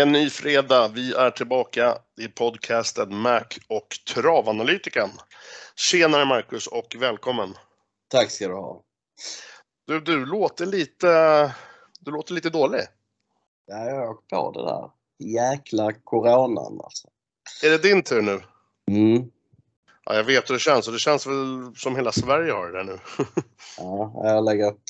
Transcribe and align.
Är 0.00 0.06
en 0.06 0.12
ny 0.12 0.30
fredag. 0.30 0.88
Vi 0.88 1.12
är 1.12 1.30
tillbaka 1.30 1.98
i 2.20 2.28
podcasten 2.28 3.16
Mac 3.16 3.44
och 3.68 3.88
Travanalytiken. 4.14 5.08
Tjenare 5.76 6.24
Marcus 6.24 6.66
och 6.66 6.96
välkommen! 6.98 7.54
Tack 8.08 8.30
ska 8.30 8.48
du 8.48 8.54
ha! 8.54 8.82
Du, 9.86 10.00
du 10.00 10.26
låter 10.26 10.66
lite, 10.66 11.54
du 12.00 12.10
låter 12.10 12.34
lite 12.34 12.50
dålig. 12.50 12.80
Ja, 13.66 13.84
jag 13.84 13.96
har 13.96 14.08
åkt 14.08 14.28
på 14.28 14.52
det 14.52 14.64
där 14.64 14.90
jäkla 15.32 15.92
coronan 16.04 16.80
alltså. 16.84 17.08
Är 17.62 17.70
det 17.70 17.78
din 17.78 18.02
tur 18.02 18.22
nu? 18.22 18.40
Mm. 18.90 19.30
Ja, 20.04 20.14
jag 20.14 20.24
vet 20.24 20.50
hur 20.50 20.54
det 20.54 20.60
känns 20.60 20.86
och 20.86 20.92
det 20.92 20.98
känns 20.98 21.26
väl 21.26 21.72
som 21.76 21.96
hela 21.96 22.12
Sverige 22.12 22.52
har 22.52 22.66
det 22.66 22.78
där 22.78 22.84
nu. 22.84 22.98
ja, 23.78 24.12
jag 24.14 24.34
har 24.34 24.42
legat 24.42 24.82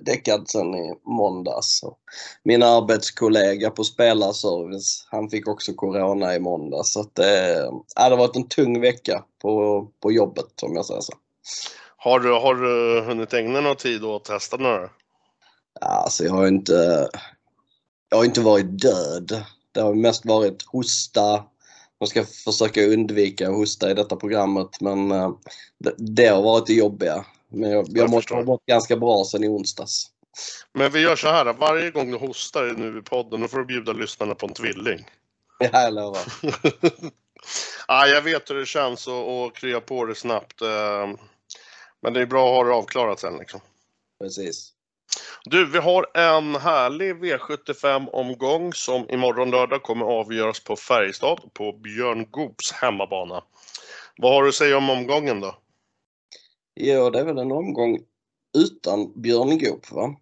däckad 0.00 0.48
sen 0.48 0.74
i 0.74 0.94
måndags. 1.04 1.80
Min 2.42 2.62
arbetskollega 2.62 3.70
på 3.70 3.84
spelarservice, 3.84 5.06
han 5.10 5.30
fick 5.30 5.48
också 5.48 5.74
corona 5.74 6.34
i 6.34 6.40
måndags. 6.40 6.92
Så 6.92 7.00
att 7.00 7.14
det, 7.14 7.54
ja, 7.94 8.08
det 8.08 8.10
har 8.10 8.16
varit 8.16 8.36
en 8.36 8.48
tung 8.48 8.80
vecka 8.80 9.24
på, 9.42 9.86
på 10.02 10.12
jobbet 10.12 10.62
om 10.62 10.76
jag 10.76 10.86
säger 10.86 11.00
så. 11.00 11.12
Har 11.96 12.20
du, 12.20 12.32
har 12.32 12.54
du 12.54 13.00
hunnit 13.00 13.34
ägna 13.34 13.60
någon 13.60 13.76
tid 13.76 14.04
åt 14.04 14.22
att 14.22 14.24
testa 14.24 14.56
några? 14.56 14.90
Ja, 15.80 15.86
alltså 15.86 16.24
jag 16.24 16.32
har 16.32 16.46
inte, 16.46 17.08
jag 18.08 18.16
har 18.16 18.24
inte 18.24 18.40
varit 18.40 18.82
död. 18.82 19.44
Det 19.72 19.80
har 19.80 19.94
mest 19.94 20.26
varit 20.26 20.62
hosta. 20.62 21.44
Man 22.00 22.06
ska 22.06 22.24
försöka 22.24 22.86
undvika 22.86 23.50
hosta 23.50 23.90
i 23.90 23.94
detta 23.94 24.16
programmet 24.16 24.80
men 24.80 25.10
eh, 25.10 25.30
det, 25.78 25.94
det 25.98 26.26
har 26.26 26.42
varit 26.42 26.66
det 26.66 26.72
jobbiga. 26.72 27.24
Men 27.48 27.70
jag, 27.70 27.86
jag, 27.88 27.98
jag 27.98 28.10
måste 28.10 28.34
ha 28.34 28.42
mått 28.42 28.66
ganska 28.66 28.96
bra 28.96 29.24
sen 29.24 29.44
i 29.44 29.48
onsdags. 29.48 30.10
Men 30.72 30.92
vi 30.92 31.00
gör 31.00 31.16
så 31.16 31.28
här, 31.28 31.52
varje 31.52 31.90
gång 31.90 32.10
du 32.10 32.16
hostar 32.16 32.74
nu 32.76 32.98
i 32.98 33.02
podden, 33.02 33.40
då 33.40 33.48
får 33.48 33.58
du 33.58 33.64
bjuda 33.64 33.92
lyssnarna 33.92 34.34
på 34.34 34.46
en 34.46 34.54
tvilling. 34.54 35.06
Ja, 35.58 35.82
jag 35.82 35.94
lovar. 35.94 36.22
ja, 37.88 38.06
jag 38.06 38.22
vet 38.22 38.50
hur 38.50 38.54
det 38.54 38.66
känns 38.66 39.08
att 39.08 39.54
krya 39.54 39.80
på 39.80 40.04
det 40.04 40.14
snabbt. 40.14 40.62
Eh, 40.62 41.08
men 42.02 42.12
det 42.12 42.20
är 42.20 42.26
bra 42.26 42.48
att 42.48 42.56
ha 42.56 42.64
det 42.64 42.76
avklarat 42.76 43.20
sen 43.20 43.38
liksom. 43.38 43.60
Precis. 44.20 44.72
Du, 45.44 45.66
vi 45.66 45.78
har 45.78 46.06
en 46.14 46.54
härlig 46.54 47.14
V75-omgång 47.14 48.72
som 48.72 49.10
imorgon 49.10 49.50
lördag 49.50 49.82
kommer 49.82 50.06
avgöras 50.06 50.60
på 50.60 50.76
Färjestad 50.76 51.40
på 51.54 51.72
Björn 51.72 52.26
Goops 52.30 52.72
hemmabana. 52.72 53.44
Vad 54.16 54.32
har 54.32 54.42
du 54.42 54.48
att 54.48 54.54
säga 54.54 54.76
om 54.76 54.90
omgången 54.90 55.40
då? 55.40 55.58
Ja, 56.78 57.10
det 57.10 57.20
är 57.20 57.24
väl 57.24 57.38
en 57.38 57.52
omgång 57.52 57.98
utan 58.58 59.22
Björn 59.22 59.58
Goop 59.58 59.92
va? 59.92 60.16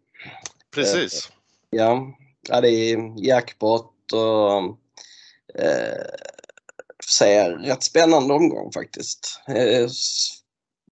Precis. 0.74 1.28
Eh, 1.28 1.78
ja, 1.78 2.16
ja 2.48 2.60
det 2.60 2.70
är 2.70 3.24
jackpot 3.26 4.12
och 4.12 4.58
eh, 5.62 6.04
ser 7.18 7.50
rätt 7.50 7.82
spännande 7.82 8.34
omgång 8.34 8.72
faktiskt. 8.72 9.40
Eh, 9.48 9.88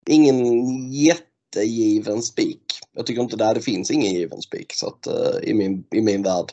ingen 0.07 0.93
jättegiven 0.93 2.23
spik. 2.23 2.63
Jag 2.93 3.07
tycker 3.07 3.23
inte 3.23 3.37
det, 3.37 3.55
det 3.55 3.61
finns 3.61 3.91
ingen 3.91 4.15
given 4.15 4.43
spik 4.43 4.73
så 4.75 4.87
att, 4.87 5.07
uh, 5.07 5.49
i, 5.49 5.55
min, 5.55 5.85
i 5.91 6.01
min 6.01 6.23
värld. 6.23 6.53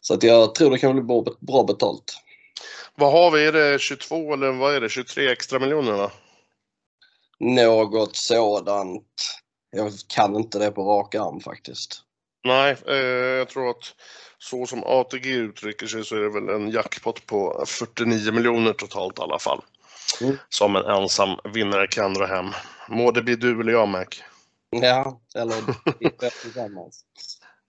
Så 0.00 0.14
att 0.14 0.22
jag 0.22 0.54
tror 0.54 0.70
det 0.70 0.78
kan 0.78 0.92
bli 0.92 1.02
bra, 1.02 1.24
bra 1.40 1.64
betalt. 1.64 2.16
Vad 2.94 3.12
har 3.12 3.30
vi? 3.30 3.46
Är 3.46 3.52
det 3.52 3.78
22 3.78 4.32
eller 4.32 4.52
vad 4.52 4.74
är 4.74 4.80
det? 4.80 4.88
23 4.88 5.32
extra 5.32 5.58
miljoner? 5.58 6.10
Något 7.40 8.16
sådant. 8.16 9.04
Jag 9.70 9.92
kan 10.08 10.36
inte 10.36 10.58
det 10.58 10.70
på 10.70 10.84
rak 10.84 11.14
arm 11.14 11.40
faktiskt. 11.40 12.00
Nej, 12.44 12.76
eh, 12.88 12.96
jag 13.38 13.48
tror 13.48 13.70
att 13.70 13.94
så 14.38 14.66
som 14.66 14.84
ATG 14.84 15.30
uttrycker 15.30 15.86
sig 15.86 16.04
så 16.04 16.16
är 16.16 16.20
det 16.20 16.40
väl 16.40 16.48
en 16.48 16.70
jackpot 16.70 17.26
på 17.26 17.64
49 17.66 18.32
miljoner 18.32 18.72
totalt 18.72 19.18
i 19.18 19.22
alla 19.22 19.38
fall. 19.38 19.64
Mm. 20.20 20.36
Som 20.48 20.76
en 20.76 20.84
ensam 20.84 21.38
vinnare 21.54 21.86
kan 21.86 22.14
dra 22.14 22.26
hem. 22.26 22.46
Må 22.88 23.10
det 23.10 23.22
bli 23.22 23.36
du 23.36 23.60
eller 23.60 23.72
jag, 23.72 23.88
Mac. 23.88 24.06
Ja, 24.70 25.20
eller 25.34 25.56
tillsammans. 26.42 27.04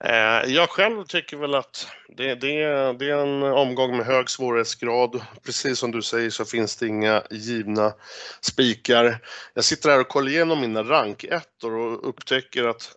Eh, 0.03 0.53
jag 0.53 0.69
själv 0.69 1.03
tycker 1.03 1.37
väl 1.37 1.55
att 1.55 1.87
det, 2.07 2.35
det, 2.35 2.93
det, 2.93 3.09
är 3.09 3.17
en 3.17 3.43
omgång 3.43 3.97
med 3.97 4.05
hög 4.05 4.29
svårighetsgrad. 4.29 5.21
Precis 5.45 5.79
som 5.79 5.91
du 5.91 6.01
säger 6.01 6.29
så 6.29 6.45
finns 6.45 6.77
det 6.77 6.87
inga 6.87 7.23
givna 7.31 7.93
spikar. 8.41 9.17
Jag 9.53 9.63
sitter 9.63 9.89
här 9.89 9.99
och 9.99 10.07
kollar 10.07 10.31
igenom 10.31 10.61
mina 10.61 10.83
rankettor 10.83 11.73
och 11.73 12.09
upptäcker 12.09 12.63
att 12.63 12.95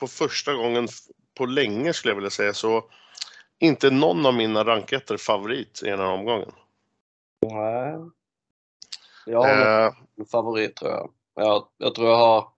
på 0.00 0.06
första 0.06 0.54
gången 0.54 0.88
på 1.38 1.46
länge 1.46 1.92
skulle 1.92 2.10
jag 2.10 2.16
vilja 2.16 2.30
säga 2.30 2.52
så 2.52 2.84
inte 3.60 3.90
någon 3.90 4.26
av 4.26 4.34
mina 4.34 4.64
rankettor 4.64 5.16
favorit 5.16 5.82
i 5.84 5.90
den 5.90 5.98
här 5.98 6.12
omgången. 6.12 6.52
Nej. 7.42 7.94
Jag 9.26 9.42
har 9.42 9.86
eh, 9.86 9.92
en 10.18 10.26
favorit 10.26 10.76
tror 10.76 10.90
jag. 10.90 11.10
jag. 11.34 11.66
Jag 11.78 11.94
tror 11.94 12.08
jag 12.08 12.16
har 12.16 12.48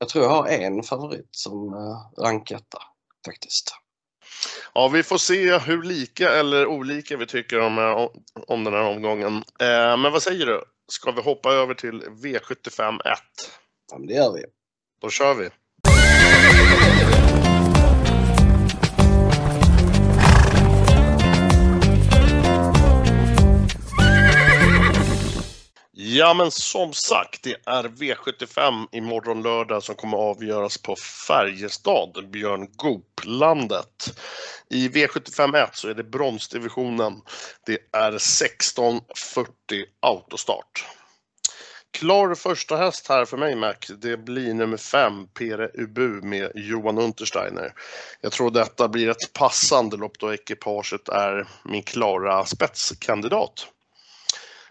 jag 0.00 0.08
tror 0.08 0.24
jag 0.24 0.30
har 0.30 0.48
en 0.48 0.82
favorit 0.82 1.28
som 1.30 1.74
eh, 1.74 2.22
ranketta 2.24 2.78
faktiskt. 3.26 3.74
Ja, 4.74 4.88
vi 4.88 5.02
får 5.02 5.18
se 5.18 5.58
hur 5.58 5.82
lika 5.82 6.30
eller 6.30 6.66
olika 6.66 7.16
vi 7.16 7.26
tycker 7.26 7.60
om, 7.60 7.78
eh, 7.78 8.08
om 8.46 8.64
den 8.64 8.74
här 8.74 8.82
omgången. 8.82 9.36
Eh, 9.60 9.96
men 9.96 10.12
vad 10.12 10.22
säger 10.22 10.46
du? 10.46 10.64
Ska 10.92 11.10
vi 11.10 11.22
hoppa 11.22 11.52
över 11.52 11.74
till 11.74 12.02
V75 12.02 13.00
1? 13.00 13.18
Ja, 13.92 13.98
det 13.98 14.14
gör 14.14 14.32
vi. 14.32 14.44
Då 15.00 15.10
kör 15.10 15.34
vi. 15.34 15.50
Ja 26.02 26.34
men 26.34 26.50
som 26.50 26.92
sagt, 26.92 27.42
det 27.42 27.56
är 27.66 27.84
V75 27.84 28.86
imorgon 28.92 29.42
lördag 29.42 29.82
som 29.82 29.94
kommer 29.94 30.16
avgöras 30.16 30.78
på 30.78 30.96
Färjestad, 31.28 32.30
Björn 32.30 32.68
Goop-landet. 32.76 34.18
I 34.70 34.88
V75 34.88 35.64
1 35.64 35.76
så 35.76 35.88
är 35.88 35.94
det 35.94 36.04
bronsdivisionen. 36.04 37.22
Det 37.66 37.78
är 37.92 38.12
1640 38.12 39.84
autostart. 40.00 40.86
Klar 41.90 42.34
första 42.34 42.76
häst 42.76 43.08
här 43.08 43.24
för 43.24 43.36
mig 43.36 43.54
Mac, 43.54 43.74
det 43.98 44.16
blir 44.16 44.54
nummer 44.54 44.76
5, 44.76 45.26
Pere 45.26 45.70
Ubu 45.74 46.22
med 46.22 46.52
Johan 46.54 46.98
Untersteiner. 46.98 47.72
Jag 48.20 48.32
tror 48.32 48.50
detta 48.50 48.88
blir 48.88 49.08
ett 49.08 49.32
passande 49.32 49.96
lopp 49.96 50.18
då 50.18 50.34
ekipaget 50.34 51.08
är 51.08 51.48
min 51.64 51.82
klara 51.82 52.44
spetskandidat. 52.44 53.66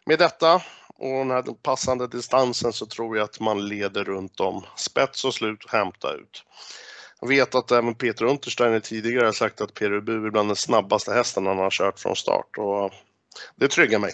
Med 0.06 0.20
detta 0.20 0.62
och 1.00 1.10
den 1.10 1.32
här 1.32 1.42
passande 1.42 2.08
distansen 2.08 2.74
så 2.74 2.86
tror 2.86 3.18
jag 3.18 3.24
att 3.24 3.40
man 3.40 3.68
leder 3.68 4.04
runt 4.04 4.40
om 4.40 4.66
spets 4.76 5.26
och 5.26 5.34
slut 5.34 5.64
och 5.64 5.72
hämta 5.72 6.14
ut. 6.14 6.44
Jag 7.22 7.28
vet 7.28 7.56
att 7.56 7.72
även 7.72 7.96
Peter 7.96 8.26
Untersteiner 8.26 8.80
tidigare 8.80 9.26
har 9.26 9.32
sagt 9.32 9.62
att 9.62 9.74
Peru 9.74 9.98
är 9.98 10.32
bland 10.32 10.50
den 10.50 10.56
snabbaste 10.56 11.14
hästen 11.14 11.46
han 11.46 11.58
har 11.58 11.70
kört 11.70 12.00
från 12.00 12.16
start 12.16 12.58
och 12.58 12.92
det 13.56 13.68
tryggar 13.68 14.00
mig. 14.00 14.14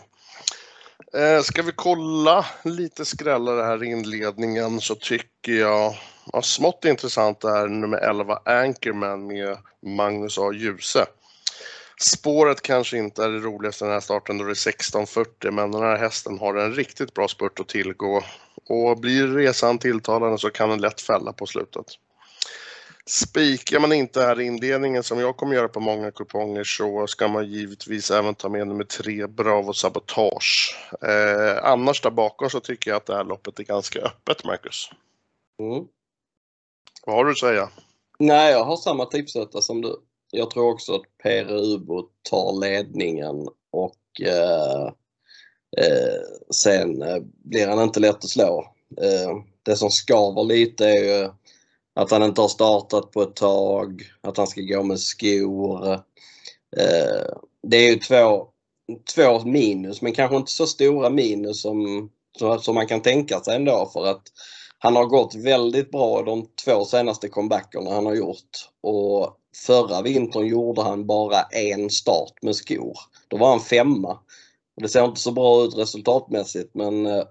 Eh, 1.13 1.41
ska 1.41 1.61
vi 1.61 1.71
kolla 1.71 2.45
lite 2.63 3.05
skrällare 3.05 3.63
här 3.63 3.83
i 3.83 3.87
inledningen 3.87 4.81
så 4.81 4.95
tycker 4.95 5.51
jag, 5.51 5.95
ja, 6.33 6.41
smått 6.41 6.85
intressant 6.85 7.43
är 7.43 7.67
nummer 7.67 7.97
11 7.97 8.39
Anchorman 8.45 9.27
med 9.27 9.57
Magnus 9.85 10.37
A. 10.37 10.51
Djuse. 10.53 11.05
Spåret 12.01 12.61
kanske 12.61 12.97
inte 12.97 13.23
är 13.23 13.29
det 13.29 13.39
roligaste 13.39 13.85
den 13.85 13.93
här 13.93 13.99
starten 13.99 14.37
då 14.37 14.43
det 14.43 14.51
är 14.51 14.71
16.40 14.71 15.51
men 15.51 15.71
den 15.71 15.81
här 15.81 15.97
hästen 15.97 16.39
har 16.39 16.55
en 16.55 16.73
riktigt 16.73 17.13
bra 17.13 17.27
spurt 17.27 17.59
att 17.59 17.67
tillgå. 17.67 18.23
Och 18.69 18.99
blir 18.99 19.27
resan 19.27 19.79
tilltalande 19.79 20.37
så 20.37 20.49
kan 20.49 20.69
den 20.69 20.81
lätt 20.81 21.01
fälla 21.01 21.33
på 21.33 21.45
slutet. 21.45 21.85
Spikar 23.07 23.79
man 23.79 23.93
inte 23.93 24.21
här 24.21 24.41
i 24.41 24.45
inledningen 24.45 25.03
som 25.03 25.19
jag 25.19 25.37
kommer 25.37 25.55
göra 25.55 25.67
på 25.67 25.79
många 25.79 26.11
kuponger 26.11 26.63
så 26.63 27.07
ska 27.07 27.27
man 27.27 27.51
givetvis 27.51 28.11
även 28.11 28.35
ta 28.35 28.49
med 28.49 28.67
nummer 28.67 28.83
tre 28.83 29.27
Bravo 29.27 29.73
Sabotage. 29.73 30.77
Eh, 31.01 31.65
annars 31.65 32.01
där 32.01 32.11
bakom 32.11 32.49
så 32.49 32.59
tycker 32.59 32.91
jag 32.91 32.97
att 32.97 33.05
det 33.05 33.15
här 33.15 33.23
loppet 33.23 33.59
är 33.59 33.63
ganska 33.63 33.99
öppet 33.99 34.43
Marcus. 34.43 34.89
Mm. 35.59 35.83
Vad 37.05 37.15
har 37.15 37.25
du 37.25 37.31
att 37.31 37.37
säga? 37.37 37.69
Nej, 38.19 38.51
jag 38.51 38.63
har 38.63 38.77
samma 38.77 39.05
tipsetta 39.05 39.61
som 39.61 39.81
du 39.81 39.95
jag 40.37 40.49
tror 40.49 40.71
också 40.71 40.95
att 40.95 41.17
Per 41.23 41.51
Ubo 41.51 42.03
tar 42.29 42.59
ledningen 42.59 43.47
och 43.71 44.21
eh, 44.21 44.85
eh, 45.77 46.21
sen 46.55 47.01
eh, 47.01 47.17
blir 47.43 47.67
han 47.67 47.83
inte 47.83 47.99
lätt 47.99 48.15
att 48.15 48.29
slå. 48.29 48.73
Eh, 49.01 49.31
det 49.63 49.75
som 49.75 49.89
skaver 49.89 50.43
lite 50.43 50.85
är 50.85 51.03
ju 51.03 51.29
att 51.95 52.11
han 52.11 52.23
inte 52.23 52.41
har 52.41 52.47
startat 52.47 53.11
på 53.11 53.21
ett 53.21 53.35
tag, 53.35 54.03
att 54.21 54.37
han 54.37 54.47
ska 54.47 54.61
gå 54.61 54.83
med 54.83 54.99
skor. 54.99 55.93
Eh, 56.77 57.37
det 57.67 57.77
är 57.77 57.91
ju 57.91 57.99
två, 57.99 58.47
två 59.15 59.45
minus 59.45 60.01
men 60.01 60.13
kanske 60.13 60.35
inte 60.35 60.51
så 60.51 60.67
stora 60.67 61.09
minus 61.09 61.61
som, 61.61 62.09
som 62.61 62.75
man 62.75 62.87
kan 62.87 63.01
tänka 63.01 63.39
sig 63.39 63.55
ändå 63.55 63.89
för 63.93 64.05
att 64.05 64.23
han 64.79 64.95
har 64.95 65.05
gått 65.05 65.35
väldigt 65.35 65.91
bra 65.91 66.21
de 66.21 66.47
två 66.65 66.85
senaste 66.85 67.29
comebackerna 67.29 67.91
han 67.91 68.05
har 68.05 68.15
gjort 68.15 68.69
och 68.83 69.37
förra 69.55 70.01
vintern 70.01 70.47
gjorde 70.47 70.81
han 70.81 71.05
bara 71.05 71.41
en 71.41 71.89
start 71.89 72.33
med 72.41 72.55
skor. 72.55 72.97
Då 73.27 73.37
var 73.37 73.49
han 73.49 73.59
femma. 73.59 74.19
Det 74.81 74.89
ser 74.89 75.05
inte 75.05 75.21
så 75.21 75.31
bra 75.31 75.63
ut 75.63 75.77
resultatmässigt 75.77 76.69
men 76.73 77.05
eh, 77.05 77.23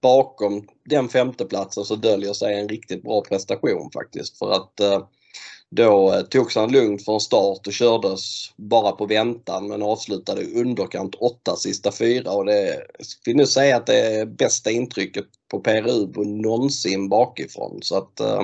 bakom 0.00 0.68
den 0.84 1.08
femteplatsen 1.08 1.84
så 1.84 1.96
döljer 1.96 2.32
sig 2.32 2.60
en 2.60 2.68
riktigt 2.68 3.02
bra 3.02 3.20
prestation 3.20 3.90
faktiskt. 3.94 4.38
För 4.38 4.50
att 4.50 4.80
eh, 4.80 5.02
då 5.70 6.12
eh, 6.12 6.20
togs 6.20 6.56
han 6.56 6.72
lugnt 6.72 7.04
från 7.04 7.20
start 7.20 7.66
och 7.66 7.72
kördes 7.72 8.52
bara 8.56 8.92
på 8.92 9.06
väntan 9.06 9.68
men 9.68 9.82
avslutade 9.82 10.44
underkant 10.44 11.14
8 11.14 11.56
sista 11.56 11.92
fyra 11.92 12.32
och 12.32 12.44
det 12.44 12.82
vill 13.24 13.36
nu 13.36 13.46
säga 13.46 13.76
att 13.76 13.86
det 13.86 13.98
är 13.98 14.26
bästa 14.26 14.70
intrycket 14.70 15.24
på 15.50 15.60
PRU 15.60 16.24
någonsin 16.24 17.08
bakifrån. 17.08 17.78
Så 17.82 17.96
att 17.96 18.20
eh, 18.20 18.42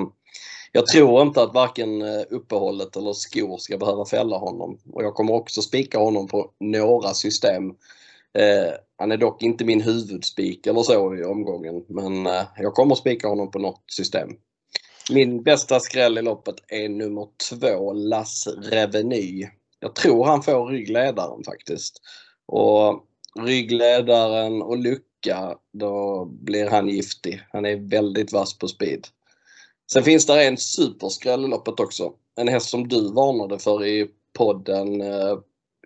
jag 0.75 0.87
tror 0.87 1.21
inte 1.21 1.41
att 1.41 1.53
varken 1.53 2.01
eh, 2.01 2.21
uppehållet 2.29 2.95
eller 2.95 3.13
skor 3.13 3.57
ska 3.57 3.77
behöva 3.77 4.05
fälla 4.05 4.37
honom. 4.37 4.79
Och 4.93 5.03
jag 5.03 5.15
kommer 5.15 5.33
också 5.33 5.61
spika 5.61 5.99
honom 5.99 6.27
på 6.27 6.51
några 6.59 7.13
system. 7.13 7.69
Eh, 8.37 8.73
han 8.97 9.11
är 9.11 9.17
dock 9.17 9.43
inte 9.43 9.65
min 9.65 9.81
huvudspik 9.81 10.67
eller 10.67 10.81
så 10.81 11.15
i 11.15 11.23
omgången 11.23 11.85
men 11.87 12.27
eh, 12.27 12.43
jag 12.57 12.73
kommer 12.73 12.95
spika 12.95 13.27
honom 13.27 13.51
på 13.51 13.59
något 13.59 13.83
system. 13.87 14.29
Min 15.11 15.43
bästa 15.43 15.79
skräll 15.79 16.17
i 16.17 16.21
loppet 16.21 16.55
är 16.67 16.89
nummer 16.89 17.27
två, 17.49 17.93
Las 17.93 18.47
Reveny. 18.47 19.47
Jag 19.79 19.95
tror 19.95 20.25
han 20.25 20.43
får 20.43 20.67
ryggledaren 20.67 21.43
faktiskt. 21.43 22.01
Och 22.45 23.03
ryggledaren 23.39 24.61
och 24.61 24.77
lucka, 24.77 25.57
då 25.73 26.25
blir 26.25 26.69
han 26.69 26.89
giftig. 26.89 27.41
Han 27.51 27.65
är 27.65 27.89
väldigt 27.89 28.33
vass 28.33 28.57
på 28.57 28.67
speed. 28.67 29.07
Sen 29.91 30.03
finns 30.03 30.25
det 30.25 30.45
en 30.45 30.57
superskräll 30.57 31.45
i 31.45 31.47
loppet 31.47 31.79
också. 31.79 32.13
En 32.35 32.47
häst 32.47 32.69
som 32.69 32.87
du 32.87 33.13
varnade 33.13 33.59
för 33.59 33.85
i 33.85 34.07
podden. 34.33 35.01
Eh, 35.01 35.37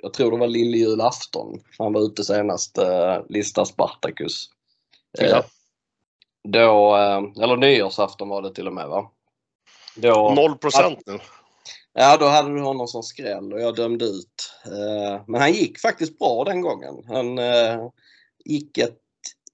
jag 0.01 0.13
tror 0.13 0.31
det 0.31 0.37
var 0.37 0.47
lilljulafton. 0.47 1.59
Han 1.77 1.93
var 1.93 2.01
ute 2.01 2.23
senast. 2.23 2.77
Eh, 2.77 3.17
Lista 3.29 3.65
Spartacus. 3.65 4.49
Ja. 5.17 5.25
Eh, 5.25 5.45
då, 6.43 6.95
eller 7.43 7.57
nyårsafton 7.57 8.29
var 8.29 8.41
det 8.41 8.53
till 8.53 8.67
och 8.67 8.73
med 8.73 8.87
va? 8.87 9.11
Då, 9.95 10.33
0 10.35 10.57
procent 10.57 10.99
nu. 11.05 11.19
Ja, 11.93 12.17
då 12.17 12.25
hade 12.25 12.53
du 12.53 12.61
honom 12.61 12.87
som 12.87 13.03
skräll 13.03 13.53
och 13.53 13.61
jag 13.61 13.75
dömde 13.75 14.05
ut. 14.05 14.53
Men 15.27 15.41
han 15.41 15.53
gick 15.53 15.79
faktiskt 15.79 16.19
bra 16.19 16.43
den 16.43 16.61
gången. 16.61 17.03
Han 17.07 17.39
gick 18.45 18.77
ett 18.77 18.97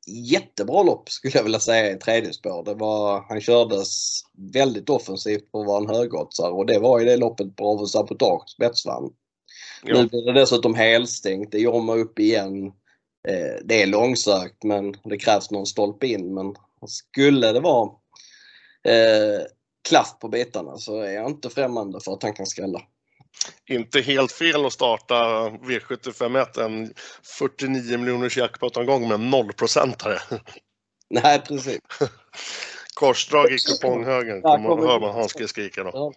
jättebra 0.06 0.84
lopp 0.84 1.10
skulle 1.10 1.38
jag 1.38 1.44
vilja 1.44 1.60
säga 1.60 1.92
i 1.92 1.96
tredje 1.96 2.34
spår. 2.34 2.63
Det 2.63 2.74
var, 2.74 3.25
han 3.30 3.42
kördes 3.42 4.22
väldigt 4.54 4.90
offensivt 4.90 5.52
på 5.52 5.62
att 5.62 5.68
vara 5.68 5.84
en 5.84 5.96
högoddsare 5.96 6.52
och 6.52 6.66
det 6.66 6.80
var 6.80 7.02
i 7.02 7.06
det 7.06 7.18
loppet 7.18 7.56
Bravo 7.56 7.86
Sabotage 7.86 8.50
spetsvann. 8.50 9.13
Ja. 9.84 10.02
Nu 10.02 10.07
blir 10.07 10.25
det 10.25 10.40
dessutom 10.40 10.75
helstängt. 10.75 11.52
Det 11.52 11.68
och 11.68 11.98
upp 11.98 12.19
igen. 12.19 12.66
Eh, 13.28 13.56
det 13.63 13.81
är 13.81 13.88
långsökt 13.88 14.63
men 14.63 14.96
det 15.04 15.18
krävs 15.18 15.52
någon 15.52 15.66
stolpe 15.66 16.07
in. 16.07 16.34
Men 16.34 16.56
skulle 16.88 17.52
det 17.52 17.60
vara 17.60 17.90
eh, 18.88 19.42
klaff 19.90 20.19
på 20.19 20.28
bitarna 20.28 20.78
så 20.78 21.02
är 21.02 21.12
jag 21.12 21.30
inte 21.30 21.50
främmande 21.50 22.00
för 22.00 22.13
att 22.13 22.24
han 22.24 22.34
kan 22.34 22.46
skrälla 22.46 22.81
inte 23.69 24.01
helt 24.01 24.31
fel 24.31 24.65
att 24.65 24.73
starta 24.73 25.15
V751, 25.49 26.61
en 26.61 26.93
49 27.23 27.97
miljoners 27.97 28.37
jackpot-omgång 28.37 29.07
med 29.07 29.19
0-procentare. 29.19 30.19
Nej, 31.09 31.41
precis. 31.41 31.79
Korsdrag 32.95 33.51
i 33.51 33.57
kuponghögen, 33.57 34.41
kommer, 34.41 34.87
hör 34.87 34.99
man 34.99 35.15
Hanske 35.15 35.47
skrika 35.47 35.83
då. 35.83 36.15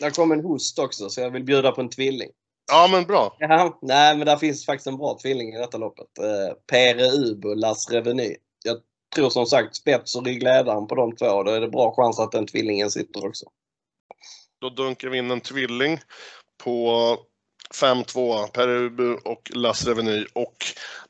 Där 0.00 0.10
kom 0.10 0.32
en 0.32 0.40
host 0.40 0.78
också, 0.78 1.10
så 1.10 1.20
jag 1.20 1.30
vill 1.30 1.44
bjuda 1.44 1.72
på 1.72 1.80
en 1.80 1.90
tvilling. 1.90 2.30
Ja, 2.72 2.88
men 2.92 3.04
bra. 3.04 3.36
Ja, 3.38 3.78
nej, 3.82 4.16
men 4.16 4.26
där 4.26 4.36
finns 4.36 4.66
faktiskt 4.66 4.86
en 4.86 4.96
bra 4.96 5.18
tvilling 5.22 5.54
i 5.54 5.58
detta 5.58 5.78
loppet. 5.78 6.18
Eh, 6.18 6.54
Pere 6.66 7.10
Ubo, 7.10 7.54
Las 7.54 7.90
Reveny. 7.90 8.36
Jag 8.64 8.76
tror 9.14 9.30
som 9.30 9.46
sagt 9.46 9.76
spets 9.76 10.16
och 10.16 10.24
ryggledaren 10.24 10.86
på 10.86 10.94
de 10.94 11.16
två. 11.16 11.42
Då 11.42 11.50
är 11.50 11.60
det 11.60 11.68
bra 11.68 11.94
chans 11.96 12.18
att 12.18 12.32
den 12.32 12.46
tvillingen 12.46 12.90
sitter 12.90 13.26
också. 13.26 13.46
Då 14.66 14.70
dunkar 14.70 15.08
vi 15.08 15.18
in 15.18 15.30
en 15.30 15.40
tvilling 15.40 16.00
på 16.64 17.18
5-2, 17.74 18.46
Per 18.46 18.68
Ubu 18.68 19.14
och 19.14 19.50
Lasse 19.54 19.90
Reveny 19.90 20.26
och 20.32 20.56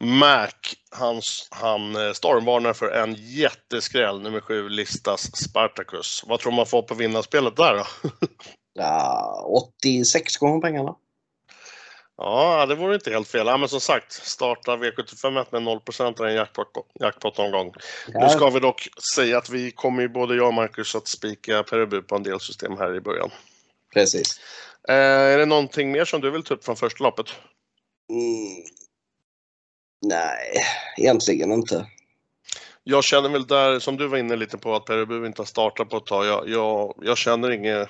Mac, 0.01 0.51
hans, 0.91 1.49
han 1.51 1.97
eh, 1.97 2.13
stormvarnar 2.13 2.73
för 2.73 2.91
en 2.91 3.15
jätteskräll, 3.15 4.23
nummer 4.23 4.41
7, 4.41 4.69
Listas 4.69 5.37
Spartacus. 5.37 6.25
Vad 6.27 6.41
tror 6.41 6.53
man 6.53 6.67
får 6.67 6.83
på 6.83 6.95
vinnarspelet 6.95 7.57
där 7.57 7.75
då? 7.75 8.11
ja, 8.75 9.69
86 9.83 10.37
gånger 10.37 10.61
pengarna. 10.61 10.95
Ja, 12.17 12.67
det 12.67 12.75
vore 12.75 12.95
inte 12.95 13.11
helt 13.11 13.29
fel. 13.29 13.47
Ja, 13.47 13.57
men 13.57 13.69
som 13.69 13.81
sagt, 13.81 14.13
starta 14.13 14.77
V75 14.77 15.47
med 15.51 15.63
0% 15.63 16.23
är 16.23 16.27
en 16.27 16.35
jackpot, 16.35 16.69
jackpot-omgång. 17.01 17.75
Ja. 18.09 18.21
Nu 18.21 18.29
ska 18.29 18.51
vi 18.51 18.61
dock 18.61 18.89
säga 19.15 19.39
att 19.39 19.51
vi 19.51 19.71
kommer 19.71 20.03
ju 20.03 20.09
både 20.09 20.37
jag 20.37 20.47
och 20.47 20.55
Marcus 20.55 20.95
att 20.95 21.09
spika 21.09 21.63
Perubu 21.63 22.03
på 22.03 22.17
en 22.17 22.23
del 22.23 22.41
system 22.41 22.77
här 22.79 22.95
i 22.95 23.01
början. 23.01 23.31
Precis. 23.95 24.41
Eh, 24.89 24.95
är 24.95 25.39
det 25.39 25.47
någonting 25.47 25.93
mer 25.93 26.05
som 26.05 26.21
du 26.21 26.31
vill 26.31 26.43
ta 26.43 26.55
upp 26.55 26.65
från 26.65 26.77
första 26.77 27.05
loppet? 27.05 27.27
Mm. 28.11 28.65
Nej, 30.07 30.63
egentligen 30.97 31.53
inte. 31.53 31.87
Jag 32.89 33.05
känner 33.05 33.29
väl 33.29 33.47
där, 33.47 33.79
som 33.79 33.97
du 33.97 34.07
var 34.07 34.19
inne 34.19 34.37
lite 34.37 34.59
på, 34.59 34.75
att 34.75 34.85
Perubu 34.85 35.27
inte 35.27 35.41
har 35.41 35.47
startat 35.47 35.89
på 35.89 35.97
ett 35.97 36.07
tag. 36.07 36.27
Jag, 36.27 36.49
jag, 36.49 36.95
jag 37.03 37.19
känner 37.19 37.51
inget 37.51 37.89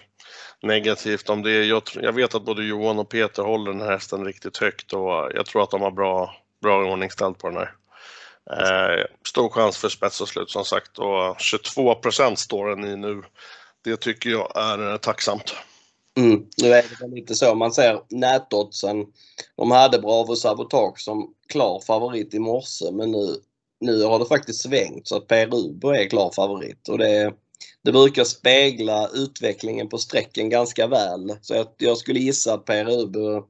negativt 0.63 1.31
om 1.31 1.43
det. 1.43 1.65
Jag, 1.65 1.83
jag, 1.95 2.13
vet 2.13 2.35
att 2.35 2.45
både 2.45 2.65
Johan 2.65 2.99
och 2.99 3.09
Peter 3.09 3.43
håller 3.43 3.73
den 3.73 3.81
här 3.81 3.91
hästen 3.91 4.25
riktigt 4.25 4.57
högt 4.57 4.93
och 4.93 5.31
jag 5.35 5.47
tror 5.47 5.63
att 5.63 5.71
de 5.71 5.83
har 5.83 5.91
bra, 5.91 6.35
bra 6.63 6.93
ordningställt 6.93 7.39
på 7.39 7.49
den 7.49 7.57
här. 7.57 7.73
Eh, 8.51 9.05
stor 9.29 9.49
chans 9.49 9.77
för 9.77 9.89
spets 9.89 10.21
och 10.21 10.29
slut 10.29 10.51
som 10.51 10.65
sagt 10.65 10.99
och 10.99 11.37
22% 11.37 12.35
står 12.35 12.69
den 12.69 12.85
i 12.85 12.97
nu. 12.97 13.23
Det 13.85 13.97
tycker 13.97 14.31
jag 14.31 14.53
är 14.55 14.93
eh, 14.93 14.97
tacksamt. 14.97 15.55
Mm. 16.19 16.47
Nu 16.63 16.69
är 16.73 16.83
det 16.83 17.01
väl 17.01 17.11
lite 17.11 17.35
så 17.35 17.55
man 17.55 17.73
ser 17.73 18.01
nätoddsen. 18.09 19.07
De 19.57 19.71
hade 19.71 19.99
Bravo 19.99 20.37
Sabotage 20.37 21.01
som 21.01 21.35
klar 21.49 21.81
favorit 21.87 22.35
i 22.35 22.39
morse 22.39 22.91
men 22.93 23.11
nu, 23.11 23.37
nu 23.81 24.03
har 24.03 24.19
det 24.19 24.27
faktiskt 24.27 24.63
svängt 24.63 25.09
så 25.09 25.17
att 25.17 25.27
Per 25.27 25.47
Rubo 25.47 25.89
är 25.89 26.09
klar 26.09 26.31
favorit. 26.37 26.89
Och 26.89 26.99
det, 26.99 27.35
det 27.83 27.93
brukar 27.93 28.25
spegla 28.25 29.09
utvecklingen 29.09 29.89
på 29.89 29.99
sträcken 29.99 30.49
ganska 30.51 30.87
väl. 30.87 31.39
Så 31.41 31.55
jag, 31.55 31.67
jag 31.77 31.97
skulle 31.97 32.21
gissa 32.21 32.55
att 32.55 32.65
Per 32.65 32.85
Rubo 32.85 33.45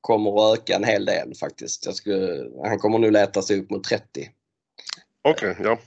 kommer 0.00 0.52
att 0.52 0.58
öka 0.58 0.76
en 0.76 0.84
hel 0.84 1.04
del 1.04 1.34
faktiskt. 1.34 1.94
Skulle, 1.96 2.50
han 2.64 2.78
kommer 2.78 2.98
nu 2.98 3.10
leta 3.10 3.42
sig 3.42 3.60
upp 3.60 3.70
mot 3.70 3.84
30. 3.84 4.30
Okej, 5.22 5.50
okay, 5.50 5.64
ja. 5.64 5.78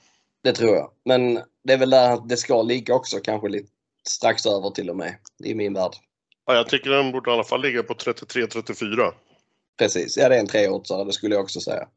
Det 0.44 0.54
tror 0.54 0.76
jag. 0.76 0.92
Men 1.06 1.40
det 1.64 1.74
är 1.74 1.78
väl 1.78 1.90
där 1.90 2.22
det 2.28 2.38
ska 2.38 2.62
ligga 2.62 2.96
också, 2.96 3.20
kanske 3.20 3.50
lite 3.50 3.70
strax 4.08 4.46
över 4.46 4.70
till 4.70 4.90
och 4.90 4.98
med 4.98 5.16
i 5.44 5.56
min 5.56 5.74
värld. 5.74 5.92
Ja, 6.46 6.56
jag 6.56 6.70
tycker 6.70 6.90
den 6.90 7.12
borde 7.12 7.32
i 7.32 7.34
alla 7.34 7.44
fall 7.44 7.62
ligga 7.62 7.84
på 7.84 7.94
33-34. 7.94 9.12
Precis, 9.78 10.18
ja 10.18 10.30
det 10.30 10.36
är 10.36 10.40
en 10.40 10.48
treåtsare, 10.48 11.04
det 11.04 11.14
skulle 11.14 11.36
jag 11.36 11.44
också 11.44 11.60
säga. 11.60 11.88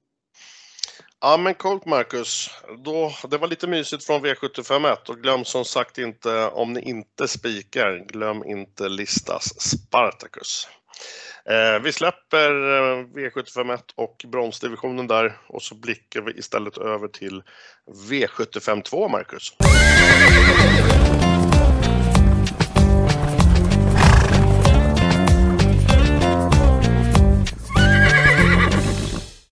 Ja 1.26 1.36
men 1.36 1.54
coolt 1.54 1.86
Marcus. 1.86 2.50
Då, 2.84 3.12
det 3.30 3.38
var 3.38 3.48
lite 3.48 3.66
mysigt 3.66 4.04
från 4.04 4.26
V751 4.26 4.96
och 5.08 5.16
glöm 5.16 5.44
som 5.44 5.64
sagt 5.64 5.98
inte, 5.98 6.48
om 6.48 6.72
ni 6.72 6.80
inte 6.80 7.28
spikar, 7.28 8.04
glöm 8.08 8.44
inte 8.44 8.88
listas 8.88 9.60
Spartacus. 9.60 10.68
Eh, 11.50 11.82
vi 11.82 11.92
släpper 11.92 12.50
eh, 12.50 13.04
V751 13.04 13.78
och 13.94 14.24
bronsdivisionen 14.28 15.06
där 15.06 15.38
och 15.48 15.62
så 15.62 15.74
blickar 15.74 16.20
vi 16.20 16.38
istället 16.38 16.78
över 16.78 17.08
till 17.08 17.42
V752 18.08 19.08
Marcus. 19.08 19.52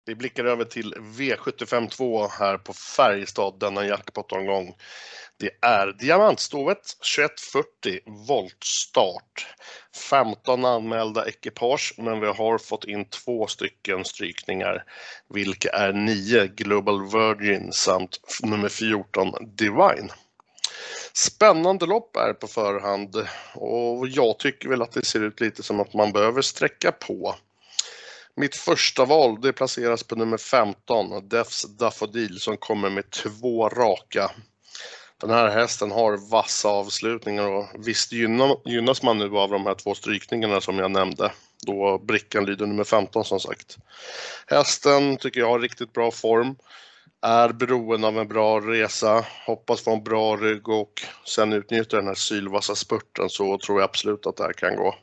Vi 0.04 0.14
blickar 0.14 0.44
över 0.44 0.64
till 0.64 0.94
V752 0.94 2.28
här 2.28 2.58
på 2.58 2.72
Färjestad 2.72 3.58
denna 3.58 3.86
jackpot-omgång. 3.86 4.74
Det 5.36 5.50
är 5.60 5.92
diamantstovet 5.92 6.78
2140 7.16 8.00
voltstart. 8.28 9.46
15 10.10 10.64
anmälda 10.64 11.28
ekipage 11.28 11.94
men 11.98 12.20
vi 12.20 12.26
har 12.26 12.58
fått 12.58 12.84
in 12.84 13.04
två 13.04 13.46
stycken 13.46 14.04
strykningar. 14.04 14.84
Vilka 15.34 15.70
är 15.70 15.92
9 15.92 16.46
Global 16.46 17.02
Virgin 17.02 17.72
samt 17.72 18.18
nummer 18.42 18.68
14 18.68 19.32
Divine. 19.40 20.10
Spännande 21.12 21.86
lopp 21.86 22.16
är 22.16 22.32
på 22.32 22.46
förhand 22.46 23.26
och 23.54 24.08
jag 24.08 24.38
tycker 24.38 24.68
väl 24.68 24.82
att 24.82 24.92
det 24.92 25.04
ser 25.04 25.20
ut 25.20 25.40
lite 25.40 25.62
som 25.62 25.80
att 25.80 25.94
man 25.94 26.12
behöver 26.12 26.42
sträcka 26.42 26.92
på. 26.92 27.34
Mitt 28.36 28.56
första 28.56 29.04
val 29.04 29.40
det 29.40 29.52
placeras 29.52 30.02
på 30.02 30.16
nummer 30.16 30.36
15, 30.36 31.28
Defs 31.28 31.62
Daffodil 31.62 32.40
som 32.40 32.56
kommer 32.56 32.90
med 32.90 33.10
två 33.10 33.68
raka. 33.68 34.30
Den 35.20 35.30
här 35.30 35.50
hästen 35.50 35.90
har 35.90 36.30
vassa 36.30 36.68
avslutningar 36.68 37.48
och 37.48 37.66
visst 37.86 38.12
gynnas 38.12 39.02
man 39.02 39.18
nu 39.18 39.36
av 39.36 39.50
de 39.50 39.66
här 39.66 39.74
två 39.74 39.94
strykningarna 39.94 40.60
som 40.60 40.78
jag 40.78 40.90
nämnde 40.90 41.32
då 41.66 41.98
brickan 41.98 42.46
lyder 42.46 42.66
nummer 42.66 42.84
15 42.84 43.24
som 43.24 43.40
sagt. 43.40 43.76
Hästen 44.46 45.16
tycker 45.16 45.40
jag 45.40 45.48
har 45.48 45.58
riktigt 45.58 45.92
bra 45.92 46.10
form. 46.10 46.56
Är 47.22 47.52
beroende 47.52 48.06
av 48.06 48.18
en 48.18 48.28
bra 48.28 48.60
resa, 48.60 49.24
hoppas 49.46 49.80
få 49.80 49.92
en 49.92 50.04
bra 50.04 50.36
rygg 50.36 50.68
och 50.68 51.02
sen 51.26 51.52
utnyttja 51.52 51.96
den 51.96 52.06
här 52.06 52.14
sylvassa 52.14 52.74
spurten 52.74 53.28
så 53.30 53.58
tror 53.58 53.80
jag 53.80 53.88
absolut 53.88 54.26
att 54.26 54.36
det 54.36 54.44
här 54.44 54.52
kan 54.52 54.76
gå. 54.76 54.94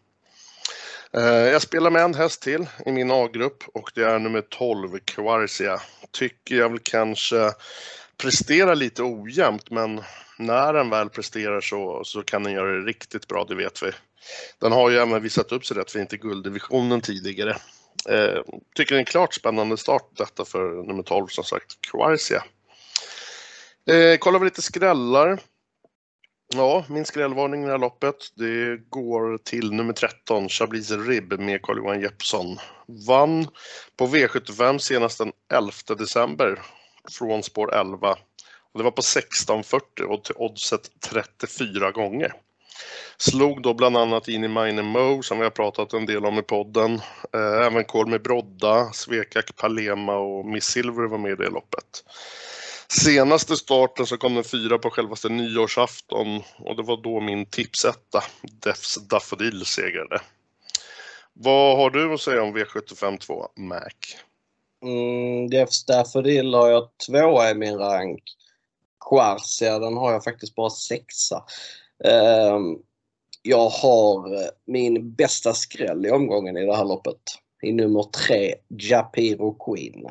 Eh, 1.13 1.23
jag 1.23 1.61
spelar 1.61 1.89
med 1.89 2.01
en 2.01 2.13
häst 2.13 2.41
till 2.41 2.65
i 2.85 2.91
min 2.91 3.11
A-grupp 3.11 3.63
och 3.73 3.91
det 3.95 4.03
är 4.03 4.19
nummer 4.19 4.41
12, 4.41 4.99
Quarcia. 5.05 5.81
Tycker 6.11 6.55
jag 6.55 6.69
väl 6.69 6.79
kanske 6.79 7.51
presterar 8.17 8.75
lite 8.75 9.03
ojämnt 9.03 9.69
men 9.69 10.01
när 10.37 10.73
den 10.73 10.89
väl 10.89 11.09
presterar 11.09 11.61
så, 11.61 12.03
så 12.03 12.23
kan 12.23 12.43
den 12.43 12.53
göra 12.53 12.71
det 12.71 12.85
riktigt 12.85 13.27
bra, 13.27 13.45
det 13.49 13.55
vet 13.55 13.83
vi. 13.83 13.91
Den 14.59 14.71
har 14.71 14.89
ju 14.89 14.97
även 14.97 15.23
visat 15.23 15.51
upp 15.51 15.65
sig 15.65 15.77
rätt 15.77 15.91
fint 15.91 16.13
i 16.13 16.17
gulddivisionen 16.17 17.01
tidigare. 17.01 17.57
Eh, 18.09 18.41
tycker 18.75 18.95
det 18.95 18.97
är 18.97 18.99
en 18.99 19.05
klart 19.05 19.33
spännande 19.33 19.77
start 19.77 20.09
detta 20.17 20.45
för 20.45 20.87
nummer 20.87 21.03
12 21.03 21.27
som 21.27 21.43
sagt, 21.43 21.81
Quarcia. 21.91 22.43
Eh, 23.89 24.17
kollar 24.17 24.39
vi 24.39 24.45
lite 24.45 24.61
skrällar. 24.61 25.39
Ja, 26.55 26.85
min 26.89 27.05
skrällvarning 27.05 27.63
i 27.63 27.65
det 27.65 27.71
här 27.71 27.77
loppet, 27.77 28.15
det 28.35 28.77
går 28.89 29.37
till 29.37 29.73
nummer 29.73 29.93
13, 29.93 30.49
Chablis 30.49 30.91
Rib 30.91 31.39
med 31.39 31.61
Carl-Johan 31.61 32.01
Jeppsson. 32.01 32.57
Vann 33.07 33.47
på 33.97 34.07
V75 34.07 34.77
senast 34.77 35.17
den 35.17 35.31
11 35.53 35.71
december 35.97 36.61
från 37.11 37.43
spår 37.43 37.75
11. 37.75 38.11
Och 38.73 38.77
det 38.77 38.83
var 38.83 38.91
på 38.91 39.01
16.40 39.01 40.01
och 40.01 40.23
till 40.23 40.35
oddset 40.37 40.81
34 41.09 41.91
gånger. 41.91 42.33
Slog 43.17 43.61
då 43.61 43.73
bland 43.73 43.97
annat 43.97 44.27
in 44.27 44.43
i 44.43 44.47
Mine 44.47 44.81
Mo 44.81 45.23
som 45.23 45.37
vi 45.37 45.43
har 45.43 45.51
pratat 45.51 45.93
en 45.93 46.05
del 46.05 46.25
om 46.25 46.39
i 46.39 46.41
podden. 46.41 46.93
Eh, 47.33 47.65
även 47.65 47.85
Kolmi 47.85 48.19
Brodda, 48.19 48.91
Svekak 48.93 49.55
Palema 49.55 50.17
och 50.17 50.45
Miss 50.45 50.65
Silver 50.65 51.07
var 51.07 51.17
med 51.17 51.31
i 51.31 51.35
det 51.35 51.49
loppet. 51.49 52.03
Senaste 52.91 53.55
starten 53.55 54.05
så 54.05 54.17
kom 54.17 54.35
den 54.35 54.43
fyra 54.43 54.77
på 54.77 54.89
självaste 54.89 55.29
nyårsafton 55.29 56.41
och 56.57 56.75
det 56.75 56.83
var 56.83 57.03
då 57.03 57.19
min 57.19 57.45
tipsetta, 57.45 58.23
Defs 58.41 58.95
Daffodil, 58.95 59.65
segrade. 59.65 60.21
Vad 61.33 61.77
har 61.77 61.89
du 61.89 62.13
att 62.13 62.21
säga 62.21 62.43
om 62.43 62.57
V75 62.57 63.17
2, 63.17 63.47
Mac? 63.55 63.89
Mm, 64.83 65.49
Defs 65.49 65.85
Daffodil 65.85 66.53
har 66.53 66.69
jag 66.69 66.89
tvåa 67.07 67.49
i 67.49 67.55
min 67.55 67.77
rank. 67.77 68.23
Quarcia, 69.09 69.79
den 69.79 69.97
har 69.97 70.11
jag 70.11 70.23
faktiskt 70.23 70.55
bara 70.55 70.69
sexa. 70.69 71.43
Um, 72.53 72.79
jag 73.41 73.69
har 73.69 74.33
eh, 74.33 74.49
min 74.65 75.13
bästa 75.13 75.53
skräll 75.53 76.05
i 76.05 76.11
omgången 76.11 76.57
i 76.57 76.65
det 76.65 76.75
här 76.75 76.85
loppet. 76.85 77.21
I 77.61 77.73
nummer 77.73 78.03
tre, 78.03 78.55
Japiro 78.67 79.53
Queen. 79.53 80.05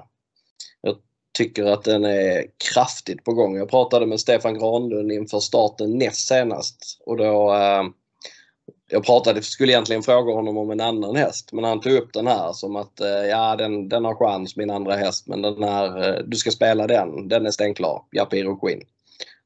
Tycker 1.38 1.64
att 1.64 1.84
den 1.84 2.04
är 2.04 2.46
kraftigt 2.72 3.24
på 3.24 3.32
gång. 3.32 3.56
Jag 3.56 3.70
pratade 3.70 4.06
med 4.06 4.20
Stefan 4.20 4.58
Granlund 4.58 5.12
inför 5.12 5.40
starten 5.40 5.98
näst 5.98 6.28
senast 6.28 7.02
och 7.06 7.16
då 7.16 7.54
eh, 7.54 7.82
jag 8.90 9.04
pratade, 9.04 9.42
skulle 9.42 9.72
egentligen 9.72 10.02
fråga 10.02 10.32
honom 10.32 10.58
om 10.58 10.70
en 10.70 10.80
annan 10.80 11.16
häst 11.16 11.52
men 11.52 11.64
han 11.64 11.80
tog 11.80 11.92
upp 11.92 12.12
den 12.12 12.26
här 12.26 12.52
som 12.52 12.76
att 12.76 13.00
eh, 13.00 13.08
ja 13.08 13.56
den, 13.56 13.88
den 13.88 14.04
har 14.04 14.14
chans 14.14 14.56
min 14.56 14.70
andra 14.70 14.94
häst 14.96 15.26
men 15.26 15.42
den 15.42 15.62
här, 15.62 16.08
eh, 16.08 16.24
du 16.24 16.36
ska 16.36 16.50
spela 16.50 16.86
den, 16.86 17.28
den 17.28 17.46
är 17.46 17.50
stänklar, 17.50 18.02
Japiro 18.12 18.56
Queen. 18.56 18.80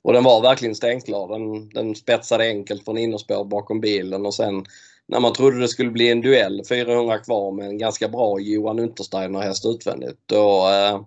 Och 0.03 0.13
den 0.13 0.25
var 0.25 0.43
verkligen 0.43 0.75
stenklar. 0.75 1.29
Den, 1.29 1.69
den 1.69 1.95
spetsade 1.95 2.45
enkelt 2.45 2.85
från 2.85 2.99
innerspår 2.99 3.45
bakom 3.45 3.81
bilen 3.81 4.27
och 4.27 4.35
sen 4.35 4.65
när 5.07 5.21
man 5.21 5.33
trodde 5.33 5.61
det 5.61 5.69
skulle 5.69 5.91
bli 5.91 6.11
en 6.11 6.21
duell, 6.21 6.63
400 6.69 7.19
kvar 7.19 7.53
med 7.53 7.67
en 7.67 7.79
ganska 7.79 8.09
bra 8.09 8.41
Johan 8.41 8.79
Untersteiner 8.79 9.41
häst 9.41 9.67
utvändigt, 9.67 10.19
då 10.27 10.69
eh, 10.71 11.01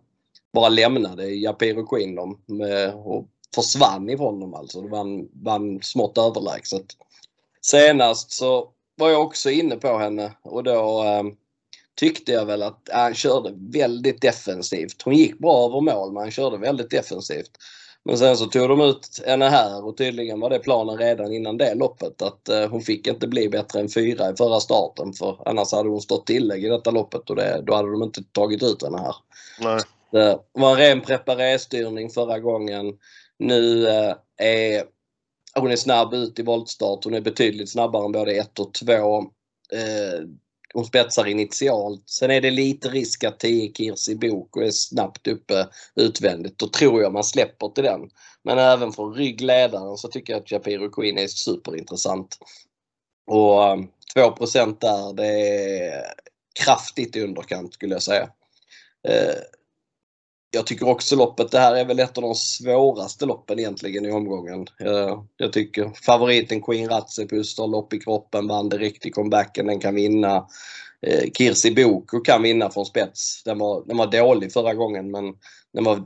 bara 0.55 0.69
lämnade 0.69 1.25
Japiro 1.25 1.85
Queen 1.85 2.15
dem 2.15 2.39
eh, 2.71 2.95
och 2.95 3.27
försvann 3.55 4.09
ifrån 4.09 4.39
dem 4.39 4.53
alltså. 4.53 4.81
Det 4.81 4.89
vann, 4.89 5.27
vann 5.43 5.79
smått 5.81 6.17
överlägset. 6.17 6.85
Senast 7.61 8.31
så 8.31 8.69
var 8.95 9.09
jag 9.09 9.21
också 9.21 9.49
inne 9.49 9.75
på 9.75 9.97
henne 9.97 10.31
och 10.41 10.63
då 10.63 11.03
eh, 11.03 11.23
tyckte 11.95 12.31
jag 12.31 12.45
väl 12.45 12.63
att 12.63 12.89
han 12.93 13.13
körde 13.13 13.53
väldigt 13.55 14.21
defensivt. 14.21 15.01
Hon 15.01 15.15
gick 15.15 15.39
bra 15.39 15.65
över 15.65 15.81
mål 15.81 16.13
men 16.13 16.23
han 16.23 16.31
körde 16.31 16.57
väldigt 16.57 16.89
defensivt. 16.89 17.51
Men 18.07 18.17
sen 18.17 18.37
så 18.37 18.45
tog 18.45 18.69
de 18.69 18.81
ut 18.81 19.21
henne 19.25 19.45
här 19.45 19.85
och 19.85 19.97
tydligen 19.97 20.39
var 20.39 20.49
det 20.49 20.59
planen 20.59 20.97
redan 20.97 21.33
innan 21.33 21.57
det 21.57 21.75
loppet 21.75 22.21
att 22.21 22.49
eh, 22.49 22.69
hon 22.69 22.81
fick 22.81 23.07
inte 23.07 23.27
bli 23.27 23.49
bättre 23.49 23.79
än 23.79 23.89
fyra 23.89 24.29
i 24.31 24.35
förra 24.35 24.59
starten 24.59 25.13
för 25.13 25.49
annars 25.49 25.71
hade 25.71 25.89
hon 25.89 26.01
stått 26.01 26.27
tillägg 26.27 26.65
i 26.65 26.69
detta 26.69 26.91
loppet 26.91 27.29
och 27.29 27.35
det, 27.35 27.61
då 27.67 27.75
hade 27.75 27.91
de 27.91 28.03
inte 28.03 28.23
tagit 28.31 28.63
ut 28.63 28.83
henne 28.83 28.97
här. 28.97 29.15
Nej. 29.59 29.79
Det 30.15 30.39
var 30.51 30.71
en 30.71 30.77
ren 30.77 31.01
preparé-styrning 31.01 32.09
förra 32.09 32.39
gången. 32.39 32.93
Nu 33.39 33.87
eh, 33.87 34.15
är 34.37 34.83
hon 35.55 35.71
är 35.71 35.75
snabb 35.75 36.13
ut 36.13 36.39
i 36.39 36.43
voltstart. 36.43 37.03
Hon 37.03 37.13
är 37.13 37.21
betydligt 37.21 37.71
snabbare 37.71 38.05
än 38.05 38.11
både 38.11 38.31
1 38.31 38.59
och 38.59 38.73
2. 38.73 39.17
Eh, 39.73 40.21
hon 40.73 40.85
spetsar 40.85 41.27
initialt. 41.27 42.09
Sen 42.09 42.31
är 42.31 42.41
det 42.41 42.51
lite 42.51 42.89
risk 42.89 43.23
att 43.23 43.39
10 43.39 43.73
Kirsi 43.73 44.19
och 44.31 44.63
är 44.63 44.71
snabbt 44.71 45.27
uppe 45.27 45.67
utvändigt. 45.95 46.59
Då 46.59 46.67
tror 46.67 47.01
jag 47.01 47.13
man 47.13 47.23
släpper 47.23 47.67
till 47.67 47.83
den. 47.83 48.09
Men 48.43 48.57
även 48.57 48.91
från 48.91 49.13
ryggledaren 49.13 49.97
så 49.97 50.07
tycker 50.07 50.33
jag 50.33 50.39
att 50.39 50.51
Japiro 50.51 50.89
Queen 50.89 51.17
är 51.17 51.27
superintressant. 51.27 52.37
Och 53.27 53.63
eh, 53.63 53.77
2 54.13 54.35
där, 54.79 55.13
det 55.13 55.27
är 55.27 56.03
kraftigt 56.63 57.15
i 57.15 57.21
underkant 57.21 57.73
skulle 57.73 57.95
jag 57.95 58.03
säga. 58.03 58.29
Eh, 59.07 59.35
jag 60.55 60.67
tycker 60.67 60.89
också 60.89 61.15
loppet, 61.15 61.51
det 61.51 61.59
här 61.59 61.75
är 61.75 61.85
väl 61.85 61.99
ett 61.99 62.17
av 62.17 62.21
de 62.21 62.35
svåraste 62.35 63.25
loppen 63.25 63.59
egentligen 63.59 64.05
i 64.05 64.11
omgången. 64.11 64.67
Eh, 64.79 65.23
jag 65.37 65.53
tycker 65.53 65.91
favoriten 66.05 66.61
Queen 66.61 66.89
Ratsepus 66.89 67.57
har 67.57 67.67
lopp 67.67 67.93
i 67.93 67.99
kroppen, 67.99 68.47
vann 68.47 68.69
direkt 68.69 69.05
i 69.05 69.11
comebacken, 69.11 69.67
den 69.67 69.79
kan 69.79 69.95
vinna. 69.95 70.47
Eh, 71.01 71.31
Kirsi 71.37 71.71
Boko 71.71 72.19
kan 72.19 72.43
vinna 72.43 72.69
från 72.69 72.85
spets. 72.85 73.43
Den 73.43 73.59
var, 73.59 73.83
den 73.85 73.97
var 73.97 74.07
dålig 74.07 74.53
förra 74.53 74.73
gången 74.73 75.11
men 75.11 75.33
den 75.73 75.83
var 75.83 76.03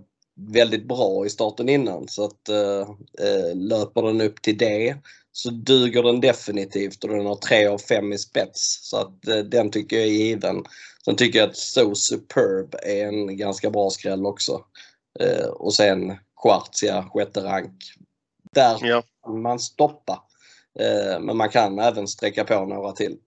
väldigt 0.54 0.88
bra 0.88 1.26
i 1.26 1.30
starten 1.30 1.70
innan 1.70 2.08
så 2.08 2.24
att 2.24 2.50
eh, 2.50 2.82
eh 3.26 3.56
löper 3.56 4.02
den 4.02 4.22
upp 4.22 4.42
till 4.42 4.58
det 4.58 4.98
så 5.32 5.50
duger 5.50 6.04
den 6.04 6.22
definitivt 6.22 7.04
och 7.04 7.10
den 7.10 7.26
har 7.26 7.36
3 7.36 7.68
av 7.68 7.78
5 7.78 8.14
i 8.14 8.18
spets. 8.18 8.90
Så 8.90 8.98
att 8.98 9.28
eh, 9.28 9.38
den 9.38 9.72
tycker 9.72 9.96
jag 9.98 10.06
är 10.06 10.12
given. 10.12 10.64
Sen 11.06 11.16
tycker 11.16 11.40
jag 11.40 11.50
att 11.50 11.58
So 11.58 11.96
Superb 11.96 12.76
är 12.84 13.08
en 13.08 13.38
ganska 13.38 13.70
bra 13.70 13.90
skräll 13.90 14.26
också. 14.26 14.66
Eh, 15.20 15.48
och 15.48 15.74
sen 15.74 16.18
Quartzia, 16.44 17.10
sjätte 17.14 17.44
rank. 17.44 17.74
Där 18.52 18.78
ja. 18.82 19.04
kan 19.26 19.42
man 19.42 19.60
stoppa. 19.60 20.24
Eh, 20.80 21.20
men 21.20 21.38
man 21.38 21.50
kan 21.50 21.80
även 21.80 22.08
sträcka 22.08 22.44
på 22.44 22.66
några 22.66 22.92
till. 22.92 23.18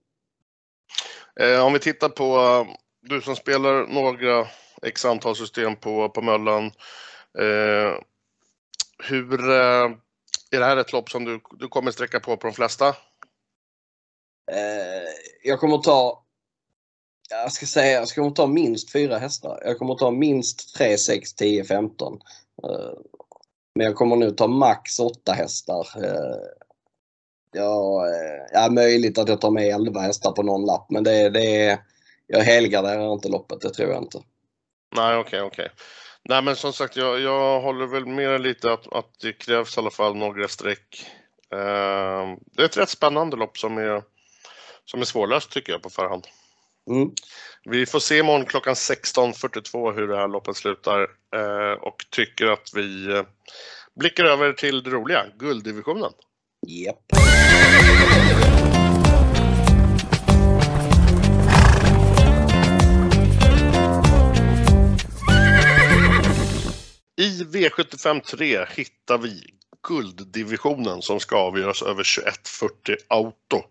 Om 1.65 1.73
vi 1.73 1.79
tittar 1.79 2.09
på 2.09 2.67
du 3.01 3.21
som 3.21 3.37
spelar 3.37 3.87
några 3.87 4.47
x 4.83 5.05
antal 5.05 5.37
system 5.37 5.77
på, 5.77 6.09
på 6.09 6.23
Möllan. 6.23 6.71
Hur 9.05 9.39
är 10.53 10.61
det 10.61 10.67
här 10.67 10.77
ett 10.77 10.93
lopp 10.93 11.11
som 11.11 11.25
du, 11.25 11.41
du 11.51 11.69
kommer 11.69 11.91
sträcka 11.91 12.21
på 12.21 12.37
på 12.37 12.47
de 12.47 12.53
flesta? 12.53 12.97
jag 15.43 15.61
kommer 15.61 15.79
ta 15.79 16.23
jag 17.31 17.53
ska 17.53 17.67
säga, 17.67 17.99
jag 17.99 18.09
kommer 18.09 18.31
ta 18.31 18.47
minst 18.47 18.93
fyra 18.93 19.19
hästar. 19.19 19.63
Jag 19.65 19.79
kommer 19.79 19.95
ta 19.95 20.11
minst 20.11 20.77
3, 20.77 20.99
6, 20.99 21.35
10, 21.35 21.65
15. 21.65 22.19
Men 23.75 23.87
jag 23.87 23.95
kommer 23.95 24.17
nu 24.17 24.31
ta 24.31 24.47
max 24.47 24.99
8 25.01 25.33
hästar. 25.33 25.89
Ja, 27.53 28.07
ja, 28.53 28.71
möjligt 28.71 29.19
att 29.19 29.29
jag 29.29 29.41
tar 29.41 29.51
med 29.51 29.75
11 29.75 30.01
hästar 30.01 30.33
på 30.33 30.43
någon 30.43 30.67
lapp 30.67 30.91
men 30.91 31.05
det, 31.05 31.31
det 31.31 31.67
är, 31.67 31.79
jag 32.27 32.41
helgarderar 32.41 33.13
inte 33.13 33.29
loppet, 33.29 33.61
det 33.61 33.71
tror 33.71 33.91
jag 33.91 34.03
inte. 34.03 34.19
Nej, 34.97 35.17
okokay, 35.17 35.41
okej. 35.41 35.65
Okay. 35.65 35.77
Nej, 36.29 36.43
men 36.43 36.57
som 36.57 36.73
sagt, 36.73 36.97
jag, 36.97 37.21
jag 37.21 37.61
håller 37.61 37.87
väl 37.87 38.07
med 38.07 38.41
lite 38.41 38.73
att, 38.73 38.93
att 38.93 39.19
det 39.21 39.33
krävs 39.33 39.77
i 39.77 39.81
alla 39.81 39.91
fall 39.91 40.17
några 40.17 40.49
streck. 40.49 41.07
Uh, 41.55 42.37
det 42.53 42.63
är 42.63 42.65
ett 42.65 42.77
rätt 42.77 42.89
spännande 42.89 43.37
lopp 43.37 43.59
som 43.59 43.79
är, 43.79 44.03
som 44.85 45.01
är 45.01 45.05
svårlöst 45.05 45.51
tycker 45.51 45.73
jag 45.73 45.83
på 45.83 45.91
förhand. 45.91 46.27
Mm. 46.91 47.11
Vi 47.65 47.87
får 47.87 47.99
se 47.99 48.19
imorgon 48.19 48.47
klockan 48.47 48.75
16.42 48.75 49.95
hur 49.95 50.09
det 50.09 50.17
här 50.17 50.29
loppet 50.29 50.57
slutar 50.57 51.03
uh, 51.37 51.73
och 51.81 52.07
tycker 52.11 52.47
att 52.47 52.71
vi 52.75 53.09
uh, 53.09 53.23
blickar 53.95 54.25
över 54.25 54.53
till 54.53 54.83
det 54.83 54.91
roliga, 54.91 55.27
gulddivisionen. 55.39 56.13
Japp. 56.69 56.99
I 67.17 67.43
V75 67.45 68.21
3 68.21 68.67
hittar 68.77 69.19
vi 69.19 69.55
gulddivisionen 69.89 71.03
som 71.03 71.21
ska 71.21 71.37
avgöras 71.37 71.83
över 71.83 72.21
2140 72.23 72.97
auto. 73.09 73.63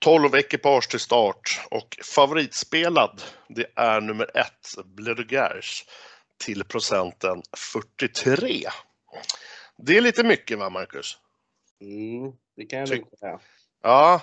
12 0.00 0.34
ekipage 0.34 0.90
till 0.90 1.00
start 1.00 1.60
och 1.70 1.98
favoritspelad 2.14 3.22
det 3.48 3.66
är 3.76 4.00
nummer 4.00 4.36
ett, 4.38 4.84
Bledugers 4.84 5.84
till 6.44 6.64
procenten 6.64 7.42
43. 7.56 8.64
Det 9.76 9.96
är 9.96 10.00
lite 10.00 10.24
mycket 10.24 10.58
va 10.58 10.70
Marcus? 10.70 11.18
Mm, 11.80 12.32
det 12.56 12.66
kan 12.66 12.78
jag 12.78 12.88
Ty 12.88 13.02
säga. 13.20 13.40
Ja, 13.82 14.22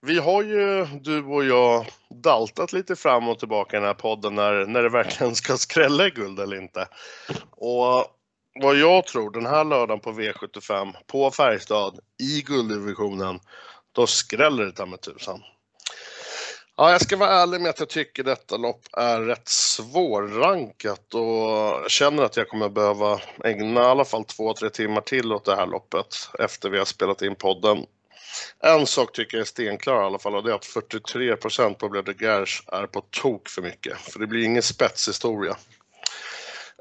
vi 0.00 0.18
har 0.18 0.42
ju 0.42 0.84
du 0.84 1.24
och 1.24 1.44
jag 1.44 1.86
daltat 2.22 2.72
lite 2.72 2.96
fram 2.96 3.28
och 3.28 3.38
tillbaka 3.38 3.76
i 3.76 3.80
den 3.80 3.86
här 3.86 3.94
podden 3.94 4.34
när, 4.34 4.66
när 4.66 4.82
det 4.82 4.88
verkligen 4.88 5.34
ska 5.34 5.56
skrälla 5.56 6.06
i 6.06 6.10
guld 6.10 6.40
eller 6.40 6.56
inte. 6.56 6.88
Och 7.50 8.06
vad 8.60 8.76
jag 8.76 9.06
tror 9.06 9.30
den 9.30 9.46
här 9.46 9.64
lördagen 9.64 10.00
på 10.00 10.12
V75 10.12 10.94
på 11.06 11.30
Färjestad 11.30 11.98
i 12.22 12.42
gulddivisionen, 12.42 13.40
då 13.92 14.06
skräller 14.06 14.64
det 14.64 14.72
ta 14.72 14.86
med 14.86 15.00
tusan. 15.00 15.42
Ja, 16.76 16.90
jag 16.90 17.00
ska 17.00 17.16
vara 17.16 17.30
ärlig 17.30 17.60
med 17.60 17.70
att 17.70 17.80
jag 17.80 17.88
tycker 17.88 18.24
detta 18.24 18.56
lopp 18.56 18.80
är 18.92 19.20
rätt 19.20 19.48
svårrankat 19.48 21.14
och 21.14 21.90
känner 21.90 22.22
att 22.22 22.36
jag 22.36 22.48
kommer 22.48 22.68
behöva 22.68 23.20
ägna 23.44 23.80
i 23.80 23.84
alla 23.84 24.04
fall 24.04 24.24
två, 24.24 24.54
tre 24.54 24.70
timmar 24.70 25.00
till 25.00 25.32
åt 25.32 25.44
det 25.44 25.56
här 25.56 25.66
loppet 25.66 26.30
efter 26.38 26.70
vi 26.70 26.78
har 26.78 26.84
spelat 26.84 27.22
in 27.22 27.34
podden. 27.34 27.86
En 28.62 28.86
sak 28.86 29.12
tycker 29.12 29.36
jag 29.36 29.42
är 29.42 29.46
stenklar 29.46 30.02
i 30.02 30.04
alla 30.04 30.18
fall 30.18 30.34
och 30.34 30.44
det 30.44 30.50
är 30.50 30.54
att 30.54 30.66
43% 30.66 31.74
på 31.74 31.88
Blöder 31.88 32.14
Gers 32.14 32.62
är 32.66 32.86
på 32.86 33.00
tok 33.00 33.48
för 33.48 33.62
mycket. 33.62 33.98
För 33.98 34.18
det 34.20 34.26
blir 34.26 34.44
ingen 34.44 34.62
spetshistoria. 34.62 35.56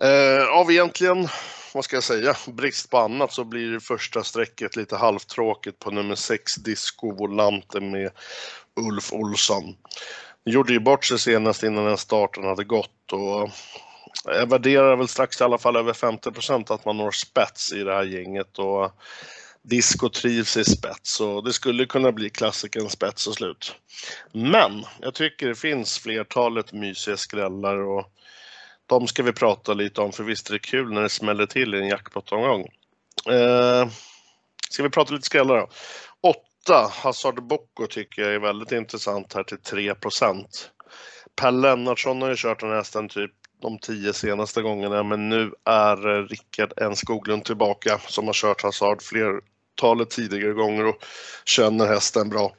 Eh, 0.01 0.47
av 0.47 0.71
egentligen, 0.71 1.27
vad 1.73 1.83
ska 1.83 1.95
jag 1.95 2.03
säga, 2.03 2.35
brist 2.47 2.89
på 2.89 2.97
annat 2.97 3.33
så 3.33 3.43
blir 3.43 3.71
det 3.71 3.79
första 3.79 4.23
strecket 4.23 4.75
lite 4.75 4.95
halvtråkigt 4.95 5.79
på 5.79 5.91
nummer 5.91 6.15
6 6.15 6.55
Disco 6.55 7.11
Volante 7.11 7.79
med 7.79 8.11
Ulf 8.75 9.13
Olsson. 9.13 9.75
Gjorde 10.45 10.73
ju 10.73 10.79
bort 10.79 11.05
sig 11.05 11.19
senast 11.19 11.63
innan 11.63 11.85
den 11.85 11.97
starten 11.97 12.43
hade 12.43 12.63
gått 12.63 13.11
och 13.11 13.49
jag 14.25 14.49
värderar 14.49 14.95
väl 14.95 15.07
strax 15.07 15.41
i 15.41 15.43
alla 15.43 15.57
fall 15.57 15.75
över 15.75 15.93
50% 15.93 16.73
att 16.73 16.85
man 16.85 16.97
når 16.97 17.11
spets 17.11 17.73
i 17.73 17.83
det 17.83 17.93
här 17.93 18.03
gänget 18.03 18.59
och 18.59 18.91
Disco 19.69 20.09
trivs 20.09 20.57
i 20.57 20.63
spets 20.63 21.21
och 21.21 21.43
det 21.43 21.53
skulle 21.53 21.85
kunna 21.85 22.11
bli 22.11 22.29
klassiken 22.29 22.89
spets 22.89 23.27
och 23.27 23.33
slut. 23.33 23.75
Men 24.33 24.83
jag 24.99 25.13
tycker 25.13 25.47
det 25.47 25.55
finns 25.55 25.99
flertalet 25.99 26.73
mysiga 26.73 27.17
skrällar 27.17 27.77
och 27.77 28.05
de 28.85 29.07
ska 29.07 29.23
vi 29.23 29.33
prata 29.33 29.73
lite 29.73 30.01
om 30.01 30.11
för 30.11 30.23
visst 30.23 30.49
är 30.49 30.53
det 30.53 30.59
kul 30.59 30.93
när 30.93 31.01
det 31.01 31.09
smäller 31.09 31.45
till 31.45 31.75
i 31.75 31.77
en 31.77 31.87
jackpot-omgång. 31.87 32.67
Eh, 33.29 33.87
ska 34.69 34.83
vi 34.83 34.89
prata 34.89 35.13
lite 35.13 35.25
skrällar 35.25 35.57
då? 35.57 35.69
8, 36.21 36.91
Hazard 36.93 37.43
Bocco 37.47 37.87
tycker 37.89 38.21
jag 38.21 38.33
är 38.33 38.39
väldigt 38.39 38.71
intressant 38.71 39.33
här 39.33 39.43
till 39.43 39.61
3 39.61 39.93
Per 41.35 41.51
Lennartsson 41.51 42.21
har 42.21 42.29
ju 42.29 42.35
kört 42.37 42.59
den 42.59 42.71
hästen 42.71 43.09
typ 43.09 43.31
de 43.61 43.79
tio 43.79 44.13
senaste 44.13 44.61
gångerna 44.61 45.03
men 45.03 45.29
nu 45.29 45.51
är 45.65 46.27
Rickard 46.27 46.73
N 46.81 46.95
Skoglund 46.95 47.45
tillbaka 47.45 47.99
som 48.07 48.25
har 48.25 48.33
kört 48.33 48.63
Hazard 48.63 49.01
fler 49.01 49.41
flertalet 49.77 50.09
tidigare 50.09 50.53
gånger 50.53 50.85
och 50.85 51.03
känner 51.45 51.87
hästen 51.87 52.29
bra. 52.29 52.55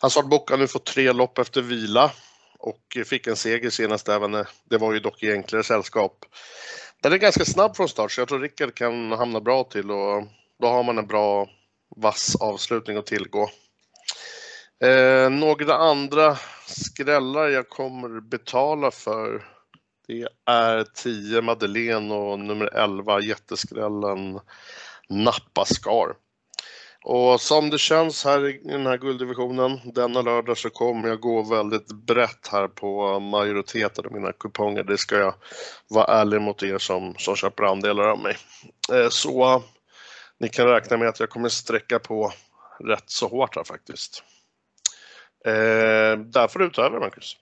Han 0.00 0.28
Bocco 0.28 0.52
har 0.52 0.58
nu 0.58 0.66
för 0.66 0.78
tre 0.78 1.12
lopp 1.12 1.38
efter 1.38 1.62
vila 1.62 2.10
och 2.58 2.98
fick 3.06 3.26
en 3.26 3.36
seger 3.36 3.70
senast 3.70 4.08
även, 4.08 4.34
eh, 4.34 4.46
det 4.70 4.78
var 4.78 4.92
ju 4.92 5.00
dock 5.00 5.22
i 5.22 5.32
enklare 5.32 5.62
sällskap. 5.62 6.24
Den 7.02 7.12
är 7.12 7.16
ganska 7.16 7.44
snabb 7.44 7.76
från 7.76 7.88
start 7.88 8.12
så 8.12 8.20
jag 8.20 8.28
tror 8.28 8.40
Rickard 8.40 8.74
kan 8.74 9.12
hamna 9.12 9.40
bra 9.40 9.64
till 9.64 9.90
och 9.90 10.24
då 10.60 10.68
har 10.68 10.82
man 10.82 10.98
en 10.98 11.06
bra 11.06 11.48
vass 11.96 12.36
avslutning 12.40 12.96
att 12.96 13.06
tillgå. 13.06 13.50
Eh, 14.84 15.30
några 15.30 15.74
andra 15.74 16.36
skrällar 16.66 17.48
jag 17.48 17.68
kommer 17.68 18.20
betala 18.20 18.90
för 18.90 19.44
det 20.08 20.28
är 20.46 20.84
10 20.94 21.42
Madeleine 21.42 22.14
och 22.14 22.38
nummer 22.38 22.66
11 22.66 23.20
jätteskrällen 23.20 24.40
Nappaskar. 25.08 26.14
Och 27.08 27.40
som 27.40 27.70
det 27.70 27.78
känns 27.78 28.24
här 28.24 28.48
i 28.48 28.60
den 28.64 28.86
här 28.86 28.98
gulddivisionen 28.98 29.80
denna 29.84 30.22
lördag 30.22 30.58
så 30.58 30.70
kommer 30.70 31.08
jag 31.08 31.20
gå 31.20 31.42
väldigt 31.42 31.86
brett 31.86 32.48
här 32.52 32.68
på 32.68 33.20
majoriteten 33.20 34.06
av 34.06 34.12
mina 34.12 34.32
kuponger. 34.32 34.82
Det 34.82 34.98
ska 34.98 35.16
jag 35.18 35.34
vara 35.88 36.04
ärlig 36.04 36.40
mot 36.40 36.62
er 36.62 36.78
som, 36.78 37.14
som 37.18 37.36
köper 37.36 37.64
andelar 37.64 38.08
av 38.08 38.18
mig. 38.18 38.36
Eh, 38.92 39.08
så 39.08 39.62
ni 40.38 40.48
kan 40.48 40.66
räkna 40.66 40.96
med 40.96 41.08
att 41.08 41.20
jag 41.20 41.30
kommer 41.30 41.48
sträcka 41.48 41.98
på 41.98 42.32
rätt 42.80 43.10
så 43.10 43.28
hårt 43.28 43.56
här 43.56 43.64
faktiskt. 43.64 44.22
Eh, 45.44 46.18
där 46.18 46.48
får 46.48 46.58
du 46.58 46.70
ta 46.70 46.82
över 46.82 47.00
Marcus. 47.00 47.36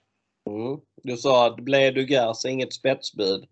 Mm. 0.51 0.81
Du 1.03 1.17
sa 1.17 1.47
att 1.47 1.57
blev 1.57 1.95
du 1.95 2.05
gas 2.07 2.45
inget 2.45 2.73
spetsbud. 2.73 3.45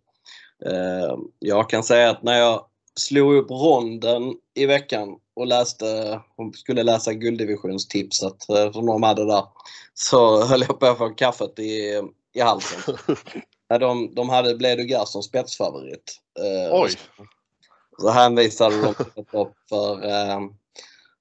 Eh, 0.67 1.17
jag 1.39 1.71
kan 1.71 1.85
säga 1.85 2.11
att 2.11 2.23
när 2.23 2.39
jag 2.39 2.67
slog 3.01 3.35
upp 3.35 3.51
ronden 3.51 4.35
i 4.55 4.67
veckan 4.67 5.09
och 5.35 5.47
läste, 5.47 6.21
skulle 6.55 6.83
läsa 6.83 7.13
gulddivisionstipset 7.13 8.49
eh, 8.49 8.73
som 8.73 8.87
de 8.87 9.03
hade 9.03 9.27
där, 9.27 9.45
så 9.95 10.45
höll 10.45 10.61
jag 10.61 10.81
på 10.81 10.87
att 10.87 10.99
få 10.99 11.09
kaffet 11.09 11.59
i, 11.59 12.03
i 12.33 12.41
halsen. 12.41 12.97
de, 13.81 14.15
de 14.15 14.29
hade 14.29 14.55
Bledu 14.55 14.97
som 15.07 15.23
spetsfavorit. 15.23 16.21
Eh, 16.39 16.83
Oj! 16.83 16.91
Så 17.99 18.11
hänvisade 18.11 18.83
de 18.83 18.95
för 19.69 20.07
eh, 20.11 20.41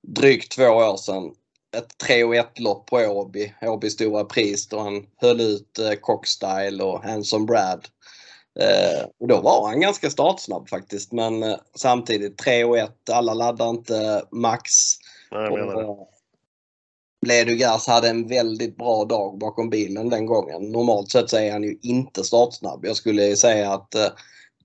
drygt 0.01 0.51
två 0.51 0.63
år 0.63 0.97
sedan. 0.97 1.31
Ett 1.77 1.97
3 1.97 2.38
1 2.38 2.60
lopp 2.60 2.86
på 2.86 2.97
Åby, 2.97 3.53
Åby 3.62 3.89
stora 3.89 4.25
pris 4.25 4.67
då 4.67 4.79
han 4.79 5.05
höll 5.17 5.41
ut 5.41 5.79
eh, 5.79 5.91
Cockstyle 5.91 6.84
och 6.84 7.03
Hanson 7.03 7.45
Brad. 7.45 7.88
Eh, 8.60 9.06
och 9.20 9.28
då 9.28 9.42
var 9.42 9.68
han 9.68 9.80
ganska 9.80 10.10
startsnabb 10.10 10.70
faktiskt 10.70 11.12
men 11.12 11.44
eh, 11.44 11.56
samtidigt 11.76 12.38
3 12.38 12.64
och 12.64 12.78
1, 12.78 13.10
alla 13.12 13.34
laddar 13.34 13.70
inte 13.70 14.24
max. 14.32 14.72
Ledugas 17.28 17.88
hade 17.88 18.10
en 18.10 18.28
väldigt 18.28 18.78
bra 18.78 19.06
dag 19.06 19.38
bakom 19.38 19.70
bilen 19.70 20.10
den 20.10 20.26
gången. 20.26 20.72
Normalt 20.72 21.12
sett 21.12 21.30
så 21.30 21.38
är 21.38 21.52
han 21.52 21.64
ju 21.64 21.78
inte 21.82 22.24
startsnabb. 22.24 22.86
Jag 22.86 22.96
skulle 22.96 23.36
säga 23.36 23.74
att 23.74 23.96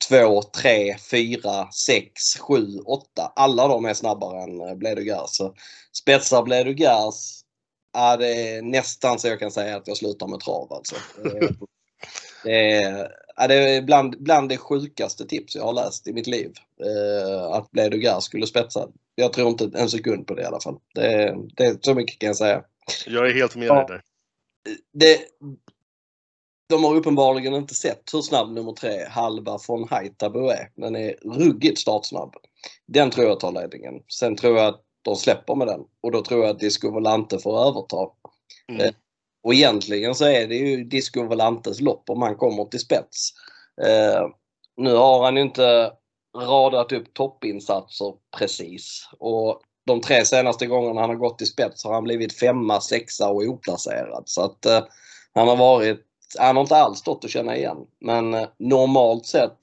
2, 0.09 0.42
3, 0.42 0.96
4, 1.11 1.68
6, 1.72 2.38
7, 2.38 2.79
8. 2.87 3.33
Alla 3.37 3.68
de 3.68 3.85
är 3.85 3.94
snabbare 3.94 4.42
än 4.42 4.61
eh, 4.61 4.75
Bledugas. 4.75 5.38
Spetsar 6.03 6.42
Bledugas 6.42 7.42
är 7.99 8.18
det 8.18 8.62
nästan 8.62 9.18
så 9.18 9.29
jag 9.29 9.40
kan 9.40 9.51
säga 9.51 9.77
att 9.77 9.88
jag 9.88 9.96
slutar 9.96 10.27
med 10.27 10.40
trav 10.40 10.72
alltså. 10.72 10.96
Det 12.46 12.72
är, 12.72 13.09
Ja, 13.37 13.46
det 13.46 13.54
är 13.54 13.82
bland, 13.82 14.22
bland 14.22 14.48
det 14.48 14.56
sjukaste 14.56 15.26
tips 15.26 15.56
jag 15.56 15.64
har 15.64 15.72
läst 15.72 16.06
i 16.06 16.12
mitt 16.12 16.26
liv. 16.26 16.52
Eh, 16.85 17.44
att 17.44 17.70
Bledugar 17.70 18.20
skulle 18.20 18.46
spetsa. 18.46 18.88
Jag 19.14 19.32
tror 19.32 19.48
inte 19.48 19.70
en 19.74 19.90
sekund 19.90 20.26
på 20.26 20.35
det 20.35 20.42
i 20.42 20.44
alla 20.44 20.61
fall. 20.61 20.78
Det, 20.94 21.37
det, 21.56 21.85
så 21.85 21.94
mycket 21.94 22.18
kan 22.18 22.26
jag 22.26 22.37
säga. 22.37 22.64
Jag 23.06 23.28
är 23.28 23.35
helt 23.35 23.56
med 23.56 23.68
ja, 23.68 23.74
dig 23.74 23.87
där. 23.88 24.02
Det, 24.92 25.20
de 26.68 26.85
har 26.85 26.94
uppenbarligen 26.94 27.54
inte 27.54 27.74
sett 27.74 28.14
hur 28.14 28.22
snabb 28.22 28.52
nummer 28.52 28.72
tre, 28.72 29.04
Halva 29.09 29.59
från 29.59 29.88
Haitabu 29.88 30.48
är. 30.48 30.70
Den 30.74 30.96
är 30.96 31.14
ruggigt 31.22 31.78
startsnabb. 31.78 32.35
Den 32.87 33.11
tror 33.11 33.26
jag 33.26 33.40
tar 33.40 33.52
ledningen. 33.52 34.02
Sen 34.09 34.37
tror 34.37 34.56
jag 34.56 34.66
att 34.66 34.82
de 35.02 35.16
släpper 35.16 35.54
med 35.54 35.66
den 35.66 35.80
och 36.00 36.12
då 36.12 36.22
tror 36.22 36.40
jag 36.40 36.50
att 36.50 36.61
Disco 36.61 36.90
Volante 36.90 37.38
får 37.38 37.68
överta. 37.68 37.96
Mm. 38.68 38.94
Och 39.46 39.54
egentligen 39.54 40.14
så 40.14 40.24
är 40.24 40.46
det 40.46 40.54
ju 40.54 40.85
Disco 40.85 41.22
Volantes 41.22 41.80
lopp 41.80 42.11
om 42.11 42.22
han 42.22 42.37
kommer 42.37 42.64
till 42.64 42.80
spets. 42.80 43.32
Eh, 43.82 44.28
nu 44.76 44.94
har 44.94 45.24
han 45.24 45.37
ju 45.37 45.42
inte 45.42 45.92
radat 46.37 46.92
upp 46.92 47.14
toppinsatser 47.14 48.14
precis. 48.38 49.09
Och 49.18 49.61
de 49.87 50.00
tre 50.00 50.24
senaste 50.24 50.66
gångerna 50.66 51.00
han 51.00 51.11
har 51.11 51.16
gått 51.16 51.38
till 51.38 51.46
spets 51.46 51.85
har 51.85 51.94
han 51.94 52.04
blivit 52.04 52.38
femma, 52.38 52.80
sexa 52.80 53.28
och 53.28 53.42
oplacerad. 53.42 54.22
Så 54.26 54.42
att 54.42 54.66
eh, 54.66 54.85
han 55.35 55.48
har 55.48 55.56
varit, 55.56 56.06
han 56.38 56.56
har 56.56 56.62
inte 56.62 56.76
alls 56.76 56.98
stått 56.98 57.24
att 57.24 57.30
känna 57.30 57.56
igen. 57.56 57.78
Men 58.00 58.35
eh, 58.35 58.48
normalt 58.59 59.26
sett 59.26 59.59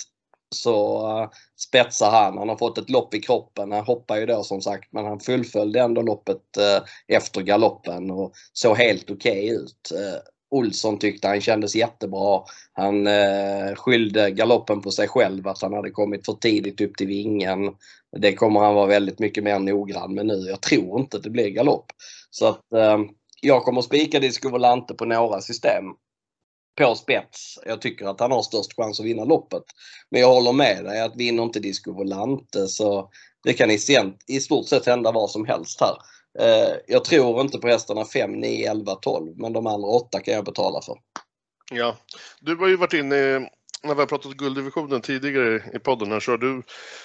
så 0.53 1.07
eh, 1.07 1.29
spetsar 1.67 2.11
han. 2.11 2.37
Han 2.37 2.49
har 2.49 2.55
fått 2.57 2.77
ett 2.77 2.89
lopp 2.89 3.13
i 3.13 3.19
kroppen. 3.19 3.71
Han 3.71 3.85
hoppar 3.85 4.17
ju 4.17 4.25
då 4.25 4.43
som 4.43 4.61
sagt 4.61 4.93
men 4.93 5.05
han 5.05 5.19
fullföljde 5.19 5.79
ändå 5.79 6.01
loppet 6.01 6.57
eh, 6.57 6.83
efter 7.17 7.41
galoppen 7.41 8.11
och 8.11 8.31
såg 8.53 8.77
helt 8.77 9.11
okej 9.11 9.45
okay 9.45 9.63
ut. 9.63 9.91
Eh, 9.91 10.19
Olsson 10.53 10.99
tyckte 10.99 11.27
han 11.27 11.41
kändes 11.41 11.75
jättebra. 11.75 12.41
Han 12.73 13.07
eh, 13.07 13.75
skyllde 13.75 14.31
galoppen 14.31 14.81
på 14.81 14.91
sig 14.91 15.07
själv, 15.07 15.47
att 15.47 15.61
han 15.61 15.73
hade 15.73 15.89
kommit 15.89 16.25
för 16.25 16.33
tidigt 16.33 16.81
upp 16.81 16.97
till 16.97 17.07
vingen. 17.07 17.75
Det 18.17 18.33
kommer 18.33 18.59
han 18.59 18.75
vara 18.75 18.85
väldigt 18.85 19.19
mycket 19.19 19.43
mer 19.43 19.59
noggrann 19.59 20.13
med 20.13 20.25
nu. 20.25 20.45
Jag 20.47 20.61
tror 20.61 20.99
inte 20.99 21.17
att 21.17 21.23
det 21.23 21.29
blir 21.29 21.49
galopp. 21.49 21.85
Så 22.29 22.47
att 22.47 22.73
eh, 22.73 22.99
jag 23.41 23.63
kommer 23.63 23.81
spika 23.81 24.19
Disco 24.19 24.49
Volante 24.49 24.93
på 24.93 25.05
några 25.05 25.41
system 25.41 25.83
på 26.75 26.95
spets. 26.95 27.59
Jag 27.65 27.81
tycker 27.81 28.05
att 28.05 28.19
han 28.19 28.31
har 28.31 28.41
störst 28.41 28.75
chans 28.75 28.99
att 28.99 29.05
vinna 29.05 29.23
loppet. 29.23 29.63
Men 30.09 30.21
jag 30.21 30.27
håller 30.27 30.53
med 30.53 30.85
dig 30.85 31.01
att 31.01 31.15
vinner 31.15 31.43
inte 31.43 31.59
Disco 31.59 31.93
Volante 31.93 32.67
så 32.67 33.09
det 33.43 33.53
kan 33.53 33.71
i, 33.71 33.79
i 34.27 34.39
stort 34.39 34.67
sett 34.67 34.85
hända 34.85 35.11
vad 35.11 35.29
som 35.29 35.45
helst 35.45 35.81
här. 35.81 35.95
Eh, 36.39 36.73
jag 36.87 37.05
tror 37.05 37.41
inte 37.41 37.57
på 37.57 37.67
hästarna 37.67 38.05
5, 38.05 38.31
9, 38.31 38.71
11, 38.71 38.95
12 38.95 39.33
men 39.37 39.53
de 39.53 39.67
andra 39.67 39.87
åtta 39.87 40.19
kan 40.19 40.33
jag 40.33 40.45
betala 40.45 40.81
för. 40.81 40.97
Ja, 41.71 41.97
du 42.39 42.55
har 42.55 42.67
ju 42.67 42.77
varit 42.77 42.93
inne 42.93 43.49
när 43.83 43.95
vi 43.95 43.99
har 43.99 44.05
pratat 44.05 44.31
gulddivisionen 44.31 45.01
tidigare 45.01 45.63
i 45.73 45.79
podden 45.79 46.11
här 46.11 46.19
så 46.19 46.31
har, 46.31 46.37
du, 46.37 46.63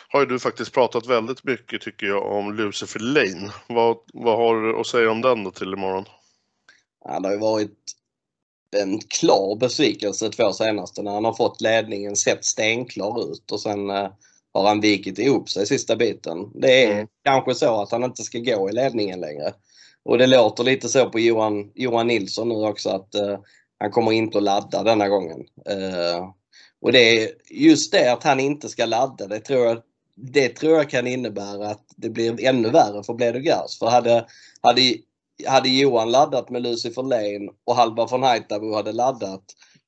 har 0.09 0.21
ju 0.21 0.27
du 0.27 0.39
faktiskt 0.39 0.73
pratat 0.73 1.07
väldigt 1.07 1.45
mycket 1.45 1.81
tycker 1.81 2.07
jag 2.07 2.33
om 2.33 2.55
Lucifer 2.55 3.01
Lane. 3.01 3.53
Vad, 3.69 3.97
vad 4.15 4.37
har 4.37 4.63
du 4.63 4.81
att 4.81 4.87
säga 4.87 5.11
om 5.11 5.21
den 5.21 5.45
då 5.45 5.51
till 5.51 5.73
imorgon? 5.73 6.05
Ja, 7.05 7.21
det 7.21 7.29
har 7.29 7.35
ju 7.35 7.41
varit 7.41 7.79
en 8.77 8.99
klar 8.99 9.57
besvikelse 9.57 10.31
två 10.31 10.53
senaste 10.53 11.03
när 11.03 11.11
han 11.11 11.25
har 11.25 11.35
fått 11.35 11.61
ledningen 11.61 12.17
sett 12.17 12.45
stenklar 12.45 13.33
ut 13.33 13.53
och 13.53 13.61
sen 13.61 13.91
eh, 13.91 14.09
har 14.53 14.69
han 14.69 14.81
vikit 14.81 15.19
ihop 15.19 15.51
sig 15.51 15.67
sista 15.67 15.97
biten. 15.97 16.51
Det 16.55 16.85
är 16.85 16.93
mm. 16.93 17.07
kanske 17.25 17.55
så 17.55 17.83
att 17.83 17.93
han 17.93 18.05
inte 18.05 18.23
ska 18.23 18.39
gå 18.39 18.71
i 18.71 18.73
ledningen 18.73 19.21
längre. 19.21 19.53
Och 20.03 20.19
det 20.19 20.27
låter 20.27 20.65
lite 20.65 20.89
så 20.89 21.11
på 21.11 21.21
Johan, 21.21 21.71
Johan 21.75 22.07
Nilsson 22.07 22.49
nu 22.49 22.55
också 22.55 22.91
att 22.91 23.15
eh, 23.15 23.39
han 23.79 23.91
kommer 23.91 24.13
inte 24.13 24.39
att 24.39 24.45
ladda 24.45 24.83
denna 24.83 25.09
gången. 25.09 25.41
Eh, 25.67 26.31
och 26.81 26.93
det 26.93 27.23
är 27.23 27.31
just 27.51 27.93
det 27.93 28.13
att 28.13 28.25
han 28.25 28.41
inte 28.41 28.69
ska 28.69 28.87
ladda, 28.87 29.27
det 29.27 29.41
tror 29.41 29.67
jag, 29.67 29.83
det 30.15 30.49
tror 30.49 30.77
jag 30.77 30.91
kan 30.91 31.07
innebära 31.07 31.71
att 31.71 31.85
det 31.97 32.11
blir 32.11 32.45
ännu 32.45 32.71
värre 32.71 33.03
för 33.05 33.15
Bledo 33.15 33.39
Gers. 33.39 33.79
För 33.79 33.87
hade, 33.87 34.27
hade, 34.61 34.95
hade 35.46 35.68
Johan 35.68 36.11
laddat 36.11 36.51
med 36.51 36.62
Lucifer 36.62 37.03
Lane 37.03 37.51
och 37.66 37.77
Halvar 37.77 38.09
von 38.09 38.22
Haitabo 38.22 38.74
hade 38.74 38.92
laddat 38.92 39.44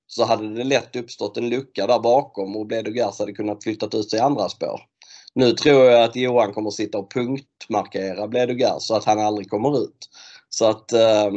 så 0.06 0.24
hade 0.24 0.54
det 0.54 0.64
lätt 0.64 0.96
uppstått 0.96 1.36
en 1.36 1.48
lucka 1.48 1.86
där 1.86 1.98
bakom 1.98 2.56
och 2.56 2.66
Bledo 2.66 2.90
Gers 2.90 3.18
hade 3.18 3.32
kunnat 3.32 3.62
flyttat 3.62 3.94
ut 3.94 4.10
sig 4.10 4.18
i 4.18 4.22
andra 4.22 4.48
spår. 4.48 4.80
Nu 5.34 5.52
tror 5.52 5.84
jag 5.84 6.04
att 6.04 6.16
Johan 6.16 6.52
kommer 6.52 6.70
sitta 6.70 6.98
och 6.98 7.12
punktmarkera 7.12 8.28
Bledo 8.28 8.54
Gers 8.54 8.82
så 8.82 8.94
att 8.94 9.04
han 9.04 9.18
aldrig 9.20 9.50
kommer 9.50 9.82
ut. 9.82 10.08
Så 10.48 10.68
att 10.68 10.92
ehm, 10.92 11.36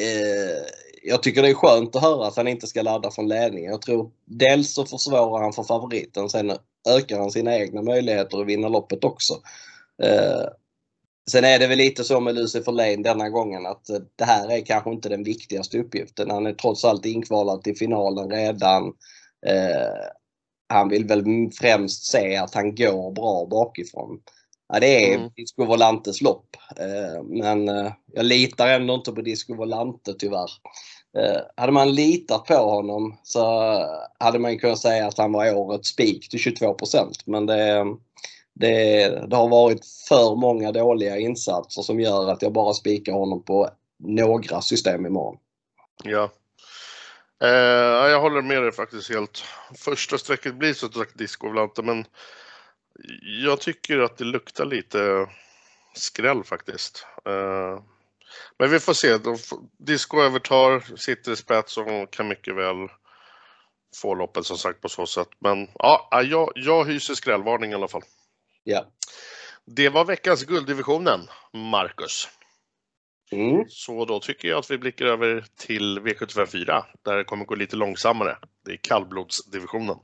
eh, 0.00 0.62
jag 1.02 1.22
tycker 1.22 1.42
det 1.42 1.50
är 1.50 1.54
skönt 1.54 1.96
att 1.96 2.02
höra 2.02 2.26
att 2.26 2.36
han 2.36 2.48
inte 2.48 2.66
ska 2.66 2.82
ladda 2.82 3.10
från 3.10 3.28
ledningen. 3.28 3.70
Jag 3.70 3.82
tror 3.82 4.10
dels 4.24 4.74
så 4.74 4.84
försvårar 4.84 5.42
han 5.42 5.52
för 5.52 5.62
favoriten, 5.62 6.28
sen 6.28 6.52
ökar 6.88 7.18
han 7.18 7.30
sina 7.30 7.56
egna 7.56 7.82
möjligheter 7.82 8.40
att 8.40 8.46
vinna 8.46 8.68
loppet 8.68 9.04
också. 9.04 9.34
Eh, 10.02 10.46
sen 11.30 11.44
är 11.44 11.58
det 11.58 11.66
väl 11.66 11.78
lite 11.78 12.04
så 12.04 12.20
med 12.20 12.34
Lucifer 12.34 12.72
Lane 12.72 12.96
denna 12.96 13.28
gången 13.28 13.66
att 13.66 13.88
eh, 13.88 13.98
det 14.16 14.24
här 14.24 14.50
är 14.52 14.60
kanske 14.60 14.90
inte 14.90 15.08
den 15.08 15.24
viktigaste 15.24 15.78
uppgiften. 15.78 16.30
Han 16.30 16.46
är 16.46 16.52
trots 16.52 16.84
allt 16.84 17.06
inkvalad 17.06 17.62
till 17.62 17.76
finalen 17.76 18.30
redan. 18.30 18.84
Eh, 19.46 20.06
han 20.68 20.88
vill 20.88 21.06
väl 21.06 21.24
främst 21.60 22.04
se 22.04 22.36
att 22.36 22.54
han 22.54 22.74
går 22.74 23.12
bra 23.12 23.46
bakifrån. 23.46 24.20
Ja, 24.68 24.80
det 24.80 25.12
är 25.12 25.16
mm. 25.16 25.30
Disco 25.36 25.64
Volantes 25.64 26.20
lopp. 26.20 26.56
Eh, 26.76 27.22
men 27.22 27.68
eh, 27.68 27.92
jag 28.12 28.24
litar 28.24 28.68
ändå 28.68 28.94
inte 28.94 29.12
på 29.12 29.22
Disco 29.22 29.54
Volante 29.54 30.14
tyvärr. 30.18 30.50
Eh, 31.18 31.40
hade 31.56 31.72
man 31.72 31.94
litat 31.94 32.44
på 32.44 32.54
honom 32.54 33.18
så 33.22 33.74
hade 34.18 34.38
man 34.38 34.58
kunnat 34.58 34.78
säga 34.78 35.06
att 35.06 35.18
han 35.18 35.32
var 35.32 35.54
årets 35.54 35.88
spik 35.88 36.28
till 36.28 36.38
22 36.38 36.76
Men 37.26 37.46
det, 37.46 37.84
det, 38.58 39.08
det, 39.26 39.36
har 39.36 39.48
varit 39.48 39.86
för 40.08 40.36
många 40.36 40.72
dåliga 40.72 41.18
insatser 41.18 41.82
som 41.82 42.00
gör 42.00 42.30
att 42.30 42.42
jag 42.42 42.52
bara 42.52 42.74
spikar 42.74 43.12
honom 43.12 43.42
på 43.42 43.70
några 43.98 44.62
system 44.62 45.06
imorgon. 45.06 45.38
Ja. 46.04 46.30
Eh, 47.42 48.10
jag 48.10 48.20
håller 48.20 48.42
med 48.42 48.62
dig 48.62 48.72
faktiskt 48.72 49.10
helt. 49.10 49.44
Första 49.74 50.18
strecket 50.18 50.54
blir 50.54 50.72
så 50.72 50.88
sagt 50.88 51.18
discovolante 51.18 51.82
men 51.82 52.04
jag 53.44 53.60
tycker 53.60 53.98
att 53.98 54.16
det 54.16 54.24
luktar 54.24 54.64
lite 54.64 55.26
skräll 55.94 56.44
faktiskt. 56.44 57.06
Eh, 57.24 57.80
men 58.58 58.70
vi 58.70 58.80
får 58.80 58.92
se. 58.92 59.18
Disco 59.78 60.20
övertar, 60.20 60.96
sitter 60.96 61.32
i 61.32 61.36
spets 61.36 61.76
och 61.76 62.10
kan 62.10 62.28
mycket 62.28 62.56
väl 62.56 62.88
få 64.02 64.14
loppet 64.14 64.46
som 64.46 64.58
sagt 64.58 64.80
på 64.80 64.88
så 64.88 65.06
sätt. 65.06 65.28
Men 65.38 65.68
ja, 65.74 66.22
jag, 66.24 66.52
jag 66.54 66.84
hyser 66.84 67.14
skrällvarning 67.14 67.70
i 67.72 67.74
alla 67.74 67.88
fall. 67.88 68.02
Ja. 68.68 68.86
Det 69.64 69.88
var 69.88 70.04
veckans 70.04 70.44
gulddivisionen, 70.44 71.20
Marcus. 71.52 72.28
Mm. 73.32 73.64
Så 73.68 74.04
då 74.04 74.20
tycker 74.20 74.48
jag 74.48 74.58
att 74.58 74.70
vi 74.70 74.78
blickar 74.78 75.06
över 75.06 75.44
till 75.58 75.98
V75 75.98 76.46
4 76.46 76.84
där 77.04 77.16
det 77.16 77.24
kommer 77.24 77.44
gå 77.44 77.54
lite 77.54 77.76
långsammare. 77.76 78.38
Det 78.64 78.72
är 78.72 78.76
kallblodsdivisionen. 78.76 79.96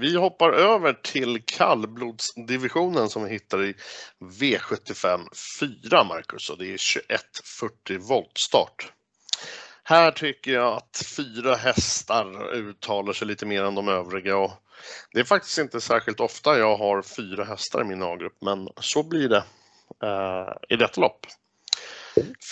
Vi 0.00 0.16
hoppar 0.16 0.52
över 0.52 0.92
till 0.92 1.42
kallblodsdivisionen 1.46 3.08
som 3.08 3.24
vi 3.24 3.30
hittar 3.30 3.64
i 3.64 3.74
V75 4.20 5.26
4, 5.60 6.04
Marcus, 6.04 6.50
och 6.50 6.58
det 6.58 6.64
är 6.64 7.02
2140 7.08 7.98
volt 7.98 8.38
start. 8.38 8.92
Här 9.82 10.10
tycker 10.10 10.52
jag 10.52 10.76
att 10.76 11.02
fyra 11.16 11.54
hästar 11.54 12.54
uttalar 12.54 13.12
sig 13.12 13.28
lite 13.28 13.46
mer 13.46 13.64
än 13.64 13.74
de 13.74 13.88
övriga 13.88 14.36
och 14.36 14.52
det 15.12 15.20
är 15.20 15.24
faktiskt 15.24 15.58
inte 15.58 15.80
särskilt 15.80 16.20
ofta 16.20 16.58
jag 16.58 16.76
har 16.76 17.02
fyra 17.02 17.44
hästar 17.44 17.80
i 17.80 17.84
min 17.84 18.02
A-grupp, 18.02 18.36
men 18.40 18.68
så 18.80 19.02
blir 19.02 19.28
det 19.28 19.44
eh, 20.02 20.52
i 20.68 20.76
detta 20.76 21.00
lopp. 21.00 21.26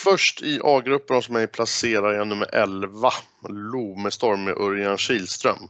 Först 0.05 0.43
i 0.43 0.61
A-gruppen 0.65 1.17
hos 1.17 1.29
mig 1.29 1.47
placerar 1.47 2.13
jag 2.13 2.29
nummer 2.29 2.55
11, 2.55 3.11
Lomestorm 3.49 4.45
med 4.45 4.57
Örjan 4.57 4.99
Kihlström 4.99 5.69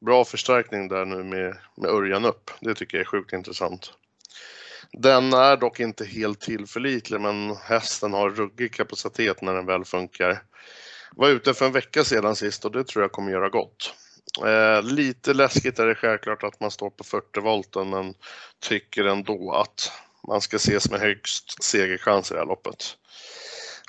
bra 0.00 0.24
förstärkning 0.24 0.88
där 0.88 1.04
nu 1.04 1.24
med, 1.24 1.56
med 1.74 1.90
Örjan 1.90 2.24
upp. 2.24 2.50
Det 2.60 2.74
tycker 2.74 2.98
jag 2.98 3.02
är 3.02 3.08
sjukt 3.08 3.32
intressant. 3.32 3.92
Den 4.92 5.32
är 5.32 5.56
dock 5.56 5.80
inte 5.80 6.04
helt 6.04 6.40
tillförlitlig 6.40 7.20
men 7.20 7.56
hästen 7.56 8.12
har 8.12 8.30
ruggig 8.30 8.72
kapacitet 8.72 9.42
när 9.42 9.54
den 9.54 9.66
väl 9.66 9.84
funkar. 9.84 10.42
Var 11.16 11.28
ute 11.28 11.54
för 11.54 11.66
en 11.66 11.72
vecka 11.72 12.04
sedan 12.04 12.36
sist 12.36 12.64
och 12.64 12.72
det 12.72 12.84
tror 12.84 13.04
jag 13.04 13.12
kommer 13.12 13.32
göra 13.32 13.48
gott. 13.48 13.94
Eh, 14.46 14.82
lite 14.82 15.34
läskigt 15.34 15.78
är 15.78 15.86
det 15.86 15.94
självklart 15.94 16.44
att 16.44 16.60
man 16.60 16.70
står 16.70 16.90
på 16.90 17.04
40 17.04 17.40
volten 17.40 17.90
men 17.90 18.14
tycker 18.60 19.04
ändå 19.04 19.52
att 19.52 19.92
man 20.28 20.40
ska 20.40 20.56
ses 20.56 20.90
med 20.90 21.00
högst 21.00 21.62
segerchans 21.62 22.30
i 22.30 22.34
det 22.34 22.40
här 22.40 22.46
loppet. 22.46 22.96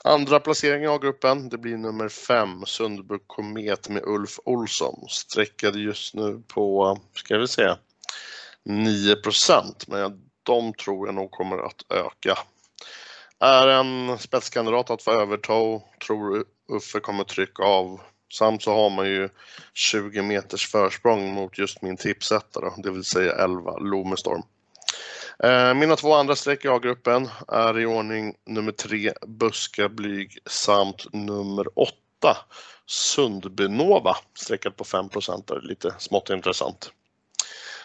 Andra 0.04 0.40
placeringen 0.40 0.90
av 0.90 1.00
gruppen, 1.00 1.50
det 1.50 1.58
blir 1.58 1.78
nummer 1.78 2.10
5, 2.10 2.66
Sundby 2.66 3.16
Komet 3.28 3.90
med 3.90 4.04
Ulf 4.06 4.40
Olsson. 4.46 5.06
Sträckade 5.10 5.80
just 5.80 6.14
nu 6.14 6.44
på, 6.48 6.98
ska 7.14 7.38
vi 7.38 7.48
se, 7.48 7.76
9% 8.70 9.86
men 9.88 10.22
de 10.44 10.74
tror 10.74 11.08
jag 11.08 11.16
nog 11.16 11.32
kommer 11.32 11.58
att 11.58 11.86
öka. 11.90 12.38
Är 13.40 13.68
en 13.68 14.18
spetskandidat 14.18 14.90
att 14.90 15.04
få 15.04 15.12
överta, 15.12 15.82
tror 16.06 16.44
Uffe 16.72 17.00
kommer 17.00 17.24
trycka 17.24 17.64
av. 17.64 18.02
Samt 18.34 18.64
så 18.64 18.74
har 18.74 18.90
man 18.90 19.08
ju 19.08 19.30
20 19.74 20.22
meters 20.22 20.68
försprång 20.68 21.34
mot 21.34 21.58
just 21.58 21.82
min 21.82 21.98
tipsetta 21.98 22.74
det 22.78 22.92
vill 22.92 23.04
säga 23.04 23.32
11 23.32 23.78
Lomestorm. 23.78 24.44
Eh, 25.44 25.74
mina 25.74 25.96
två 25.96 26.14
andra 26.14 26.36
streck 26.36 26.66
i 26.66 26.68
A-gruppen 26.68 27.30
är 27.48 27.80
i 27.80 27.86
ordning 27.86 28.36
nummer 28.46 28.72
tre 28.72 29.14
Buska 29.28 29.90
Blyg 29.90 30.38
samt 30.46 31.14
nummer 31.14 31.80
åtta 31.80 32.38
Sundbynova 32.86 34.16
sträckat 34.40 34.76
på 34.76 34.84
5% 34.84 35.56
är 35.56 35.62
lite 35.62 35.96
smått 35.98 36.30
intressant. 36.30 36.92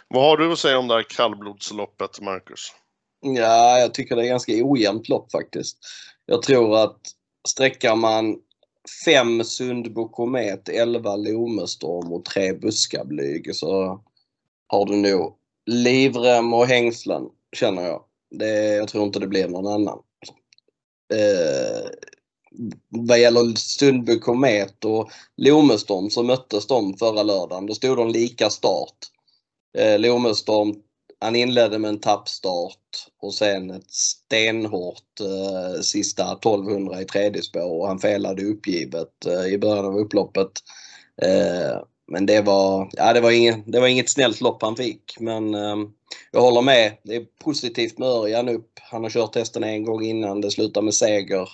Vad 0.08 0.22
har 0.22 0.36
du 0.36 0.52
att 0.52 0.58
säga 0.58 0.78
om 0.78 0.88
det 0.88 0.94
här 0.94 1.02
kallblodsloppet, 1.02 2.20
Marcus? 2.20 2.72
Ja, 3.20 3.78
jag 3.78 3.94
tycker 3.94 4.16
det 4.16 4.22
är 4.22 4.28
ganska 4.28 4.52
ojämnt 4.62 5.08
lopp 5.08 5.32
faktiskt. 5.32 5.78
Jag 6.26 6.42
tror 6.42 6.78
att 6.78 7.00
sträckar 7.48 7.96
man 7.96 8.36
5 9.04 9.44
Sundbo 9.44 10.08
Komet, 10.08 10.68
11 10.68 11.16
Lomestorm 11.16 12.12
och 12.12 12.24
3 12.24 12.52
Buskablyg 12.52 13.56
så 13.56 14.00
har 14.66 14.86
du 14.86 14.96
nog 14.96 15.36
livrem 15.66 16.54
och 16.54 16.66
hängslen 16.66 17.22
känner 17.54 17.82
jag. 17.82 18.04
Det, 18.30 18.74
jag 18.74 18.88
tror 18.88 19.04
inte 19.04 19.18
det 19.18 19.26
blir 19.26 19.48
någon 19.48 19.66
annan. 19.66 19.98
Eh, 21.14 21.88
vad 22.88 23.20
gäller 23.20 23.54
Sundby 23.56 24.18
Komet 24.18 24.84
och 24.84 25.10
Lomestorm 25.36 26.10
så 26.10 26.22
möttes 26.22 26.66
de 26.66 26.96
förra 26.96 27.22
lördagen. 27.22 27.66
Då 27.66 27.74
stod 27.74 27.96
de 27.96 28.08
lika 28.08 28.50
start. 28.50 28.96
Eh, 29.78 29.98
Lomestorm 29.98 30.74
han 31.24 31.36
inledde 31.36 31.78
med 31.78 31.88
en 31.88 32.00
tappstart 32.00 33.08
och 33.22 33.34
sen 33.34 33.70
ett 33.70 33.90
stenhårt 33.90 35.20
eh, 35.20 35.80
sista 35.80 36.32
1200 36.32 37.00
i 37.00 37.04
tredje 37.04 37.42
spår 37.42 37.80
och 37.80 37.86
han 37.86 37.98
felade 37.98 38.44
uppgivet 38.44 39.26
eh, 39.26 39.46
i 39.46 39.58
början 39.58 39.84
av 39.84 39.98
upploppet. 39.98 40.50
Eh, 41.22 41.82
men 42.06 42.26
det 42.26 42.40
var, 42.40 42.90
ja, 42.92 43.12
det, 43.12 43.20
var 43.20 43.30
inget, 43.30 43.72
det 43.72 43.80
var 43.80 43.86
inget 43.86 44.10
snällt 44.10 44.40
lopp 44.40 44.62
han 44.62 44.76
fick. 44.76 45.16
Men 45.20 45.54
eh, 45.54 45.76
jag 46.30 46.40
håller 46.40 46.62
med. 46.62 46.92
Det 47.02 47.16
är 47.16 47.24
positivt 47.44 47.98
med 47.98 48.08
Örjan 48.08 48.48
upp. 48.48 48.70
Han 48.82 49.02
har 49.02 49.10
kört 49.10 49.34
hästen 49.34 49.64
en 49.64 49.84
gång 49.84 50.02
innan. 50.02 50.40
Det 50.40 50.50
slutar 50.50 50.82
med 50.82 50.94
seger. 50.94 51.48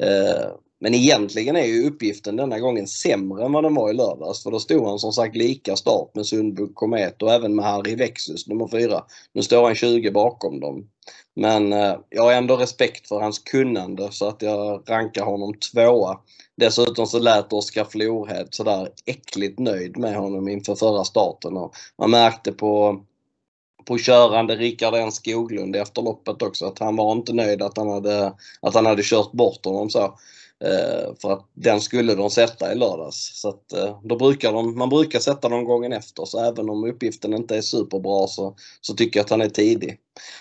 Eh, 0.00 0.50
men 0.82 0.94
egentligen 0.94 1.56
är 1.56 1.64
ju 1.64 1.86
uppgiften 1.86 2.36
denna 2.36 2.58
gången 2.58 2.86
sämre 2.86 3.44
än 3.44 3.52
vad 3.52 3.64
den 3.64 3.74
var 3.74 3.90
i 3.90 3.92
lördags. 3.92 4.42
För 4.42 4.50
då 4.50 4.60
stod 4.60 4.86
han 4.86 4.98
som 4.98 5.12
sagt 5.12 5.36
lika 5.36 5.76
start 5.76 6.14
med 6.14 6.26
Sundbuk 6.26 6.74
Komet 6.74 7.22
och 7.22 7.32
även 7.32 7.54
med 7.54 7.64
Harry 7.64 7.94
Vexus 7.94 8.46
nummer 8.46 8.68
4. 8.68 9.04
Nu 9.32 9.42
står 9.42 9.64
han 9.64 9.74
20 9.74 10.10
bakom 10.10 10.60
dem. 10.60 10.88
Men 11.36 11.72
eh, 11.72 11.94
jag 12.10 12.22
har 12.22 12.32
ändå 12.32 12.56
respekt 12.56 13.08
för 13.08 13.20
hans 13.20 13.38
kunnande 13.38 14.08
så 14.12 14.28
att 14.28 14.42
jag 14.42 14.82
rankar 14.88 15.24
honom 15.24 15.54
tvåa. 15.54 16.18
Dessutom 16.56 17.06
så 17.06 17.18
lät 17.18 17.52
Oskar 17.52 17.84
Florhed 17.84 18.48
sådär 18.50 18.88
äckligt 19.06 19.58
nöjd 19.58 19.96
med 19.96 20.16
honom 20.16 20.48
inför 20.48 20.74
förra 20.74 21.04
starten. 21.04 21.56
Och 21.56 21.74
man 21.98 22.10
märkte 22.10 22.52
på, 22.52 23.00
på 23.84 23.98
körande 23.98 24.56
Rickard 24.56 24.94
N 24.94 25.12
Skoglund 25.12 25.76
efter 25.76 26.02
loppet 26.02 26.42
också 26.42 26.66
att 26.66 26.78
han 26.78 26.96
var 26.96 27.12
inte 27.12 27.32
nöjd 27.32 27.62
att 27.62 27.76
han 27.76 27.88
hade, 27.88 28.32
att 28.60 28.74
han 28.74 28.86
hade 28.86 29.02
kört 29.02 29.32
bort 29.32 29.64
honom 29.64 29.90
så. 29.90 30.18
Eh, 30.64 31.14
för 31.22 31.32
att 31.32 31.48
den 31.54 31.80
skulle 31.80 32.14
de 32.14 32.30
sätta 32.30 32.72
i 32.72 32.74
lördags. 32.74 33.40
Så 33.40 33.48
att, 33.48 33.72
eh, 33.72 34.00
då 34.04 34.16
brukar 34.16 34.52
de, 34.52 34.78
man 34.78 34.88
brukar 34.88 35.18
sätta 35.18 35.48
dem 35.48 35.64
gången 35.64 35.92
efter 35.92 36.24
så 36.24 36.44
även 36.44 36.70
om 36.70 36.84
uppgiften 36.84 37.34
inte 37.34 37.56
är 37.56 37.60
superbra 37.60 38.26
så, 38.26 38.56
så 38.80 38.94
tycker 38.94 39.20
jag 39.20 39.24
att 39.24 39.30
han 39.30 39.40
är 39.40 39.48
tidig. 39.48 39.98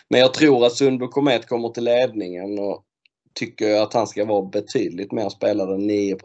Men 0.07 0.19
jag 0.19 0.33
tror 0.33 0.65
att 0.65 0.75
Sundby 0.75 1.07
Komet 1.07 1.47
kommer 1.47 1.69
till 1.69 1.83
ledningen 1.83 2.59
och 2.59 2.85
tycker 3.33 3.81
att 3.81 3.93
han 3.93 4.07
ska 4.07 4.25
vara 4.25 4.45
betydligt 4.45 5.11
mer 5.11 5.29
spelad 5.29 5.73
än 5.73 5.87
9 5.87 6.17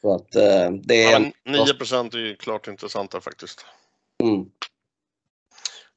Så 0.00 0.14
att 0.14 0.34
eh, 0.34 0.70
det 0.70 1.04
är... 1.04 1.12
Ja, 1.12 1.18
9 1.18 1.60
är 2.12 2.16
ju 2.18 2.36
klart 2.36 2.68
intressantare 2.68 3.20
faktiskt. 3.20 3.64
Mm. 4.22 4.46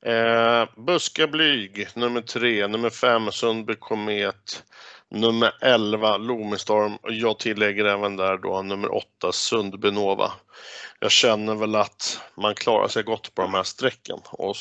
Eh, 0.05 0.69
Buska 0.77 1.27
Blyg, 1.27 1.87
nummer 1.95 2.21
3, 2.21 2.67
nummer 2.67 2.89
5 2.89 3.31
Sundby 3.31 3.75
Komet, 3.75 4.63
nummer 5.09 5.57
11 5.61 6.17
Lomestorm 6.17 6.95
och 6.95 7.11
jag 7.11 7.39
tillägger 7.39 7.85
även 7.85 8.15
där 8.15 8.37
då 8.37 8.61
nummer 8.61 8.95
8 8.95 9.31
Sundby 9.31 9.91
Nova. 9.91 10.31
Jag 10.99 11.11
känner 11.11 11.55
väl 11.55 11.75
att 11.75 12.21
man 12.35 12.55
klarar 12.55 12.87
sig 12.87 13.03
gott 13.03 13.35
på 13.35 13.41
de 13.41 13.53
här 13.53 13.63
strecken. 13.63 14.19
Och 14.31 14.55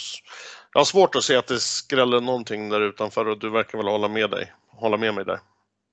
jag 0.72 0.81
har 0.81 0.85
svårt 0.85 1.14
att 1.14 1.25
se 1.25 1.37
att 1.37 1.46
det 1.46 1.61
skräller 1.61 2.20
någonting 2.20 2.68
där 2.68 2.81
utanför 2.81 3.29
och 3.29 3.38
du 3.38 3.51
verkar 3.51 3.79
väl 3.79 3.88
hålla 3.88 4.09
med 4.09 4.31
dig, 4.31 4.53
hålla 4.68 4.96
med 4.96 5.14
mig 5.14 5.25
där. 5.25 5.40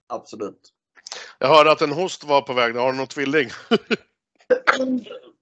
Absolut. 0.09 0.73
Jag 1.39 1.47
hörde 1.47 1.71
att 1.71 1.81
en 1.81 1.91
host 1.91 2.23
var 2.23 2.41
på 2.41 2.53
väg. 2.53 2.75
Har 2.75 2.91
du 2.91 2.97
någon 2.97 3.07
tvilling? 3.07 3.49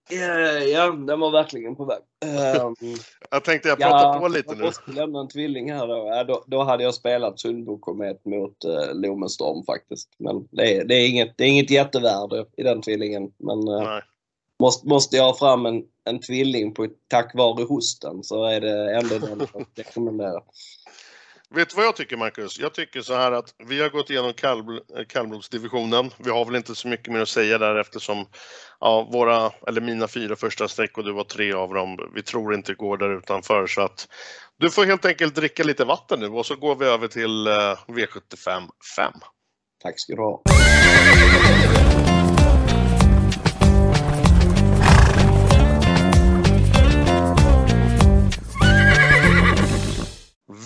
Ja, 0.73 0.91
den 0.91 1.19
var 1.19 1.31
verkligen 1.31 1.75
på 1.75 1.85
väg. 1.85 1.99
Um, 2.61 2.75
jag 3.31 3.43
tänkte 3.43 3.69
jag 3.69 3.79
pratar 3.79 4.13
ja, 4.13 4.19
på 4.19 4.27
lite 4.27 4.55
nu. 4.55 4.57
Jag 4.57 4.65
måste 4.65 4.91
lämna 4.91 5.19
en 5.19 5.27
tvilling 5.27 5.71
här 5.71 5.87
då. 5.87 6.07
Ja, 6.07 6.23
då, 6.23 6.43
då 6.47 6.63
hade 6.63 6.83
jag 6.83 6.93
spelat 6.93 7.39
Sundbo 7.39 7.77
Komet 7.77 8.25
mot 8.25 8.65
uh, 8.65 8.93
Lomenstorm 8.93 9.65
faktiskt. 9.65 10.09
Men 10.17 10.47
det 10.51 10.77
är, 10.77 10.85
det, 10.85 10.95
är 10.95 11.09
inget, 11.09 11.37
det 11.37 11.43
är 11.43 11.47
inget 11.47 11.71
jättevärde 11.71 12.45
i 12.57 12.63
den 12.63 12.81
tvillingen. 12.81 13.31
Men 13.37 13.67
uh, 13.67 13.99
måste, 14.59 14.87
måste 14.87 15.17
jag 15.17 15.23
ha 15.23 15.33
fram 15.33 15.65
en, 15.65 15.83
en 16.03 16.19
tvilling 16.19 16.73
på, 16.73 16.87
tack 17.07 17.35
vare 17.35 17.63
hosten 17.63 18.23
så 18.23 18.45
är 18.45 18.61
det 18.61 18.95
ändå 18.95 19.17
den 19.17 19.47
jag 19.53 19.65
rekommenderar. 19.75 20.43
Vet 21.55 21.69
du 21.69 21.75
vad 21.75 21.85
jag 21.85 21.95
tycker 21.95 22.17
Marcus? 22.17 22.59
Jag 22.59 22.73
tycker 22.73 23.01
så 23.01 23.13
här 23.13 23.31
att 23.31 23.53
vi 23.67 23.81
har 23.81 23.89
gått 23.89 24.09
igenom 24.09 24.29
eh, 24.29 24.33
kalv, 24.35 24.65
kallblodsdivisionen. 25.07 26.11
Vi 26.17 26.29
har 26.29 26.45
väl 26.45 26.55
inte 26.55 26.75
så 26.75 26.87
mycket 26.87 27.13
mer 27.13 27.19
att 27.19 27.29
säga 27.29 27.57
där 27.57 27.75
eftersom 27.75 28.25
ja, 28.79 29.09
våra, 29.11 29.51
eller 29.67 29.81
mina 29.81 30.07
fyra 30.07 30.35
första 30.35 30.67
streck 30.67 30.97
och 30.97 31.03
du 31.03 31.11
var 31.11 31.23
tre 31.23 31.53
av 31.53 31.73
dem, 31.73 32.11
vi 32.15 32.23
tror 32.23 32.53
inte 32.53 32.73
går 32.73 32.97
där 32.97 33.17
utanför 33.17 33.67
så 33.67 33.81
att 33.81 34.07
du 34.57 34.69
får 34.69 34.85
helt 34.85 35.05
enkelt 35.05 35.35
dricka 35.35 35.63
lite 35.63 35.85
vatten 35.85 36.19
nu 36.19 36.27
och 36.27 36.45
så 36.45 36.55
går 36.55 36.75
vi 36.75 36.85
över 36.85 37.07
till 37.07 37.47
eh, 37.47 37.77
V75 37.87 38.67
5. 38.95 39.13
Tack 39.83 39.99
ska 39.99 40.15
du 40.15 40.21
ha. 40.21 40.41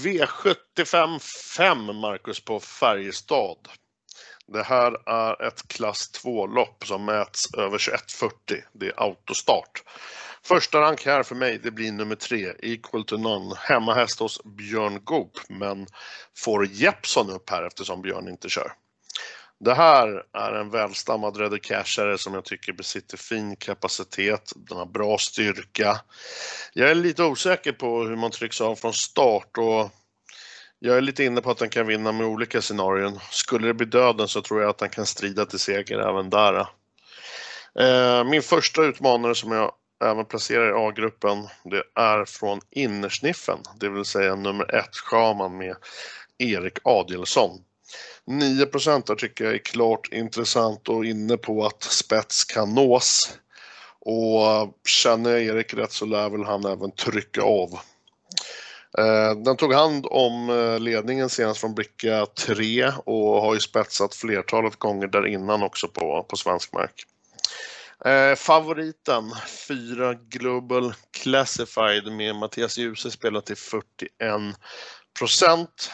V75 0.06 1.20
5 1.58 1.96
Marcus 1.96 2.40
på 2.40 2.60
Färjestad. 2.60 3.58
Det 4.48 4.64
här 4.64 5.10
är 5.10 5.48
ett 5.48 5.68
klass 5.68 6.12
2-lopp 6.24 6.86
som 6.86 7.06
mäts 7.06 7.54
över 7.54 7.78
21.40. 7.78 8.30
Det 8.74 8.88
är 8.88 9.04
autostart. 9.04 9.84
Första 10.44 10.82
rank 10.82 11.06
här 11.06 11.24
för 11.24 11.36
mig 11.36 11.60
det 11.64 11.72
blir 11.72 11.92
nummer 11.92 12.16
3, 12.16 12.54
Equal 12.60 13.04
to 13.04 13.18
None. 13.18 13.56
Hemmahäst 13.58 14.20
hos 14.20 14.44
Björn 14.44 15.04
Goop 15.04 15.40
men 15.50 15.88
får 16.38 16.66
Jeppson 16.66 17.30
upp 17.30 17.50
här 17.50 17.64
eftersom 17.64 18.02
Björn 18.02 18.28
inte 18.28 18.50
kör. 18.50 18.72
Det 19.60 19.74
här 19.74 20.24
är 20.34 20.54
en 20.54 20.70
välstammad 20.70 21.38
Redder 21.38 21.58
Cashare 21.58 22.18
som 22.18 22.34
jag 22.34 22.46
tycker 22.46 22.74
besitter 22.74 23.18
fin 23.18 23.56
kapacitet. 23.56 24.52
Den 24.56 24.78
har 24.78 24.86
bra 24.86 25.18
styrka. 25.18 26.02
Jag 26.74 26.90
är 26.90 26.96
lite 26.96 27.24
osäker 27.24 27.72
på 27.72 28.04
hur 28.04 28.16
man 28.16 28.32
trycks 28.32 28.62
av 28.62 28.76
från 28.76 28.94
start 28.94 29.58
och 29.58 29.90
jag 30.80 30.98
är 30.98 31.02
lite 31.02 31.24
inne 31.24 31.42
på 31.42 31.52
att 31.52 31.58
den 31.58 31.70
kan 31.70 31.88
vinna 31.88 32.12
med 32.12 32.28
olika 32.28 32.62
scenarion. 32.62 33.20
Skulle 33.32 33.68
det 33.68 33.74
bli 33.74 33.86
döden 33.86 34.28
så 34.28 34.42
tror 34.42 34.62
jag 34.62 34.70
att 34.70 34.78
den 34.78 34.90
kan 34.90 35.06
strida 35.06 35.46
till 35.46 35.60
seger 35.60 36.00
även 36.10 36.30
där. 36.30 36.68
Eh, 37.80 38.24
min 38.24 38.42
första 38.42 38.84
utmanare 38.84 39.36
som 39.36 39.52
jag 39.52 39.72
även 40.04 40.26
placerar 40.26 40.70
i 40.70 40.88
A-gruppen, 40.88 41.48
det 41.64 41.84
är 42.02 42.26
från 42.26 42.60
innersniffen, 42.72 43.60
det 43.80 43.90
vill 43.90 44.06
säga 44.06 44.36
nummer 44.36 44.76
ett, 44.76 44.96
Schaman 44.96 45.58
med 45.58 45.76
Erik 46.38 46.78
Adielsson. 46.84 47.60
9 48.28 48.66
där 48.66 49.16
tycker 49.16 49.46
jag 49.46 49.54
är 49.54 49.58
klart 49.58 50.10
intressant 50.12 50.90
och 50.90 51.06
inne 51.06 51.38
på 51.38 51.66
att 51.66 51.84
spets 51.84 52.44
kan 52.44 52.74
nås. 52.74 53.38
Och 54.00 54.78
känner 54.88 55.32
jag 55.32 55.42
Erik 55.42 55.74
rätt 55.74 55.92
så 55.92 56.06
lär 56.06 56.30
väl 56.30 56.44
han 56.44 56.66
även 56.66 56.92
trycka 56.92 57.42
av. 57.42 57.80
Eh, 58.98 59.36
den 59.36 59.58
tog 59.58 59.74
hand 59.74 60.06
om 60.10 60.50
eh, 60.50 60.80
ledningen 60.80 61.30
senast 61.30 61.60
från 61.60 61.76
bricka 61.76 62.26
3 62.26 62.92
och 63.06 63.42
har 63.42 63.54
ju 63.54 63.60
spetsat 63.60 64.16
flertalet 64.16 64.76
gånger 64.76 65.08
där 65.08 65.28
innan 65.28 65.64
också 65.64 65.88
på, 65.88 66.26
på 66.30 66.38
svensk 66.38 66.74
mark. 66.74 67.06
Eh, 68.06 68.36
favoriten 68.36 69.24
4 69.68 70.14
Global 70.14 70.94
Classified 71.12 72.12
med 72.12 72.36
Mattias 72.36 72.78
Djuse 72.78 73.12
spelar 73.12 73.42
till 73.42 73.58
41 73.58 74.02
procent 75.20 75.92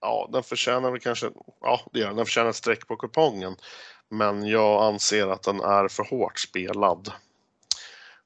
ja, 0.00 0.28
den 0.32 0.42
förtjänar 0.42 0.90
väl 0.90 1.00
kanske, 1.00 1.30
ja 1.60 1.80
det 1.92 1.98
gör 1.98 2.06
den, 2.06 2.16
den 2.16 2.26
förtjänar 2.26 2.50
ett 2.50 2.56
streck 2.56 2.86
på 2.86 2.96
kupongen. 2.96 3.56
Men 4.08 4.46
jag 4.46 4.82
anser 4.82 5.26
att 5.26 5.42
den 5.42 5.60
är 5.60 5.88
för 5.88 6.04
hårt 6.04 6.38
spelad. 6.38 7.12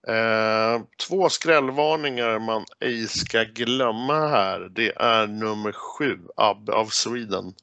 Eh, 0.09 0.83
två 1.09 1.29
skrällvarningar 1.29 2.39
man 2.39 2.65
ej 2.81 3.09
ska 3.09 3.45
glömma 3.45 4.29
här. 4.29 4.61
Det 4.61 4.93
är 4.97 5.27
nummer 5.27 5.73
sju, 5.73 6.19
Abbe 6.37 6.73
of 6.73 6.93
Sweden. 6.93 7.55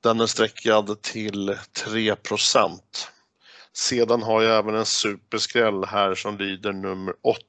Den 0.00 0.20
är 0.20 0.26
sträckad 0.26 1.02
till 1.02 1.58
3% 1.86 2.80
Sedan 3.72 4.22
har 4.22 4.42
jag 4.42 4.58
även 4.58 4.74
en 4.74 4.86
superskräll 4.86 5.84
här 5.84 6.14
som 6.14 6.38
lyder 6.38 6.72
nummer 6.72 7.14
8, 7.22 7.40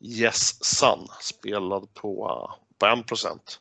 Yes 0.00 0.64
Sun, 0.64 1.08
spelad 1.20 1.94
på, 1.94 2.28
eh, 2.84 3.02
på 3.02 3.14
1 3.14 3.60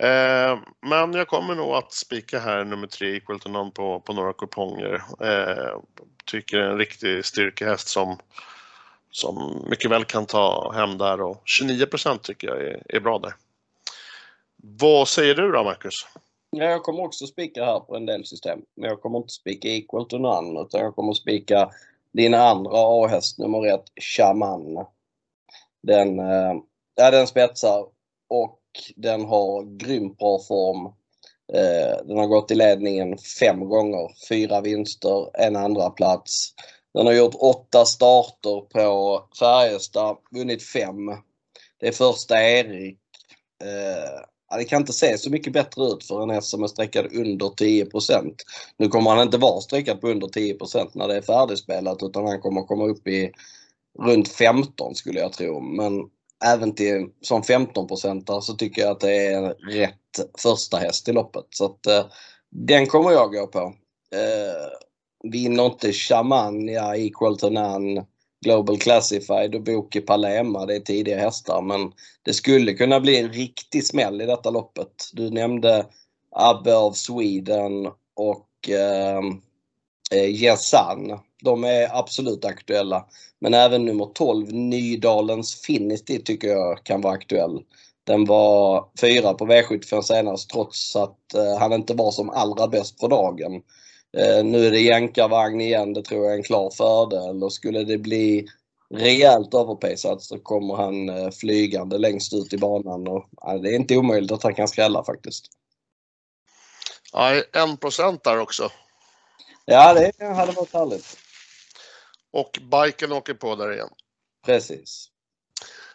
Eh, 0.00 0.58
men 0.80 1.12
jag 1.12 1.28
kommer 1.28 1.54
nog 1.54 1.74
att 1.74 1.92
spika 1.92 2.38
här 2.38 2.64
nummer 2.64 2.86
tre, 2.86 3.16
Equal 3.16 3.40
to 3.40 3.48
None, 3.48 3.70
på, 3.70 4.00
på 4.00 4.12
några 4.12 4.32
kuponger. 4.32 4.94
Eh, 5.20 5.80
tycker 6.24 6.56
det 6.56 6.64
är 6.64 6.70
en 6.70 6.78
riktig 6.78 7.24
styrkehäst 7.24 7.88
som, 7.88 8.18
som 9.10 9.64
mycket 9.70 9.90
väl 9.90 10.04
kan 10.04 10.26
ta 10.26 10.72
hem 10.72 10.98
där 10.98 11.20
och 11.20 11.42
29% 11.60 12.18
tycker 12.18 12.48
jag 12.48 12.62
är, 12.62 12.82
är 12.88 13.00
bra 13.00 13.18
där. 13.18 13.34
Vad 14.56 15.08
säger 15.08 15.34
du 15.34 15.52
då 15.52 15.64
Marcus? 15.64 16.06
Ja, 16.50 16.64
jag 16.64 16.82
kommer 16.82 17.02
också 17.02 17.26
spika 17.26 17.64
här 17.64 17.80
på 17.80 17.96
en 17.96 18.06
del 18.06 18.24
system. 18.24 18.62
Men 18.76 18.88
jag 18.88 19.02
kommer 19.02 19.18
inte 19.18 19.32
spika 19.32 19.68
Equal 19.68 20.08
to 20.08 20.18
None 20.18 20.60
utan 20.60 20.80
jag 20.80 20.94
kommer 20.94 21.12
spika 21.12 21.70
din 22.12 22.34
andra 22.34 22.72
A-häst 22.74 23.38
nummer 23.38 23.74
ett, 23.74 23.84
Shaman. 24.00 24.86
Den, 25.82 26.18
eh, 26.18 26.54
ja, 26.94 27.10
den 27.10 27.26
spetsar 27.26 27.86
och 28.28 28.60
den 28.96 29.24
har 29.24 29.76
grymt 29.76 30.18
bra 30.18 30.38
form. 30.48 30.86
Eh, 31.52 32.06
den 32.06 32.18
har 32.18 32.26
gått 32.26 32.50
i 32.50 32.54
ledningen 32.54 33.18
fem 33.18 33.68
gånger, 33.68 34.28
fyra 34.28 34.60
vinster, 34.60 35.30
en 35.34 35.56
andra 35.56 35.90
plats. 35.90 36.54
Den 36.94 37.06
har 37.06 37.12
gjort 37.12 37.34
åtta 37.34 37.84
starter 37.84 38.60
på 38.60 39.20
Färjestad, 39.38 40.16
vunnit 40.30 40.62
fem. 40.62 41.06
Det 41.80 41.88
är 41.88 41.92
första 41.92 42.42
Erik. 42.42 42.98
Eh, 43.64 44.56
det 44.58 44.64
kan 44.64 44.80
inte 44.80 44.92
se 44.92 45.18
så 45.18 45.30
mycket 45.30 45.52
bättre 45.52 45.84
ut 45.84 46.04
för 46.04 46.22
en 46.22 46.30
häst 46.30 46.48
som 46.48 46.62
är 46.62 46.66
sträckad 46.66 47.06
under 47.12 47.46
10% 47.46 48.34
Nu 48.76 48.88
kommer 48.88 49.10
han 49.10 49.22
inte 49.22 49.38
vara 49.38 49.60
sträckad 49.60 50.00
på 50.00 50.08
under 50.08 50.26
10% 50.26 50.90
när 50.94 51.08
det 51.08 51.16
är 51.16 51.22
färdigspelat 51.22 52.02
utan 52.02 52.26
han 52.26 52.40
kommer 52.40 52.62
komma 52.62 52.84
upp 52.84 53.08
i 53.08 53.32
runt 53.98 54.28
15 54.28 54.94
skulle 54.94 55.20
jag 55.20 55.32
tro. 55.32 55.60
Men 55.60 56.10
även 56.44 56.74
till 56.74 57.08
som 57.20 57.42
15-procentare 57.42 58.40
så 58.40 58.54
tycker 58.54 58.82
jag 58.82 58.90
att 58.90 59.00
det 59.00 59.26
är 59.26 59.54
rätt 59.70 60.30
första 60.38 60.76
häst 60.76 61.08
i 61.08 61.12
loppet. 61.12 61.46
Så 61.50 61.64
att, 61.64 61.86
eh, 61.86 62.06
den 62.50 62.86
kommer 62.86 63.10
jag 63.10 63.32
gå 63.32 63.46
på. 63.46 63.58
Eh, 64.14 65.30
vinner 65.32 65.66
inte 65.66 65.92
Shaman, 65.92 66.68
ja, 66.68 66.96
Equal 66.96 67.38
to 67.38 67.50
None, 67.50 68.06
Global 68.44 68.78
Classified 68.78 69.54
och 69.54 69.62
Boki 69.62 70.00
Palema, 70.00 70.66
det 70.66 70.74
är 70.76 70.80
tidiga 70.80 71.18
hästar. 71.18 71.62
Men 71.62 71.92
det 72.22 72.32
skulle 72.32 72.72
kunna 72.72 73.00
bli 73.00 73.18
en 73.18 73.32
riktig 73.32 73.86
smäll 73.86 74.20
i 74.20 74.26
detta 74.26 74.50
loppet. 74.50 75.10
Du 75.12 75.30
nämnde 75.30 75.86
Abbe 76.30 76.76
of 76.76 76.96
Sweden 76.96 77.86
och 78.14 78.68
eh, 78.68 79.18
eh 80.12 80.30
Yesan. 80.30 81.18
De 81.44 81.64
är 81.64 81.98
absolut 81.98 82.44
aktuella. 82.44 83.06
Men 83.40 83.54
även 83.54 83.84
nummer 83.84 84.06
12, 84.14 84.52
Nydalens 84.52 85.54
Finity, 85.54 86.22
tycker 86.22 86.48
jag 86.48 86.84
kan 86.84 87.00
vara 87.00 87.14
aktuell. 87.14 87.60
Den 88.04 88.24
var 88.24 88.88
fyra 89.00 89.34
på 89.34 89.46
V75 89.46 90.02
senast 90.02 90.50
trots 90.50 90.96
att 90.96 91.34
eh, 91.34 91.58
han 91.58 91.72
inte 91.72 91.94
var 91.94 92.10
som 92.10 92.30
allra 92.30 92.66
bäst 92.66 93.00
för 93.00 93.08
dagen. 93.08 93.54
Eh, 94.16 94.44
nu 94.44 94.66
är 94.66 94.70
det 94.70 94.80
jänkarvagn 94.80 95.60
igen, 95.60 95.92
det 95.92 96.02
tror 96.02 96.24
jag 96.24 96.32
är 96.32 96.36
en 96.36 96.42
klar 96.42 96.70
fördel. 96.70 97.42
Och 97.42 97.52
skulle 97.52 97.84
det 97.84 97.98
bli 97.98 98.46
rejält 98.94 99.54
överpejsat 99.54 100.22
så 100.22 100.38
kommer 100.38 100.74
han 100.74 101.08
eh, 101.08 101.30
flygande 101.30 101.98
längst 101.98 102.34
ut 102.34 102.52
i 102.52 102.58
banan. 102.58 103.08
Och, 103.08 103.28
det 103.62 103.70
är 103.70 103.74
inte 103.74 103.96
omöjligt 103.96 104.32
att 104.32 104.42
han 104.42 104.54
kan 104.54 104.68
skrälla 104.68 105.04
faktiskt. 105.04 105.46
Ja, 107.12 107.42
en 107.52 107.76
procent 107.76 108.24
där 108.24 108.38
också. 108.38 108.70
Ja, 109.64 109.94
det 109.94 110.24
hade 110.24 110.52
varit 110.52 110.72
härligt. 110.72 111.23
Och 112.34 112.58
biken 112.70 113.12
åker 113.12 113.34
på 113.34 113.54
där 113.54 113.72
igen. 113.72 113.88
Precis. 114.46 115.08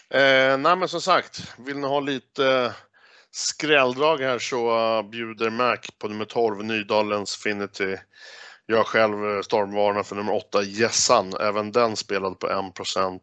Eh, 0.10 0.58
nej 0.58 0.76
men 0.76 0.88
som 0.88 1.02
sagt, 1.02 1.54
vill 1.58 1.78
ni 1.78 1.88
ha 1.88 2.00
lite 2.00 2.74
skrälldrag 3.32 4.18
här 4.18 4.40
så 4.40 5.04
bjuder 5.12 5.50
Mac 5.50 5.78
på 6.00 6.08
nummer 6.08 6.26
12, 6.26 6.64
Nydalens 6.64 7.36
Finity. 7.36 7.98
Jag 8.66 8.86
själv 8.86 9.24
uh, 9.24 9.42
stormvarnar 9.42 10.04
för 10.04 10.16
nummer 10.16 10.34
8, 10.34 10.64
Jessan. 10.64 11.34
Även 11.40 11.72
den 11.72 11.96
spelad 11.96 12.40
på 12.40 12.48
1%. 12.48 13.20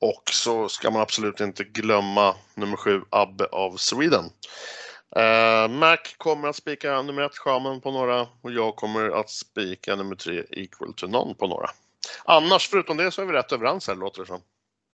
Och 0.00 0.22
så 0.32 0.68
ska 0.68 0.90
man 0.90 1.02
absolut 1.02 1.40
inte 1.40 1.64
glömma 1.64 2.34
nummer 2.54 2.76
7, 2.76 3.02
Abbe 3.10 3.46
av 3.46 3.76
Sweden. 3.76 4.24
Uh, 5.16 5.68
Mac 5.68 5.98
kommer 6.16 6.48
att 6.48 6.56
spika 6.56 7.02
nummer 7.02 7.22
1, 7.22 7.38
Shaman 7.38 7.80
på 7.80 7.90
några 7.90 8.20
och 8.42 8.52
jag 8.52 8.76
kommer 8.76 9.20
att 9.20 9.30
spika 9.30 9.96
nummer 9.96 10.16
3, 10.16 10.44
Equal 10.50 10.94
to 10.94 11.06
None 11.06 11.34
på 11.34 11.46
några. 11.46 11.70
Annars, 12.24 12.68
förutom 12.68 12.96
det, 12.96 13.10
så 13.10 13.22
är 13.22 13.26
vi 13.26 13.32
rätt 13.32 13.52
överens 13.52 13.88
här, 13.88 13.94
låter 13.94 14.20
det 14.20 14.26
som. 14.26 14.40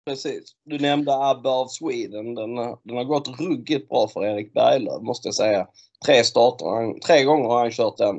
Precis. 0.06 0.54
Du 0.64 0.78
nämnde 0.78 1.14
Abbe 1.14 1.48
of 1.48 1.72
Sweden. 1.72 2.34
Den, 2.34 2.54
den 2.56 2.96
har 2.96 3.04
gått 3.04 3.40
ruggigt 3.40 3.88
bra 3.88 4.08
för 4.08 4.24
Erik 4.24 4.52
Berglöf, 4.54 5.02
måste 5.02 5.28
jag 5.28 5.34
säga. 5.34 5.66
Tre 6.06 6.24
starter. 6.24 7.00
tre 7.06 7.24
gånger 7.24 7.48
har 7.48 7.58
han 7.58 7.70
kört 7.70 7.96
den. 7.96 8.16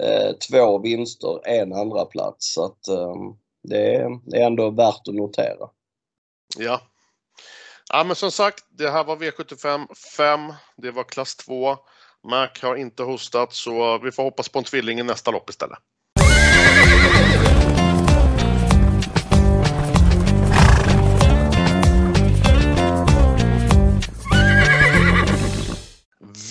Eh, 0.00 0.32
två 0.50 0.78
vinster, 0.78 1.48
en 1.48 1.72
andra 1.72 2.04
plats. 2.04 2.54
Så 2.54 2.64
att, 2.64 2.88
eh, 2.88 3.14
det, 3.62 3.94
är, 3.94 4.30
det 4.30 4.36
är 4.36 4.46
ändå 4.46 4.70
värt 4.70 5.08
att 5.08 5.14
notera. 5.14 5.68
Ja. 6.58 6.80
Ja, 7.92 8.04
men 8.04 8.16
som 8.16 8.30
sagt, 8.30 8.64
det 8.70 8.90
här 8.90 9.04
var 9.04 9.16
V75 9.16 9.94
5. 10.16 10.40
Det 10.76 10.90
var 10.90 11.04
klass 11.04 11.36
2. 11.36 11.76
Mac 12.30 12.48
har 12.62 12.76
inte 12.76 13.02
hostat, 13.02 13.52
så 13.52 13.98
vi 13.98 14.12
får 14.12 14.22
hoppas 14.22 14.48
på 14.48 14.58
en 14.58 14.64
tvilling 14.64 14.98
i 14.98 15.02
nästa 15.02 15.30
lopp 15.30 15.50
istället. 15.50 15.78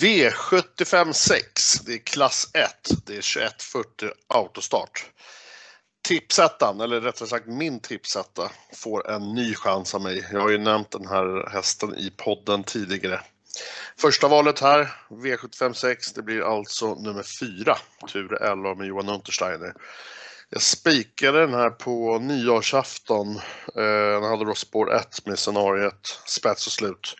V75 0.00 1.12
6, 1.12 1.80
det 1.86 1.94
är 1.94 1.98
klass 1.98 2.50
1. 2.54 2.70
Det 3.06 3.16
är 3.16 3.50
2140 3.50 4.10
autostart. 4.26 5.06
Tipsettan, 6.08 6.80
eller 6.80 7.00
rättare 7.00 7.28
sagt 7.28 7.46
min 7.46 7.80
tipsetta, 7.80 8.50
får 8.74 9.10
en 9.10 9.34
ny 9.34 9.54
chans 9.54 9.94
av 9.94 10.00
mig. 10.02 10.28
Jag 10.32 10.40
har 10.40 10.50
ju 10.50 10.58
nämnt 10.58 10.90
den 10.90 11.06
här 11.06 11.50
hästen 11.50 11.94
i 11.94 12.10
podden 12.16 12.64
tidigare. 12.64 13.20
Första 14.00 14.28
valet 14.28 14.60
här, 14.60 14.94
V75 15.08 15.72
6, 15.72 16.12
det 16.12 16.22
blir 16.22 16.56
alltså 16.56 16.94
nummer 16.94 17.22
4, 17.40 17.76
Ture 18.12 18.50
11 18.50 18.74
med 18.74 18.86
Johan 18.86 19.08
Untersteiner. 19.08 19.74
Jag 20.50 20.62
spikade 20.62 21.40
den 21.40 21.54
här 21.54 21.70
på 21.70 22.18
nyårsafton. 22.18 23.36
Eh, 23.76 24.20
den 24.20 24.22
hade 24.22 24.44
då 24.44 24.54
spår 24.54 24.94
1 24.94 25.26
med 25.26 25.38
scenariet 25.38 26.20
spets 26.26 26.66
och 26.66 26.72
slut. 26.72 27.14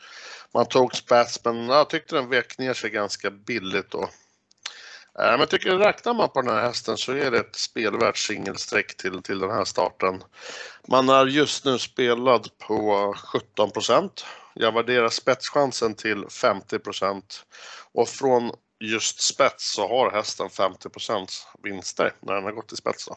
Man 0.59 0.67
tog 0.67 0.95
spets 0.95 1.45
men 1.45 1.69
jag 1.69 1.91
tyckte 1.91 2.15
den 2.15 2.29
vek 2.29 2.59
ner 2.59 2.75
sig 2.75 2.91
ganska 2.91 3.31
billigt 3.31 3.91
då. 3.91 4.03
Eh, 5.19 5.31
men 5.31 5.41
jag 5.41 5.49
tycker 5.49 5.79
räknar 5.79 6.15
man 6.15 6.29
på 6.29 6.43
den 6.43 6.55
här 6.55 6.63
hästen 6.63 6.97
så 6.97 7.13
är 7.13 7.31
det 7.31 7.39
ett 7.39 7.57
spelvärt 7.57 8.17
singelsträck 8.17 8.97
till, 8.97 9.23
till 9.23 9.39
den 9.39 9.51
här 9.51 9.65
starten. 9.65 10.23
Man 10.89 11.09
är 11.09 11.27
just 11.27 11.65
nu 11.65 11.79
spelad 11.79 12.49
på 12.59 13.15
17 13.33 13.71
procent. 13.71 14.27
Jag 14.55 14.75
värderar 14.75 15.09
spetschansen 15.09 15.95
till 15.95 16.27
50 16.31 16.79
procent 16.79 17.45
och 17.93 18.09
från 18.09 18.53
just 18.81 19.21
spets 19.21 19.73
så 19.73 19.89
har 19.89 20.11
hästen 20.11 20.49
50% 20.49 21.29
vinster 21.63 22.13
när 22.21 22.35
den 22.35 22.45
har 22.45 22.53
gått 22.53 22.73
i 22.73 22.77
spets. 22.77 23.07
Då. 23.07 23.17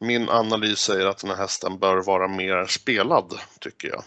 Min 0.00 0.28
analys 0.28 0.78
säger 0.78 1.06
att 1.06 1.18
den 1.18 1.30
här 1.30 1.36
hästen 1.36 1.78
bör 1.78 1.96
vara 1.96 2.28
mer 2.28 2.66
spelad, 2.66 3.38
tycker 3.60 3.88
jag. 3.88 4.04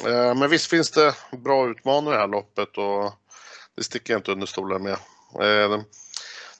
Eh, 0.00 0.34
men 0.34 0.50
visst 0.50 0.70
finns 0.70 0.90
det 0.90 1.14
bra 1.32 1.68
utmanare 1.68 2.14
i 2.14 2.16
det 2.16 2.20
här 2.20 2.28
loppet 2.28 2.78
och 2.78 3.12
det 3.76 3.84
sticker 3.84 4.12
jag 4.12 4.18
inte 4.18 4.32
under 4.32 4.46
stolen 4.46 4.82
med. 4.82 4.98
Eh, 5.40 5.80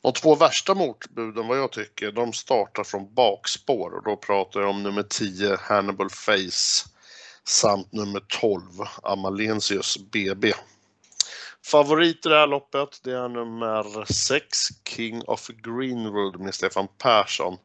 de 0.03 0.12
två 0.12 0.35
värsta 0.35 0.75
motbuden 0.75 1.47
vad 1.47 1.59
jag 1.59 1.73
tycker, 1.73 2.12
de 2.12 2.33
startar 2.33 2.85
från 2.85 3.14
bakspår 3.14 3.94
och 3.94 4.05
då 4.05 4.16
pratar 4.16 4.61
jag 4.61 4.70
om 4.70 4.83
nummer 4.83 5.03
10 5.03 5.57
Hannibal 5.61 6.11
Face 6.11 6.88
samt 7.44 7.92
nummer 7.92 8.20
12 8.29 8.62
Amalensius 9.03 9.99
BB. 9.99 10.53
Favorit 11.64 12.27
i 12.27 12.29
det 12.29 12.38
här 12.38 12.47
loppet 12.47 13.01
det 13.05 13.12
är 13.12 13.29
nummer 13.29 14.12
6 14.12 14.59
King 14.88 15.23
of 15.23 15.49
Greenwood 15.49 16.40
med 16.40 16.55
Stefan 16.55 16.88
Persson. 16.99 17.59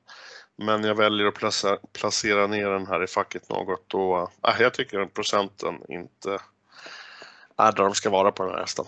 Men 0.62 0.84
jag 0.84 0.96
väljer 0.96 1.28
att 1.28 1.34
placera, 1.34 1.78
placera 1.94 2.48
ner 2.48 2.70
den 2.70 2.88
här 2.88 3.04
i 3.04 3.08
facket 3.08 3.50
något 3.50 3.94
och 3.94 4.20
äh, 4.22 4.62
jag 4.62 4.74
tycker 4.74 5.00
att 5.00 5.14
procenten 5.14 5.76
inte 5.90 6.40
är 7.58 7.72
där 7.72 7.84
de 7.84 7.96
ska 7.96 8.10
vara 8.10 8.32
på 8.32 8.44
den 8.44 8.52
här 8.52 8.60
hästen. 8.60 8.86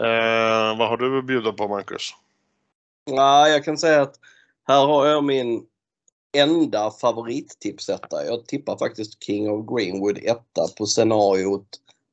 Eh, 0.00 0.78
vad 0.78 0.88
har 0.88 0.96
du 0.96 1.18
att 1.18 1.24
bjuda 1.24 1.52
på 1.52 1.68
Marcus? 1.68 2.10
Ja, 3.04 3.48
jag 3.48 3.64
kan 3.64 3.78
säga 3.78 4.02
att 4.02 4.18
här 4.66 4.86
har 4.86 5.06
jag 5.06 5.24
min 5.24 5.66
enda 6.36 6.90
favorittipsetta. 6.90 8.26
Jag 8.26 8.46
tippar 8.46 8.78
faktiskt 8.78 9.24
King 9.24 9.50
of 9.50 9.66
Greenwood 9.66 10.18
etta 10.18 10.68
på 10.78 10.86
scenariot 10.86 11.68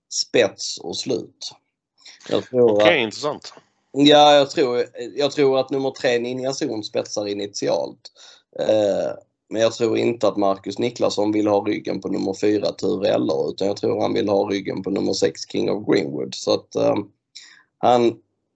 spets 0.09 0.77
och 0.77 0.97
slut. 0.97 1.51
Okej, 2.31 2.61
okay, 2.61 2.95
att... 2.95 3.01
intressant. 3.01 3.53
Ja, 3.91 4.33
jag 4.33 4.49
tror, 4.49 4.85
jag 5.15 5.31
tror 5.31 5.59
att 5.59 5.69
nummer 5.69 5.91
tre 5.91 6.19
Ninja 6.19 6.53
Zon 6.53 6.83
spetsar 6.83 7.27
initialt. 7.27 8.11
Eh, 8.59 9.13
men 9.49 9.61
jag 9.61 9.73
tror 9.73 9.97
inte 9.97 10.27
att 10.27 10.37
Marcus 10.37 10.79
Niklasson 10.79 11.31
vill 11.31 11.47
ha 11.47 11.65
ryggen 11.65 12.01
på 12.01 12.07
nummer 12.07 12.33
4 12.41 12.71
Ture 12.71 13.09
Eller 13.09 13.49
utan 13.49 13.67
jag 13.67 13.77
tror 13.77 14.01
han 14.01 14.13
vill 14.13 14.29
ha 14.29 14.49
ryggen 14.49 14.83
på 14.83 14.89
nummer 14.89 15.13
6 15.13 15.41
King 15.51 15.71
of 15.71 15.87
Greenwood. 15.87 16.35
Så 16.35 16.53
att 16.53 16.75
eh, 16.75 16.95
han 17.77 18.13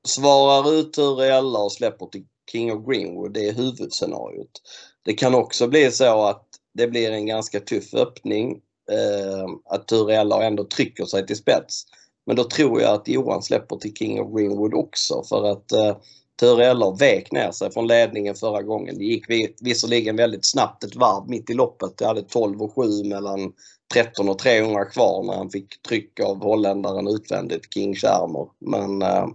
svarar 0.08 0.73
ut 0.73 0.93
Ture 0.93 1.25
Eller 1.25 1.63
och 1.63 1.71
släpper 1.71 2.05
till 2.05 2.25
King 2.51 2.73
of 2.73 2.86
Greenwood. 2.86 3.34
Det 3.34 3.49
är 3.49 3.53
huvudscenariot. 3.53 4.62
Det 5.03 5.13
kan 5.13 5.36
också 5.36 5.67
bli 5.67 5.91
så 5.91 6.23
att 6.23 6.47
det 6.73 6.88
blir 6.88 7.12
en 7.12 7.26
ganska 7.26 7.59
tuff 7.59 7.93
öppning. 7.93 8.61
Eh, 8.91 9.45
att 9.65 9.88
Ture 9.88 10.15
Eller 10.15 10.41
ändå 10.41 10.63
trycker 10.63 11.05
sig 11.05 11.28
till 11.28 11.38
spets. 11.38 11.84
Men 12.26 12.36
då 12.36 12.43
tror 12.43 12.82
jag 12.82 12.93
att 12.93 13.07
Johan 13.07 13.43
släpper 13.43 13.76
till 13.76 13.93
King 13.93 14.22
of 14.22 14.38
Greenwood 14.38 14.74
också 14.74 15.24
för 15.24 15.51
att 15.51 15.72
eh, 15.72 15.97
Ture 16.39 16.65
Eller 16.65 16.97
vek 16.99 17.31
ner 17.31 17.51
sig 17.51 17.71
från 17.71 17.88
ledningen 17.88 18.36
förra 18.36 18.61
gången. 18.61 18.97
Det 18.97 19.03
gick 19.03 19.25
visserligen 19.61 20.15
väldigt 20.15 20.45
snabbt 20.45 20.83
ett 20.83 20.95
varv 20.95 21.29
mitt 21.29 21.49
i 21.49 21.53
loppet. 21.53 21.97
Det 21.97 22.05
hade 22.05 22.21
12 22.21 22.61
och 22.61 22.75
7 22.75 23.03
mellan 23.03 23.53
13 23.93 24.29
och 24.29 24.39
300 24.39 24.86
kvar 24.86 25.23
när 25.23 25.33
han 25.33 25.49
fick 25.49 25.81
tryck 25.81 26.19
av 26.19 26.43
holländaren 26.43 27.07
utvändigt, 27.07 27.73
King 27.73 27.95
Schermer. 27.95 28.47
Men 28.59 29.01
eh, 29.01 29.27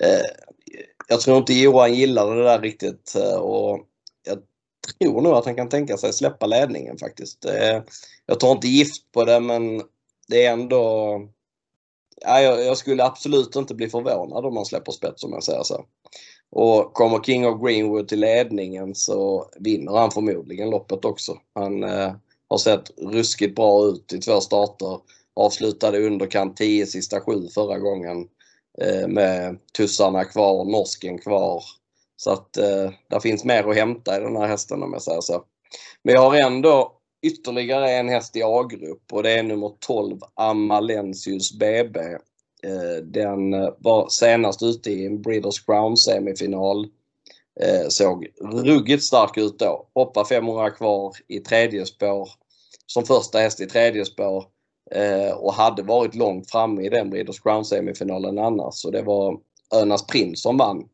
eh, 0.00 0.26
jag 1.08 1.20
tror 1.20 1.38
inte 1.38 1.54
Johan 1.54 1.94
gillade 1.94 2.34
det 2.34 2.42
där 2.42 2.60
riktigt 2.60 3.14
eh, 3.16 3.36
och 3.36 3.80
jag 4.26 4.38
tror 4.98 5.20
nog 5.20 5.32
att 5.32 5.44
han 5.44 5.56
kan 5.56 5.68
tänka 5.68 5.96
sig 5.96 6.12
släppa 6.12 6.46
ledningen 6.46 6.98
faktiskt. 6.98 7.44
Eh, 7.44 7.82
jag 8.26 8.40
tar 8.40 8.52
inte 8.52 8.68
gift 8.68 9.12
på 9.12 9.24
det 9.24 9.40
men 9.40 9.82
det 10.28 10.46
är 10.46 10.52
ändå 10.52 11.18
ja, 12.24 12.40
jag, 12.40 12.76
skulle 12.76 13.04
absolut 13.04 13.56
inte 13.56 13.74
bli 13.74 13.88
förvånad 13.88 14.46
om 14.46 14.54
man 14.54 14.64
släpper 14.64 14.92
spets 14.92 15.24
om 15.24 15.32
jag 15.32 15.42
säger 15.42 15.62
så. 15.62 15.84
Och 16.50 16.92
kommer 16.92 17.22
King 17.22 17.46
of 17.46 17.60
Greenwood 17.60 18.08
till 18.08 18.20
ledningen 18.20 18.94
så 18.94 19.48
vinner 19.60 19.92
han 19.92 20.10
förmodligen 20.10 20.70
loppet 20.70 21.04
också. 21.04 21.36
Han 21.54 21.84
eh, 21.84 22.12
har 22.48 22.58
sett 22.58 22.90
ruskigt 22.96 23.54
bra 23.54 23.84
ut 23.84 24.12
i 24.12 24.18
två 24.18 24.40
starter. 24.40 24.98
Avslutade 25.34 26.06
underkant 26.06 26.56
10 26.56 26.86
sista 26.86 27.20
sju 27.20 27.48
förra 27.54 27.78
gången 27.78 28.28
eh, 28.80 29.08
med 29.08 29.58
tussarna 29.76 30.24
kvar, 30.24 30.64
norsken 30.64 31.18
kvar. 31.18 31.62
Så 32.16 32.30
att 32.30 32.56
eh, 32.56 32.90
där 33.10 33.20
finns 33.20 33.44
mer 33.44 33.70
att 33.70 33.76
hämta 33.76 34.16
i 34.16 34.20
den 34.20 34.36
här 34.36 34.46
hästen 34.46 34.82
om 34.82 34.92
jag 34.92 35.02
säger 35.02 35.20
så. 35.20 35.44
Men 36.04 36.14
jag 36.14 36.30
har 36.30 36.36
ändå 36.36 36.92
ytterligare 37.22 37.90
en 37.90 38.08
häst 38.08 38.36
i 38.36 38.42
A-grupp 38.42 39.12
och 39.12 39.22
det 39.22 39.30
är 39.30 39.42
nummer 39.42 39.72
12 39.80 40.18
Amalensius 40.34 41.58
BB. 41.58 42.00
Eh, 42.64 43.04
den 43.04 43.54
eh, 43.54 43.68
var 43.78 44.08
senast 44.08 44.62
ute 44.62 44.90
i 44.90 45.06
en 45.06 45.22
Breeders 45.22 45.66
Crown 45.66 45.96
semifinal. 45.96 46.88
Eh, 47.60 47.88
såg 47.88 48.26
ruggigt 48.40 49.02
stark 49.02 49.38
ut 49.38 49.58
då. 49.58 49.86
Hoppa 49.94 50.24
500 50.24 50.70
kvar 50.70 51.12
i 51.28 51.40
tredje 51.40 51.86
spår. 51.86 52.28
Som 52.86 53.04
första 53.04 53.38
häst 53.38 53.60
i 53.60 53.66
tredje 53.66 54.04
spår. 54.04 54.44
Och 55.36 55.54
hade 55.54 55.82
varit 55.82 56.14
långt 56.14 56.50
framme 56.50 56.82
i 56.82 56.88
den 56.88 57.10
Breeders 57.10 57.40
Crown 57.40 57.64
semifinalen 57.64 58.38
annars. 58.38 58.74
Så 58.74 58.90
det 58.90 59.02
var 59.02 59.40
Önas 59.74 60.06
Prins 60.06 60.42
som 60.42 60.56
vann. 60.56 60.88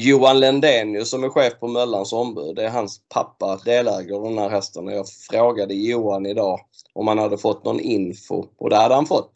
Johan 0.00 0.40
Lendenius 0.40 1.10
som 1.10 1.24
är 1.24 1.28
chef 1.28 1.60
på 1.60 1.68
Möllans 1.68 2.12
ombud, 2.12 2.56
det 2.56 2.64
är 2.64 2.70
hans 2.70 3.00
pappa 3.08 3.60
delägare 3.64 4.28
den 4.28 4.38
här 4.38 4.48
hästen. 4.48 4.86
Och 4.88 4.92
jag 4.92 5.08
frågade 5.30 5.74
Johan 5.74 6.26
idag 6.26 6.60
om 6.92 7.08
han 7.08 7.18
hade 7.18 7.38
fått 7.38 7.64
någon 7.64 7.80
info 7.80 8.46
och 8.56 8.70
det 8.70 8.76
hade 8.76 8.94
han 8.94 9.06
fått. 9.06 9.32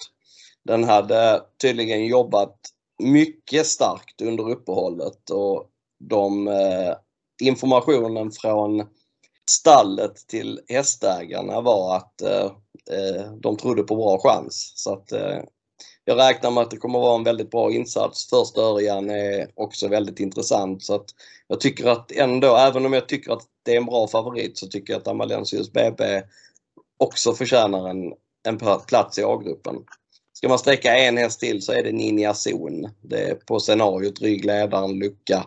Den 0.65 0.85
hade 0.85 1.43
tydligen 1.63 2.07
jobbat 2.07 2.57
mycket 3.03 3.67
starkt 3.67 4.21
under 4.23 4.51
uppehållet 4.51 5.31
och 5.31 5.67
de, 6.01 6.49
eh, 6.49 6.95
informationen 7.43 8.31
från 8.31 8.87
stallet 9.51 10.17
till 10.29 10.61
hästägarna 10.69 11.61
var 11.61 11.97
att 11.97 12.23
eh, 12.23 12.45
eh 12.91 13.33
de 13.41 13.57
trodde 13.57 13.83
på 13.83 13.97
bra 13.97 14.19
chans. 14.19 14.73
Så 14.77 14.93
att 14.93 15.13
eh, 15.13 15.39
jag 16.05 16.19
räknar 16.19 16.51
med 16.51 16.63
att 16.63 16.71
det 16.71 16.77
kommer 16.77 16.99
vara 16.99 17.19
en 17.19 17.25
väldigt 17.25 17.51
bra 17.51 17.73
insats. 17.73 18.29
Första 18.31 18.61
Örjan 18.61 19.11
är 19.11 19.51
också 19.55 19.89
väldigt 19.89 20.21
intressant. 20.21 20.83
Så 20.83 20.95
att 20.95 21.07
jag 21.49 21.61
tycker 21.61 21.89
att 21.89 22.13
ändå, 22.13 22.57
även 22.57 22.87
om 22.87 22.93
jag 22.93 23.09
tycker 23.09 23.33
att 23.33 23.43
det 23.63 23.73
är 23.73 23.77
en 23.77 23.87
bra 23.87 24.09
favorit, 24.09 24.59
så 24.59 24.67
tycker 24.67 24.93
jag 24.93 25.01
att 25.01 25.09
Amalensius 25.09 25.73
BB 25.73 26.23
också 26.99 27.35
förtjänar 27.35 27.89
en, 27.89 28.13
en 28.49 28.59
plats 28.87 29.19
i 29.19 29.23
A-gruppen. 29.23 29.77
Ska 30.33 30.49
man 30.49 30.59
sträcka 30.59 30.97
en 30.97 31.17
häst 31.17 31.41
till 31.41 31.63
så 31.63 31.73
är 31.73 31.83
det 31.83 31.93
Ninja 31.93 32.35
Zon. 32.35 32.89
Det 33.01 33.31
är 33.31 33.35
på 33.35 33.61
scenariot 33.61 34.21
ryggledaren 34.21 34.99
lucka. 34.99 35.47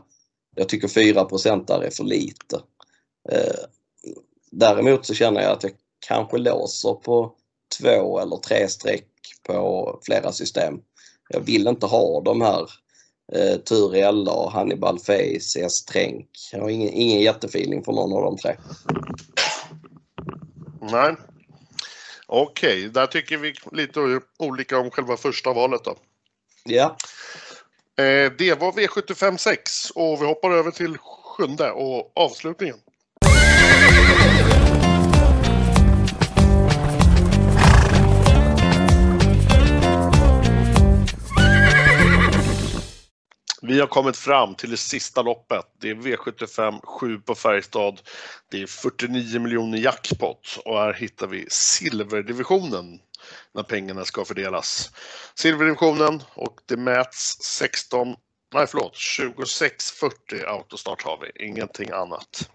Jag 0.56 0.70
tycker 0.70 0.88
4 0.88 1.28
där 1.68 1.84
är 1.84 1.90
för 1.90 2.04
lite. 2.04 2.56
Eh, 3.32 3.66
däremot 4.52 5.06
så 5.06 5.14
känner 5.14 5.42
jag 5.42 5.52
att 5.52 5.64
jag 5.64 5.72
kanske 6.08 6.38
låser 6.38 6.94
på 6.94 7.36
två 7.80 8.20
eller 8.20 8.38
tre 8.38 8.68
streck 8.68 9.08
på 9.48 10.00
flera 10.06 10.32
system. 10.32 10.80
Jag 11.30 11.40
vill 11.40 11.68
inte 11.68 11.86
ha 11.86 12.22
de 12.22 12.42
här 12.42 12.70
eh, 13.34 13.58
Turiella, 13.58 14.50
Hannibal 14.50 15.00
Face, 15.00 15.60
S-Tränk. 15.60 16.30
Jag 16.52 16.62
har 16.62 16.70
ingen, 16.70 16.94
ingen 16.94 17.20
jättefeeling 17.20 17.84
för 17.84 17.92
någon 17.92 18.14
av 18.14 18.22
de 18.22 18.38
tre. 18.38 18.56
Nej. 20.92 21.16
Okej, 22.28 22.78
okay, 22.80 22.88
där 22.90 23.08
tycker 23.08 23.38
vi 23.38 23.54
lite 23.72 24.22
olika 24.40 24.80
om 24.80 24.92
själva 24.92 25.18
första 25.18 25.54
valet 25.54 25.84
då. 25.84 25.96
Ja. 26.64 26.98
Eh, 27.98 28.32
det 28.38 28.60
var 28.60 28.72
V75 28.72 29.38
6 29.38 29.92
och 29.92 30.22
vi 30.22 30.26
hoppar 30.26 30.52
över 30.52 30.72
till 30.72 30.98
sjunde 30.98 31.72
och 31.72 32.12
avslutningen. 32.16 32.78
Vi 43.68 43.80
har 43.80 43.88
kommit 43.88 44.18
fram 44.18 44.56
till 44.56 44.72
det 44.72 44.78
sista 44.78 45.22
loppet. 45.22 45.66
Det 45.82 45.90
är 45.90 45.96
V75 45.96 46.80
7 46.84 47.20
på 47.20 47.36
Färjestad. 47.36 48.02
Det 48.52 48.62
är 48.62 48.68
49 48.68 49.40
miljoner 49.40 49.78
jackpot 49.78 50.60
och 50.66 50.78
här 50.78 50.94
hittar 50.94 51.28
vi 51.28 51.46
silverdivisionen 51.50 53.00
när 53.54 53.64
pengarna 53.64 54.06
ska 54.06 54.26
fördelas. 54.26 54.92
Silverdivisionen 55.36 56.24
och 56.34 56.60
det 56.66 56.78
mäts 56.78 57.38
16, 57.42 58.16
nej 58.54 58.68
förlåt, 58.68 58.98
2640 59.18 60.46
autostart 60.48 61.02
har 61.02 61.20
vi, 61.22 61.46
ingenting 61.46 61.90
annat. 61.92 62.50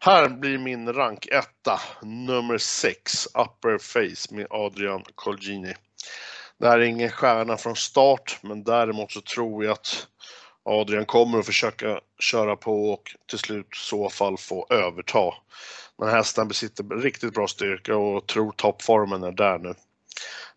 Här 0.00 0.28
blir 0.28 0.58
min 0.58 0.92
rank 0.92 1.26
etta, 1.26 1.80
nummer 2.02 2.58
6, 2.58 3.26
Upper 3.26 3.78
Face 3.78 4.34
med 4.34 4.46
Adrian 4.50 5.04
Colgini. 5.14 5.74
Det 6.60 6.68
här 6.68 6.78
är 6.78 6.84
ingen 6.84 7.10
stjärna 7.10 7.56
från 7.56 7.76
start, 7.76 8.38
men 8.42 8.64
däremot 8.64 9.12
så 9.12 9.20
tror 9.20 9.64
jag 9.64 9.72
att 9.72 10.06
Adrian 10.62 11.06
kommer 11.06 11.38
att 11.38 11.46
försöka 11.46 12.00
köra 12.18 12.56
på 12.56 12.90
och 12.90 13.14
till 13.26 13.38
slut 13.38 13.66
i 13.66 13.76
så 13.76 14.10
fall 14.10 14.38
få 14.38 14.66
överta. 14.70 15.34
Men 15.98 16.08
hästen 16.08 16.48
besitter 16.48 16.84
riktigt 16.84 17.34
bra 17.34 17.46
styrka 17.48 17.96
och 17.96 18.26
tror 18.26 18.52
toppformen 18.52 19.22
är 19.22 19.32
där 19.32 19.58
nu. 19.58 19.74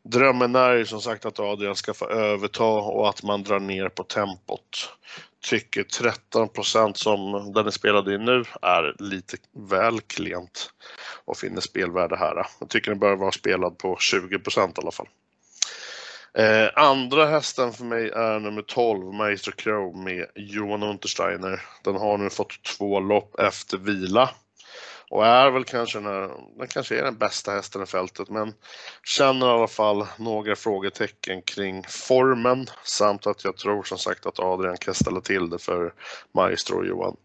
Drömmen 0.03 0.55
är 0.55 0.73
ju 0.73 0.85
som 0.85 1.01
sagt 1.01 1.25
att 1.25 1.39
Adrian 1.39 1.75
ska 1.75 1.93
få 1.93 2.09
överta 2.09 2.63
och 2.63 3.09
att 3.09 3.23
man 3.23 3.43
drar 3.43 3.59
ner 3.59 3.89
på 3.89 4.03
tempot. 4.03 4.89
Tycker 5.49 5.83
13 5.83 6.49
procent 6.49 6.97
som 6.97 7.51
den 7.53 7.67
är 7.67 7.71
spelad 7.71 8.09
i 8.09 8.17
nu 8.17 8.43
är 8.61 8.95
lite 8.99 9.37
väl 9.69 10.01
klent 10.01 10.71
och 11.25 11.37
finner 11.37 11.61
spelvärde 11.61 12.17
här. 12.17 12.47
Jag 12.59 12.69
tycker 12.69 12.91
den 12.91 12.99
bör 12.99 13.15
vara 13.15 13.31
spelad 13.31 13.77
på 13.77 13.97
20 13.99 14.35
i 14.35 14.39
alla 14.57 14.91
fall. 14.91 15.07
Eh, 16.37 16.69
andra 16.75 17.25
hästen 17.25 17.73
för 17.73 17.83
mig 17.83 18.09
är 18.09 18.39
nummer 18.39 18.61
12, 18.61 19.13
Maestro 19.13 19.51
Crow 19.51 19.97
med 19.97 20.25
Johan 20.35 20.83
Untersteiner. 20.83 21.61
Den 21.83 21.95
har 21.95 22.17
nu 22.17 22.29
fått 22.29 22.63
två 22.63 22.99
lopp 22.99 23.39
efter 23.39 23.77
vila 23.77 24.29
och 25.09 25.25
är 25.25 25.51
väl 25.51 25.63
kanske 25.63 25.99
den, 25.99 26.31
den 26.57 26.67
kanske 26.67 26.99
är 26.99 27.03
den 27.03 27.17
bästa 27.17 27.51
hästen 27.51 27.83
i 27.83 27.85
fältet 27.85 28.29
men 28.29 28.53
känner 29.03 29.47
i 29.47 29.49
alla 29.49 29.67
fall 29.67 30.07
några 30.17 30.55
frågetecken 30.55 31.41
kring 31.41 31.83
formen 31.87 32.67
samt 32.83 33.27
att 33.27 33.43
jag 33.43 33.57
tror 33.57 33.83
som 33.83 33.97
sagt 33.97 34.25
att 34.25 34.39
Adrian 34.39 34.77
kan 34.77 34.93
ställa 34.93 35.21
till 35.21 35.49
det 35.49 35.59
för 35.59 35.93
Maestro 36.31 36.77
och 36.77 36.85
Johan. 36.85 37.15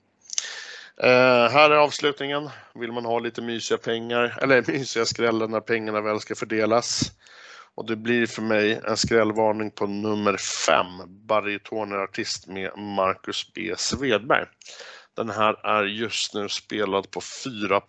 Eh, 1.03 1.51
här 1.51 1.71
är 1.71 1.77
avslutningen. 1.77 2.51
Vill 2.75 2.93
man 2.93 3.05
ha 3.05 3.19
lite 3.19 3.43
mysiga 3.43 3.79
pengar, 3.79 4.39
eller 4.43 4.65
mysiga 4.73 5.05
skrällar 5.05 5.49
när 5.49 5.61
pengarna 5.61 6.01
väl 6.01 6.21
ska 6.21 6.35
fördelas 6.35 7.13
och 7.77 7.87
det 7.87 7.97
blir 7.97 8.27
för 8.27 8.43
mig 8.43 8.81
en 8.85 8.97
skrällvarning 8.97 9.71
på 9.71 9.87
nummer 9.87 10.37
5, 10.37 10.87
Barytonerartist 11.07 12.47
med 12.47 12.79
Marcus 12.79 13.53
B 13.55 13.75
Svedberg. 13.77 14.47
Den 15.17 15.31
här 15.31 15.67
är 15.67 15.85
just 15.85 16.35
nu 16.35 16.49
spelad 16.49 17.11
på 17.11 17.21
4 17.21 17.81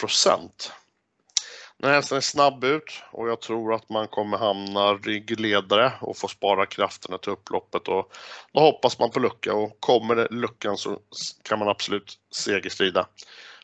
den 1.79 1.89
här 1.89 1.95
hästen 1.95 2.17
är 2.17 2.21
snabb 2.21 2.63
ut 2.63 3.03
och 3.11 3.29
jag 3.29 3.41
tror 3.41 3.73
att 3.73 3.89
man 3.89 4.07
kommer 4.07 4.37
hamna 4.37 4.93
ryggledare 4.93 5.93
och 6.01 6.17
få 6.17 6.27
spara 6.27 6.65
krafterna 6.65 7.17
till 7.17 7.31
upploppet 7.31 7.87
och 7.87 8.11
då 8.51 8.59
hoppas 8.59 8.99
man 8.99 9.11
på 9.11 9.19
lucka 9.19 9.53
och 9.53 9.77
kommer 9.79 10.15
det 10.15 10.27
luckan 10.31 10.77
så 10.77 10.99
kan 11.43 11.59
man 11.59 11.67
absolut 11.67 12.19
segerstrida. 12.31 13.07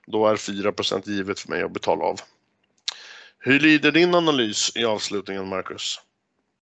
Då 0.07 0.27
är 0.27 0.35
4% 0.35 1.09
givet 1.09 1.39
för 1.39 1.49
mig 1.49 1.63
att 1.63 1.73
betala 1.73 2.05
av. 2.05 2.19
Hur 3.39 3.59
lyder 3.59 3.91
din 3.91 4.15
analys 4.15 4.71
i 4.75 4.85
avslutningen 4.85 5.49
Marcus? 5.49 5.99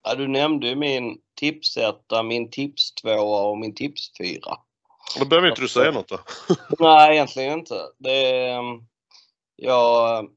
Ja, 0.04 0.16
du 0.16 0.28
nämnde 0.28 0.68
ju 0.68 0.76
min 0.76 1.18
tipsetta, 1.36 2.24
min 2.24 2.50
tipstvåa 2.50 3.42
och 3.42 3.58
min 3.58 3.76
tipsfyra. 3.76 4.58
Då 5.20 5.26
behöver 5.26 5.50
inte 5.50 5.62
du 5.62 5.68
säga 5.68 5.92
något 5.92 6.08
då. 6.08 6.20
Nej, 6.80 7.14
egentligen 7.16 7.60
inte. 7.60 7.82
Det, 7.98 8.50
ehm, 8.50 8.82
jag 9.56 10.28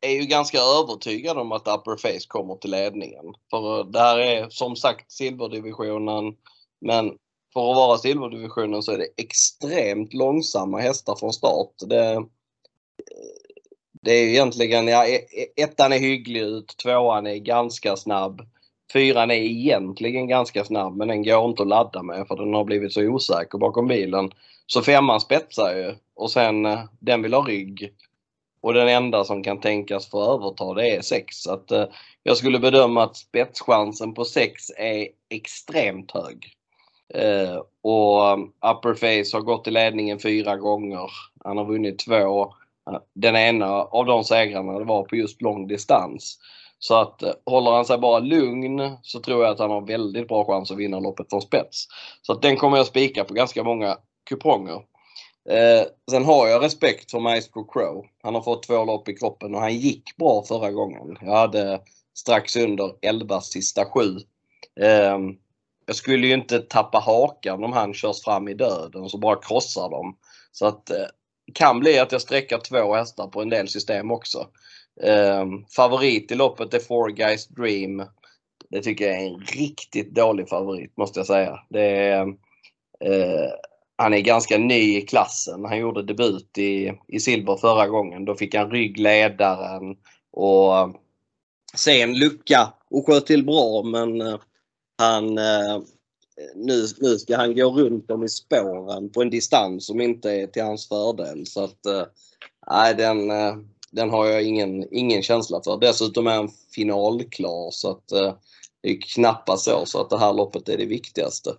är 0.00 0.10
ju 0.10 0.26
ganska 0.26 0.58
övertygad 0.58 1.38
om 1.38 1.52
att 1.52 1.68
Upper 1.68 1.96
Face 1.96 2.26
kommer 2.28 2.54
till 2.54 2.70
ledningen. 2.70 3.24
För 3.50 3.84
det 3.84 3.98
här 3.98 4.18
är 4.18 4.50
som 4.50 4.76
sagt 4.76 5.12
silverdivisionen. 5.12 6.36
Men 6.80 7.18
för 7.52 7.70
att 7.70 7.76
vara 7.76 7.98
silverdivisionen 7.98 8.82
så 8.82 8.92
är 8.92 8.98
det 8.98 9.08
extremt 9.16 10.14
långsamma 10.14 10.80
hästar 10.80 11.16
från 11.16 11.32
start. 11.32 11.72
Det, 11.80 12.24
det 14.02 14.12
är 14.12 14.28
egentligen, 14.28 14.88
ja, 14.88 15.06
e, 15.06 15.16
e, 15.16 15.62
ettan 15.62 15.92
är 15.92 15.98
hygglig 15.98 16.40
ut, 16.40 16.76
tvåan 16.82 17.26
är 17.26 17.36
ganska 17.36 17.96
snabb. 17.96 18.42
Fyran 18.92 19.30
är 19.30 19.34
egentligen 19.34 20.28
ganska 20.28 20.64
snabb 20.64 20.96
men 20.96 21.08
den 21.08 21.24
går 21.24 21.44
inte 21.44 21.62
att 21.62 21.68
ladda 21.68 22.02
med 22.02 22.26
för 22.28 22.36
den 22.36 22.54
har 22.54 22.64
blivit 22.64 22.92
så 22.92 23.02
osäker 23.02 23.58
bakom 23.58 23.88
bilen. 23.88 24.30
Så 24.66 24.82
femman 24.82 25.20
spetsar 25.20 25.76
ju 25.76 25.94
och 26.14 26.30
sen 26.30 26.66
eh, 26.66 26.80
den 27.00 27.22
vill 27.22 27.34
ha 27.34 27.42
rygg. 27.42 27.92
och 28.60 28.74
den 28.74 28.88
enda 28.88 29.24
som 29.24 29.42
kan 29.42 29.60
tänkas 29.60 30.10
få 30.10 30.34
överta 30.34 30.74
det 30.74 30.96
är 30.96 31.00
6. 31.00 31.36
Så 31.36 31.52
att, 31.52 31.70
eh, 31.70 31.84
jag 32.22 32.36
skulle 32.36 32.58
bedöma 32.58 33.02
att 33.02 33.16
spetschansen 33.16 34.14
på 34.14 34.24
6 34.24 34.70
är 34.78 35.08
extremt 35.30 36.10
hög. 36.10 36.54
Eh, 37.14 37.62
och 37.82 38.30
eh, 38.30 38.38
Upperface 38.72 39.36
har 39.36 39.40
gått 39.40 39.66
i 39.66 39.70
ledningen 39.70 40.18
fyra 40.18 40.56
gånger. 40.56 41.10
Han 41.44 41.56
har 41.56 41.64
vunnit 41.64 41.98
två. 41.98 42.42
Eh, 42.90 42.98
den 43.14 43.36
ena 43.36 43.66
av 43.66 44.06
de 44.06 44.24
segrarna 44.24 44.84
var 44.84 45.02
på 45.02 45.16
just 45.16 45.42
lång 45.42 45.66
distans. 45.66 46.38
Så 46.78 47.00
att 47.00 47.22
eh, 47.22 47.32
håller 47.46 47.70
han 47.70 47.84
sig 47.84 47.98
bara 47.98 48.18
lugn 48.18 48.96
så 49.02 49.20
tror 49.20 49.44
jag 49.44 49.52
att 49.52 49.58
han 49.58 49.70
har 49.70 49.86
väldigt 49.86 50.28
bra 50.28 50.44
chans 50.44 50.70
att 50.70 50.76
vinna 50.76 51.00
loppet 51.00 51.30
från 51.30 51.42
spets. 51.42 51.86
Så 52.22 52.32
att 52.32 52.42
den 52.42 52.56
kommer 52.56 52.76
jag 52.76 52.86
spika 52.86 53.24
på 53.24 53.34
ganska 53.34 53.64
många 53.64 53.96
kuponger. 54.28 54.82
Eh, 55.50 55.86
sen 56.10 56.24
har 56.24 56.46
jag 56.46 56.62
respekt 56.62 57.10
för 57.10 57.20
Maestro 57.20 57.64
Crow. 57.64 58.06
Han 58.22 58.34
har 58.34 58.42
fått 58.42 58.62
två 58.62 58.84
lopp 58.84 59.08
i 59.08 59.14
kroppen 59.14 59.54
och 59.54 59.60
han 59.60 59.76
gick 59.76 60.16
bra 60.16 60.44
förra 60.48 60.70
gången. 60.70 61.16
Jag 61.20 61.36
hade 61.36 61.80
strax 62.18 62.56
under 62.56 62.92
11 63.02 63.40
sista 63.40 63.84
sju. 63.84 64.16
Eh, 64.80 65.18
jag 65.86 65.96
skulle 65.96 66.26
ju 66.26 66.34
inte 66.34 66.58
tappa 66.58 66.98
hakan 66.98 67.64
om 67.64 67.72
han 67.72 67.94
körs 67.94 68.24
fram 68.24 68.48
i 68.48 68.54
döden 68.54 69.02
och 69.02 69.10
så 69.10 69.18
bara 69.18 69.36
krossar 69.36 69.90
dem. 69.90 70.16
Så 70.52 70.66
att 70.66 70.90
eh, 70.90 71.06
kan 71.54 71.80
bli 71.80 71.98
att 71.98 72.12
jag 72.12 72.20
sträcker 72.20 72.58
två 72.58 72.94
hästar 72.94 73.26
på 73.26 73.42
en 73.42 73.48
del 73.48 73.68
system 73.68 74.10
också. 74.10 74.46
Eh, 75.02 75.46
favorit 75.76 76.32
i 76.32 76.34
loppet 76.34 76.74
är 76.74 76.78
Four 76.78 77.08
Guys 77.08 77.48
Dream. 77.48 78.04
Det 78.70 78.82
tycker 78.82 79.08
jag 79.08 79.22
är 79.22 79.26
en 79.26 79.40
riktigt 79.40 80.14
dålig 80.14 80.48
favorit 80.48 80.96
måste 80.96 81.20
jag 81.20 81.26
säga. 81.26 81.60
Det 81.68 81.80
är, 81.80 82.20
eh, 83.04 83.50
han 83.96 84.14
är 84.14 84.20
ganska 84.20 84.58
ny 84.58 84.98
i 84.98 85.00
klassen. 85.00 85.64
Han 85.64 85.78
gjorde 85.78 86.02
debut 86.02 86.58
i, 86.58 86.92
i 87.08 87.20
silver 87.20 87.56
förra 87.56 87.86
gången. 87.88 88.24
Då 88.24 88.34
fick 88.34 88.54
han 88.54 88.70
ryggledaren 88.70 89.96
och 90.30 90.76
eh, 90.76 90.88
sen 91.74 92.18
lucka 92.18 92.72
och 92.90 93.06
sköt 93.06 93.26
till 93.26 93.44
bra 93.44 93.82
men 93.82 94.20
eh, 94.20 94.38
han, 94.98 95.38
eh, 95.38 95.78
nu, 96.54 96.86
nu 96.98 97.18
ska 97.18 97.36
han 97.36 97.56
gå 97.56 97.70
runt 97.70 98.08
dem 98.08 98.24
i 98.24 98.28
spåren 98.28 99.10
på 99.10 99.22
en 99.22 99.30
distans 99.30 99.86
som 99.86 100.00
inte 100.00 100.30
är 100.30 100.46
till 100.46 100.62
hans 100.62 100.88
fördel. 100.88 101.46
Så 101.46 101.64
att, 101.64 101.86
eh, 101.86 102.96
den, 102.96 103.30
eh, 103.30 103.56
den 103.90 104.10
har 104.10 104.26
jag 104.26 104.42
ingen, 104.42 104.94
ingen 104.94 105.22
känsla 105.22 105.60
för. 105.64 105.78
Dessutom 105.80 106.26
är 106.26 106.34
han 106.34 106.50
finalklar 106.74 107.70
så 107.70 107.90
att 107.90 108.08
det 108.82 108.90
är 108.90 109.00
knappast 109.00 109.64
så, 109.64 109.86
så 109.86 110.00
att 110.00 110.10
det 110.10 110.18
här 110.18 110.32
loppet 110.32 110.68
är 110.68 110.78
det 110.78 110.86
viktigaste. 110.86 111.50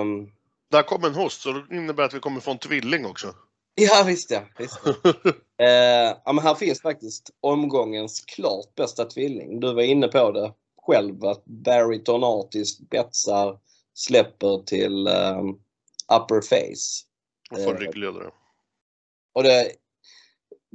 um, 0.00 0.30
Där 0.70 0.82
kom 0.82 1.04
en 1.04 1.14
host, 1.14 1.40
så 1.40 1.52
det 1.52 1.76
innebär 1.76 2.04
att 2.04 2.14
vi 2.14 2.20
kommer 2.20 2.40
få 2.40 2.50
en 2.50 2.58
tvilling 2.58 3.06
också. 3.06 3.34
Ja 3.74 4.04
visst 4.06 4.30
ja. 4.30 4.40
Visst, 4.58 4.80
ja. 4.84 4.90
uh, 5.62 6.16
ja 6.24 6.32
men 6.32 6.44
här 6.44 6.54
finns 6.54 6.82
faktiskt 6.82 7.30
omgångens 7.40 8.20
klart 8.20 8.74
bästa 8.74 9.04
tvilling. 9.04 9.60
Du 9.60 9.74
var 9.74 9.82
inne 9.82 10.08
på 10.08 10.32
det 10.32 10.52
själv 10.86 11.24
att 11.24 11.44
Barry 11.44 12.04
Tornatis 12.04 12.80
betsar 12.80 13.58
släpper 13.94 14.64
till 14.64 15.08
um, 15.08 15.58
upper 16.12 16.40
face. 16.40 17.06
Och 17.50 17.64
får 17.64 17.74
uh, 17.74 17.78
ryggledare. 17.78 18.30
Och 19.34 19.42
det, 19.42 19.72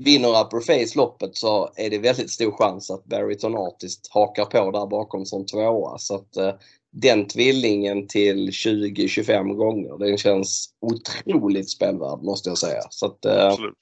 vinner 0.05 0.41
upper 0.41 0.59
face 0.59 0.97
loppet 0.97 1.35
så 1.37 1.73
är 1.75 1.89
det 1.89 1.97
väldigt 1.97 2.31
stor 2.31 2.51
chans 2.51 2.91
att 2.91 3.05
Barry 3.05 3.37
Tornatis 3.37 3.99
hakar 4.09 4.45
på 4.45 4.71
där 4.71 4.87
bakom 4.87 5.25
som 5.25 5.45
tvåa. 5.45 5.97
Så 5.97 6.15
att 6.15 6.37
uh, 6.37 6.53
den 6.91 7.27
tvillingen 7.27 8.07
till 8.07 8.49
20-25 8.49 9.53
gånger. 9.53 9.97
Den 9.97 10.17
känns 10.17 10.69
otroligt 10.79 11.69
spelvärd 11.69 12.23
måste 12.23 12.49
jag 12.49 12.57
säga. 12.57 12.81
Så 12.89 13.05
att, 13.05 13.25
eh, 13.25 13.45
Absolut. 13.45 13.77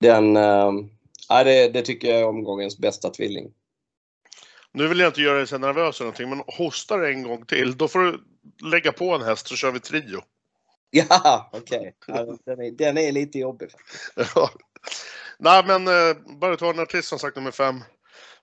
Den, 0.00 0.36
äh, 0.36 0.72
det, 1.44 1.68
det 1.68 1.82
tycker 1.82 2.08
jag 2.08 2.20
är 2.20 2.26
omgångens 2.26 2.78
bästa 2.78 3.10
tvilling. 3.10 3.52
Nu 4.72 4.88
vill 4.88 4.98
jag 4.98 5.08
inte 5.08 5.20
göra 5.20 5.38
dig 5.38 5.46
så 5.46 5.58
nervös 5.58 6.00
eller 6.00 6.06
någonting, 6.06 6.30
men 6.30 6.42
hostar 6.46 7.00
en 7.00 7.22
gång 7.22 7.46
till, 7.46 7.76
då 7.76 7.88
får 7.88 7.98
du 7.98 8.20
lägga 8.70 8.92
på 8.92 9.14
en 9.14 9.22
häst 9.22 9.48
så 9.48 9.56
kör 9.56 9.72
vi 9.72 9.80
trio. 9.80 10.20
Ja, 11.08 11.50
okej. 11.52 11.94
Okay. 12.08 12.36
Den, 12.44 12.76
den, 12.76 12.98
är 12.98 13.12
lite 13.12 13.38
jobbig. 13.38 13.68
ja. 14.34 14.50
Nej, 15.38 15.64
men 15.66 15.88
eh, 15.88 16.16
bara 16.40 16.56
ta 16.56 16.70
en 16.70 16.78
artist 16.78 17.08
som 17.08 17.18
sagt 17.18 17.36
nummer 17.36 17.50
5. 17.50 17.80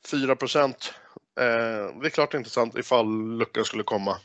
4 0.08 0.36
procent. 0.36 0.94
Eh, 1.40 2.00
det 2.02 2.08
är 2.08 2.10
klart 2.10 2.34
intressant 2.34 2.78
ifall 2.78 3.38
luckan 3.38 3.66
skulle 3.66 3.84
komma. 3.84 4.18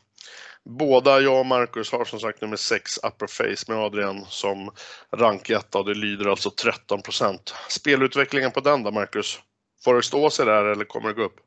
Båda 0.64 1.20
jag 1.20 1.40
och 1.40 1.46
Marcus 1.46 1.92
har 1.92 2.04
som 2.04 2.20
sagt 2.20 2.40
nummer 2.40 2.56
6 2.56 2.98
upper 2.98 3.26
face 3.26 3.72
med 3.72 3.78
Adrian 3.78 4.24
som 4.28 4.70
ranketta 5.16 5.78
och 5.78 5.84
det 5.84 5.94
lyder 5.94 6.30
alltså 6.30 6.48
13% 6.48 7.38
Spelutvecklingen 7.68 8.50
på 8.50 8.60
den 8.60 8.82
då 8.82 8.90
Marcus? 8.90 9.38
Får 9.84 9.94
det 9.94 10.02
stå 10.02 10.30
sig 10.30 10.46
där 10.46 10.64
eller 10.64 10.84
kommer 10.84 11.08
det 11.08 11.14
gå 11.14 11.22
upp? 11.22 11.40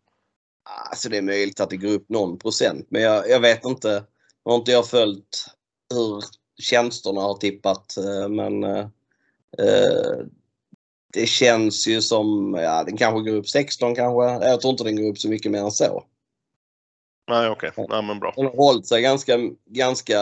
Alltså 0.89 1.09
det 1.09 1.17
är 1.17 1.21
möjligt 1.21 1.59
att 1.59 1.69
det 1.69 1.77
går 1.77 1.91
upp 1.91 2.09
någon 2.09 2.39
procent 2.39 2.87
men 2.89 3.01
jag, 3.01 3.29
jag 3.29 3.39
vet 3.39 3.65
inte. 3.65 4.05
Nu 4.45 4.51
har 4.51 4.55
inte 4.55 4.71
jag 4.71 4.87
följt 4.87 5.45
hur 5.93 6.23
tjänsterna 6.61 7.21
har 7.21 7.33
tippat 7.33 7.97
eh, 7.97 8.29
men 8.29 8.63
eh, 8.63 8.85
eh 9.57 10.25
det 11.13 11.25
känns 11.25 11.87
ju 11.87 12.01
som, 12.01 12.57
ja 12.61 12.83
den 12.83 12.97
kanske 12.97 13.31
går 13.31 13.37
upp 13.37 13.49
16 13.49 13.95
kanske. 13.95 14.47
Jag 14.47 14.61
tror 14.61 14.71
inte 14.71 14.83
den 14.83 14.95
går 14.95 15.09
upp 15.09 15.17
så 15.17 15.29
mycket 15.29 15.51
mer 15.51 15.59
än 15.59 15.71
så. 15.71 16.03
Nej 17.29 17.49
okej, 17.49 17.69
okay. 17.69 17.85
nej 17.89 18.01
men 18.03 18.19
bra. 18.19 18.33
Den 18.35 18.45
har 18.45 18.55
hållit 18.55 18.87
sig 18.87 19.01
ganska, 19.01 19.37
ganska 19.65 20.19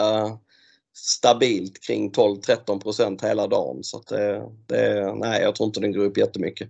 stabilt 0.94 1.86
kring 1.86 2.10
12-13% 2.10 3.26
hela 3.26 3.46
dagen. 3.46 3.84
Så 3.84 4.02
det, 4.08 4.42
det, 4.66 5.14
nej, 5.14 5.42
jag 5.42 5.54
tror 5.54 5.66
inte 5.66 5.80
den 5.80 5.92
går 5.92 6.04
upp 6.04 6.18
jättemycket. 6.18 6.68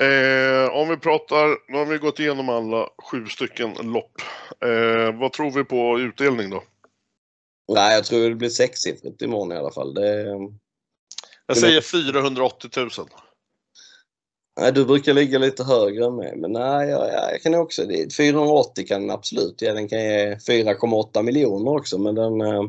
Eh, 0.00 0.76
om 0.76 0.88
vi 0.88 0.96
pratar, 0.96 1.72
nu 1.72 1.78
har 1.78 1.86
vi 1.86 1.98
gått 1.98 2.20
igenom 2.20 2.48
alla 2.48 2.88
sju 3.02 3.26
stycken 3.26 3.74
lopp. 3.82 4.12
Eh, 4.60 5.20
vad 5.20 5.32
tror 5.32 5.50
vi 5.50 5.64
på 5.64 5.98
utdelning 6.00 6.50
då? 6.50 6.62
Nej, 7.68 7.94
jag 7.94 8.04
tror 8.04 8.28
det 8.28 8.34
blir 8.34 8.48
sexsiffrigt 8.48 9.22
imorgon 9.22 9.52
i 9.52 9.56
alla 9.56 9.72
fall. 9.72 9.94
Det, 9.94 10.26
jag 11.46 11.56
säger 11.56 11.80
480 11.80 12.70
000. 12.76 12.90
Nej, 14.60 14.72
du 14.72 14.84
brukar 14.84 15.14
ligga 15.14 15.38
lite 15.38 15.64
högre 15.64 16.04
än 16.04 16.16
mig, 16.16 16.36
men 16.36 16.52
nej, 16.52 16.88
jag, 16.88 17.08
jag 17.08 17.42
kan 17.42 17.54
också... 17.54 17.82
480 18.16 18.86
kan 18.86 19.00
den 19.00 19.10
absolut 19.10 19.62
ge. 19.62 19.72
Den 19.72 19.88
kan 19.88 19.98
ge 19.98 20.34
4,8 20.34 21.22
miljoner 21.22 21.76
också, 21.76 21.98
men 21.98 22.14
den... 22.14 22.40
Eh, 22.40 22.60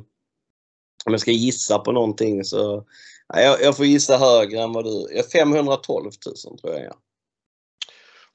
om 1.06 1.12
jag 1.12 1.20
ska 1.20 1.32
gissa 1.32 1.80
på 1.80 1.91
någonting 1.91 2.44
så... 2.44 2.86
Nej, 3.34 3.46
jag, 3.46 3.62
jag, 3.62 3.78
får 3.78 3.86
gissa 3.86 4.18
högre 4.18 4.62
än 4.62 4.74
vad 4.74 4.86
du... 4.86 5.24
512 5.34 6.12
000 6.26 6.60
tror 6.60 6.74
jag. 6.74 6.84
Ja. 6.84 6.96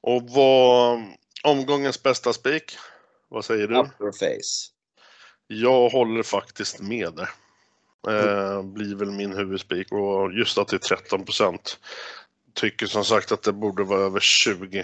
Och 0.01 0.29
vad... 0.29 1.03
Omgångens 1.43 2.03
bästa 2.03 2.33
spik? 2.33 2.77
Vad 3.29 3.45
säger 3.45 3.67
du? 3.67 3.79
Upper 3.79 4.11
face. 4.11 4.78
Jag 5.51 5.89
håller 5.89 6.23
faktiskt 6.23 6.79
med 6.79 7.13
där. 7.13 7.29
Eh, 8.07 8.63
blir 8.63 8.95
väl 8.95 9.11
min 9.11 9.33
huvudspik 9.33 9.91
och 9.91 10.33
just 10.33 10.57
att 10.57 10.67
det 10.67 10.75
är 10.75 10.95
13 10.95 11.25
procent. 11.25 11.79
Tycker 12.53 12.85
som 12.85 13.05
sagt 13.05 13.31
att 13.31 13.43
det 13.43 13.53
borde 13.53 13.83
vara 13.83 14.01
över 14.01 14.19
20. 14.19 14.79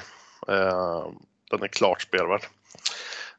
Eh, 0.48 1.08
den 1.52 1.64
är 1.64 1.68
klart 1.68 2.02
spelvärd. 2.02 2.42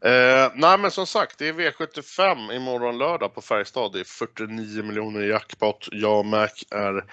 Eh, 0.01 0.53
nej 0.55 0.79
men 0.79 0.91
som 0.91 1.07
sagt, 1.07 1.39
det 1.39 1.49
är 1.49 1.53
V75 1.53 2.53
imorgon 2.53 2.99
lördag 2.99 3.35
på 3.35 3.41
Färjestad. 3.41 3.93
Det 3.93 4.01
är 4.01 4.05
49 4.05 4.83
miljoner 4.83 5.23
i 5.23 5.29
jackpot. 5.29 5.89
Jag 5.93 6.19
och 6.19 6.27
Mac 6.27 6.49
är 6.71 7.05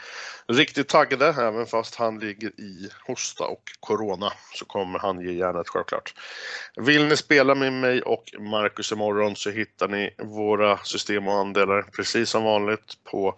riktigt 0.47 0.87
taggade, 0.87 1.27
även 1.27 1.65
fast 1.65 1.95
han 1.95 2.19
ligger 2.19 2.47
i 2.47 2.89
hosta 3.07 3.43
och 3.43 3.63
corona 3.79 4.33
så 4.53 4.65
kommer 4.65 4.99
han 4.99 5.21
ge 5.21 5.31
järnet 5.31 5.69
självklart. 5.69 6.13
Vill 6.75 7.05
ni 7.05 7.17
spela 7.17 7.55
med 7.55 7.73
mig 7.73 8.01
och 8.01 8.23
Marcus 8.39 8.91
imorgon 8.91 9.35
så 9.35 9.49
hittar 9.49 9.87
ni 9.87 10.15
våra 10.17 10.77
system 10.77 11.27
och 11.27 11.35
andelar 11.35 11.81
precis 11.81 12.29
som 12.29 12.43
vanligt 12.43 12.97
på 13.03 13.35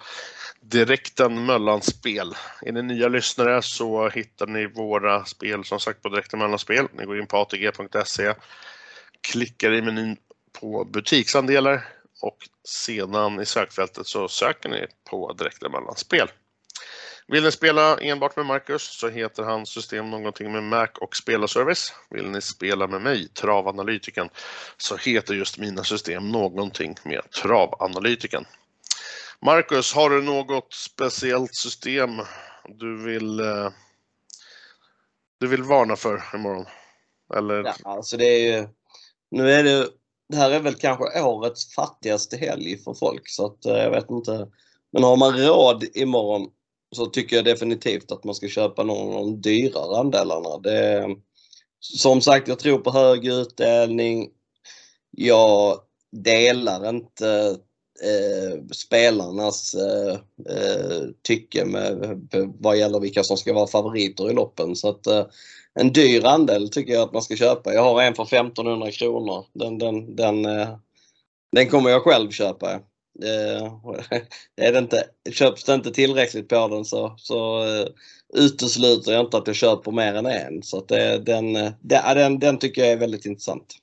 direkten 0.61 1.45
mellanspel. 1.45 2.33
Är 2.61 2.71
ni 2.71 2.81
nya 2.81 3.07
lyssnare 3.07 3.61
så 3.61 4.09
hittar 4.09 4.47
ni 4.47 4.65
våra 4.65 5.25
spel 5.25 5.63
som 5.63 5.79
sagt 5.79 6.01
på 6.01 6.09
direkten 6.09 6.39
mellanspel. 6.39 6.87
Ni 6.93 7.05
går 7.05 7.19
in 7.19 7.27
på 7.27 7.37
atg.se 7.37 8.33
klickar 9.25 9.71
i 9.71 9.81
menyn 9.81 10.17
på 10.61 10.85
butiksandelar 10.85 11.87
och 12.21 12.37
sedan 12.63 13.41
i 13.41 13.45
sökfältet 13.45 14.07
så 14.07 14.27
söker 14.27 14.69
ni 14.69 14.87
på 15.09 15.33
direkta 15.33 15.69
mellanspel. 15.69 16.27
Vill 17.27 17.43
ni 17.43 17.51
spela 17.51 17.97
enbart 17.97 18.35
med 18.35 18.45
Marcus 18.45 18.83
så 18.83 19.09
heter 19.09 19.43
hans 19.43 19.69
system 19.69 20.09
någonting 20.09 20.51
med 20.51 20.63
Mac 20.63 20.87
och 21.01 21.15
spelarservice. 21.15 21.93
Vill 22.09 22.29
ni 22.29 22.41
spela 22.41 22.87
med 22.87 23.01
mig, 23.01 23.27
Travanalytiken, 23.27 24.29
så 24.77 24.97
heter 24.97 25.33
just 25.33 25.57
mina 25.57 25.83
system 25.83 26.31
någonting 26.31 26.95
med 27.03 27.31
Travanalytiken. 27.31 28.45
Marcus, 29.41 29.93
har 29.93 30.09
du 30.09 30.21
något 30.21 30.73
speciellt 30.73 31.55
system 31.55 32.09
du 32.69 33.03
vill, 33.03 33.39
eh, 33.39 33.69
du 35.39 35.47
vill 35.47 35.63
varna 35.63 35.95
för 35.95 36.23
imorgon? 36.33 36.65
Eller? 37.35 37.63
Ja, 37.63 37.73
alltså 37.83 38.17
det 38.17 38.25
är 38.25 38.39
ju 38.39 38.67
nu 39.35 39.51
är 39.51 39.63
det, 39.63 39.87
det 40.29 40.37
här 40.37 40.51
är 40.51 40.59
väl 40.59 40.75
kanske 40.75 41.21
årets 41.21 41.73
fattigaste 41.73 42.37
helg 42.37 42.77
för 42.77 42.93
folk 42.93 43.29
så 43.29 43.45
att 43.45 43.65
eh, 43.65 43.77
jag 43.77 43.91
vet 43.91 44.09
inte. 44.09 44.47
Men 44.91 45.03
har 45.03 45.17
man 45.17 45.37
råd 45.37 45.85
imorgon 45.93 46.47
så 46.95 47.05
tycker 47.05 47.35
jag 47.35 47.45
definitivt 47.45 48.11
att 48.11 48.23
man 48.23 48.35
ska 48.35 48.47
köpa 48.47 48.83
någon 48.83 49.15
av 49.15 49.21
de 49.21 49.41
dyrare 49.41 49.97
andelarna. 49.97 50.57
Det, 50.57 51.07
som 51.79 52.21
sagt, 52.21 52.47
jag 52.47 52.59
tror 52.59 52.77
på 52.77 52.91
hög 52.91 53.25
utdelning. 53.25 54.29
Jag 55.11 55.79
delar 56.11 56.89
inte 56.89 57.57
eh, 58.03 58.61
spelarnas 58.73 59.73
eh, 59.73 60.13
eh 60.49 61.01
tycke 61.21 61.65
med, 61.65 62.27
vad 62.59 62.77
gäller 62.77 62.99
vilka 62.99 63.23
som 63.23 63.37
ska 63.37 63.53
vara 63.53 63.67
favoriter 63.67 64.29
i 64.29 64.33
loppen. 64.33 64.75
Så 64.75 64.89
att, 64.89 65.07
eh, 65.07 65.25
en 65.79 65.93
dyr 65.93 66.25
andel 66.25 66.69
tycker 66.69 66.93
jag 66.93 67.01
att 67.01 67.13
man 67.13 67.21
ska 67.21 67.35
köpa. 67.35 67.73
Jag 67.73 67.83
har 67.83 68.01
en 68.01 68.15
för 68.15 68.23
1500 68.23 68.91
kronor. 68.91 69.45
Den, 69.53 69.77
den, 69.77 70.15
den, 70.15 70.45
eh, 70.45 70.77
den 71.51 71.69
kommer 71.69 71.89
jag 71.89 72.03
själv 72.03 72.31
köpa. 72.31 72.71
Eh, 73.23 73.73
är 74.61 74.71
det 74.71 74.79
inte, 74.79 75.03
köps 75.31 75.63
det 75.63 75.73
inte 75.73 75.91
tillräckligt 75.91 76.47
på 76.47 76.67
den 76.67 76.85
så, 76.85 77.15
så 77.17 77.65
uh, 77.65 77.87
utesluter 78.33 79.11
jag 79.11 79.25
inte 79.25 79.37
att 79.37 79.47
jag 79.47 79.55
köper 79.55 79.91
mer 79.91 80.13
än 80.13 80.25
en. 80.25 80.63
Så 80.63 80.77
att 80.77 80.87
det, 80.87 81.19
den, 81.19 81.53
den, 81.81 82.39
den 82.39 82.57
tycker 82.57 82.81
jag 82.81 82.91
är 82.91 82.97
väldigt 82.97 83.25
intressant. 83.25 83.75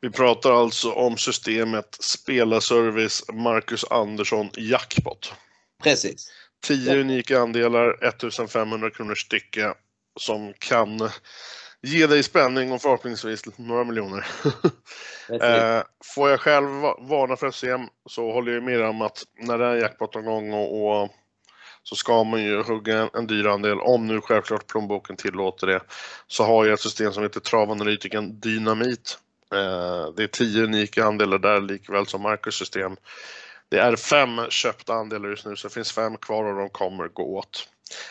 Vi 0.00 0.10
pratar 0.10 0.52
alltså 0.52 0.92
om 0.92 1.16
systemet 1.16 1.96
Spelarservice 2.00 3.24
Marcus 3.32 3.84
Andersson 3.90 4.50
Jackpot. 4.56 5.32
Precis. 5.82 6.30
10 6.66 7.00
unika 7.00 7.40
andelar, 7.40 8.04
1500 8.04 8.90
kronor 8.90 9.14
stycke 9.14 9.74
som 10.20 10.52
kan 10.58 11.10
ge 11.82 12.06
dig 12.06 12.22
spänning 12.22 12.72
och 12.72 12.82
förhoppningsvis 12.82 13.58
några 13.58 13.84
miljoner. 13.84 14.26
eh, 15.42 15.82
får 16.04 16.30
jag 16.30 16.40
själv 16.40 16.68
varna 16.98 17.36
för 17.36 17.50
SM 17.50 17.84
så 18.10 18.32
håller 18.32 18.52
jag 18.52 18.62
med 18.62 18.82
om 18.82 19.02
att 19.02 19.22
när 19.38 19.58
det 19.58 19.64
är 19.64 19.76
jackpot-omgång 19.76 20.52
och, 20.52 21.02
och 21.02 21.10
så 21.82 21.96
ska 21.96 22.24
man 22.24 22.42
ju 22.42 22.62
hugga 22.62 22.98
en, 22.98 23.08
en 23.14 23.26
dyr 23.26 23.46
andel, 23.46 23.80
om 23.80 24.06
nu 24.06 24.20
självklart 24.20 24.66
plånboken 24.66 25.16
tillåter 25.16 25.66
det. 25.66 25.80
Så 26.26 26.44
har 26.44 26.64
jag 26.64 26.74
ett 26.74 26.80
system 26.80 27.12
som 27.12 27.22
heter 27.22 27.40
Travanalytiken 27.40 28.40
Dynamit. 28.40 29.18
Eh, 29.52 30.14
det 30.16 30.22
är 30.22 30.26
10 30.26 30.64
unika 30.64 31.04
andelar 31.04 31.38
där 31.38 31.60
likväl 31.60 32.06
som 32.06 32.22
Marcus 32.22 32.54
system. 32.54 32.96
Det 33.68 33.78
är 33.78 33.96
fem 33.96 34.50
köpta 34.50 34.94
andelar 34.94 35.28
just 35.28 35.46
nu 35.46 35.56
så 35.56 35.68
det 35.68 35.74
finns 35.74 35.92
fem 35.92 36.16
kvar 36.16 36.44
och 36.44 36.58
de 36.58 36.68
kommer 36.68 37.08
gå 37.08 37.38
åt. 37.38 37.68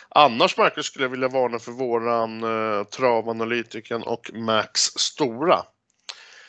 Annars 0.09 0.57
Marcus 0.57 0.85
skulle 0.85 1.05
jag 1.05 1.09
vilja 1.09 1.27
varna 1.27 1.59
för 1.59 1.71
våran 1.71 2.43
eh, 2.43 2.83
travanalytiken 2.83 4.03
och 4.03 4.31
Max 4.33 4.81
Stora. 4.81 5.65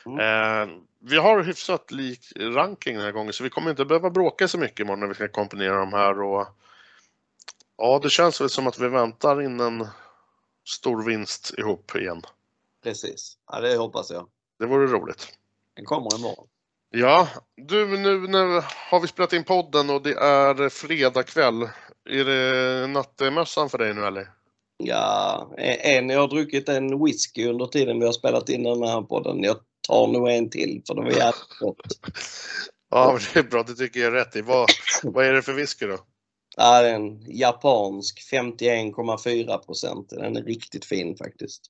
Mm. 0.06 0.18
Eh, 0.20 0.76
vi 0.98 1.16
har 1.16 1.42
hyfsat 1.42 1.90
lik 1.90 2.32
ranking 2.36 2.94
den 2.94 3.04
här 3.04 3.12
gången 3.12 3.32
så 3.32 3.44
vi 3.44 3.50
kommer 3.50 3.70
inte 3.70 3.84
behöva 3.84 4.10
bråka 4.10 4.48
så 4.48 4.58
mycket 4.58 4.80
imorgon 4.80 5.00
när 5.00 5.06
vi 5.06 5.14
ska 5.14 5.28
komponera 5.28 5.76
de 5.76 5.92
här. 5.92 6.22
Och, 6.22 6.46
ja, 7.76 8.00
det 8.02 8.10
känns 8.10 8.40
väl 8.40 8.50
som 8.50 8.66
att 8.66 8.78
vi 8.78 8.88
väntar 8.88 9.42
in 9.42 9.60
en 9.60 9.88
stor 10.64 11.04
vinst 11.04 11.54
ihop 11.58 11.96
igen. 11.96 12.22
Precis, 12.82 13.38
ja, 13.46 13.60
det 13.60 13.76
hoppas 13.76 14.10
jag. 14.10 14.28
Det 14.58 14.66
vore 14.66 14.86
roligt. 14.86 15.38
Den 15.76 15.84
kommer 15.84 16.18
imorgon. 16.18 16.48
Ja, 16.90 17.28
du 17.56 17.86
nu 17.86 18.18
när 18.18 18.64
har 18.90 19.00
vi 19.00 19.08
spelat 19.08 19.32
in 19.32 19.44
podden 19.44 19.90
och 19.90 20.02
det 20.02 20.14
är 20.14 20.68
fredag 20.68 21.22
kväll. 21.22 21.68
Är 22.10 22.24
det 22.24 22.86
nattmössan 22.86 23.70
för 23.70 23.78
dig 23.78 23.94
nu 23.94 24.04
eller? 24.04 24.28
Ja, 24.76 25.50
en, 25.56 26.08
jag 26.08 26.20
har 26.20 26.28
druckit 26.28 26.68
en 26.68 27.04
whisky 27.04 27.46
under 27.46 27.66
tiden 27.66 27.98
vi 28.00 28.06
har 28.06 28.12
spelat 28.12 28.48
in 28.48 28.62
den 28.62 28.82
här 28.82 29.02
podden. 29.02 29.42
Jag 29.42 29.56
tar 29.88 30.06
nog 30.06 30.30
en 30.30 30.50
till 30.50 30.82
för 30.86 30.94
det 30.94 31.02
var 31.02 31.10
jävligt 31.10 31.48
gott. 31.60 31.98
ja, 32.90 33.18
det 33.34 33.40
är 33.40 33.44
bra. 33.44 33.62
Det 33.62 33.74
tycker 33.74 34.00
jag 34.00 34.06
är 34.06 34.12
rätt 34.12 34.36
i. 34.36 34.42
Vad, 34.42 34.68
vad 35.02 35.26
är 35.26 35.32
det 35.32 35.42
för 35.42 35.52
whisky 35.52 35.86
då? 35.86 35.98
Ja, 36.56 36.82
det 36.82 36.88
är 36.88 36.94
en 36.94 37.24
japansk 37.28 38.32
51,4 38.32 39.58
procent. 39.58 40.08
Den 40.10 40.36
är 40.36 40.42
riktigt 40.42 40.84
fin 40.84 41.16
faktiskt. 41.16 41.62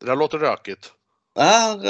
Det 0.00 0.06
där 0.06 0.16
låter 0.16 0.38
rökigt. 0.38 0.92
Ja, 1.34 1.80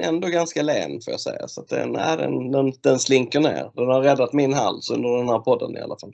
ändå 0.00 0.28
ganska 0.28 0.62
len 0.62 1.00
får 1.00 1.10
jag 1.10 1.20
säga. 1.20 1.48
Så 1.48 1.62
den, 1.62 1.94
ja, 1.94 2.16
den, 2.16 2.52
den, 2.52 2.72
den 2.80 2.98
slinker 2.98 3.40
ner. 3.40 3.70
Den 3.74 3.88
har 3.88 4.02
räddat 4.02 4.32
min 4.32 4.52
hals 4.52 4.90
under 4.90 5.16
den 5.16 5.28
här 5.28 5.38
podden 5.38 5.76
i 5.76 5.80
alla 5.80 5.98
fall. 5.98 6.12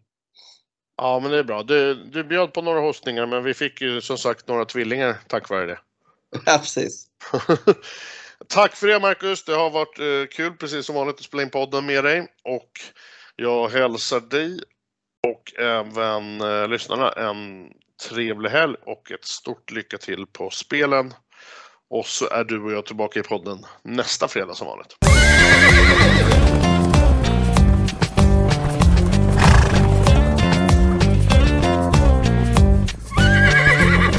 Ja, 0.98 1.20
men 1.20 1.30
det 1.30 1.38
är 1.38 1.42
bra. 1.42 1.62
Du, 1.62 1.94
du 1.94 2.24
bjöd 2.24 2.52
på 2.52 2.62
några 2.62 2.80
hostningar, 2.80 3.26
men 3.26 3.44
vi 3.44 3.54
fick 3.54 3.80
ju 3.80 4.00
som 4.00 4.18
sagt 4.18 4.48
några 4.48 4.64
tvillingar 4.64 5.16
tack 5.26 5.48
vare 5.48 5.66
det. 5.66 5.78
Ja, 6.46 6.58
precis. 6.58 7.06
tack 8.48 8.76
för 8.76 8.86
det, 8.86 9.00
Marcus. 9.00 9.44
Det 9.44 9.54
har 9.54 9.70
varit 9.70 9.98
eh, 9.98 10.36
kul, 10.36 10.52
precis 10.52 10.86
som 10.86 10.94
vanligt, 10.94 11.16
att 11.16 11.22
spela 11.22 11.42
in 11.42 11.50
podden 11.50 11.86
med 11.86 12.04
dig. 12.04 12.26
Och 12.44 12.70
jag 13.36 13.68
hälsar 13.68 14.20
dig 14.20 14.60
och 15.26 15.60
även 15.60 16.40
eh, 16.40 16.68
lyssnarna 16.68 17.12
en 17.12 17.72
trevlig 18.08 18.50
helg 18.50 18.76
och 18.86 19.12
ett 19.12 19.24
stort 19.24 19.70
lycka 19.70 19.98
till 19.98 20.26
på 20.26 20.50
spelen. 20.50 21.14
Och 21.90 22.06
så 22.06 22.28
är 22.28 22.44
du 22.44 22.62
och 22.62 22.72
jag 22.72 22.86
tillbaka 22.86 23.20
i 23.20 23.22
podden 23.22 23.66
nästa 23.82 24.28
fredag 24.28 24.54
som 24.54 24.66
vanligt. 24.66 24.96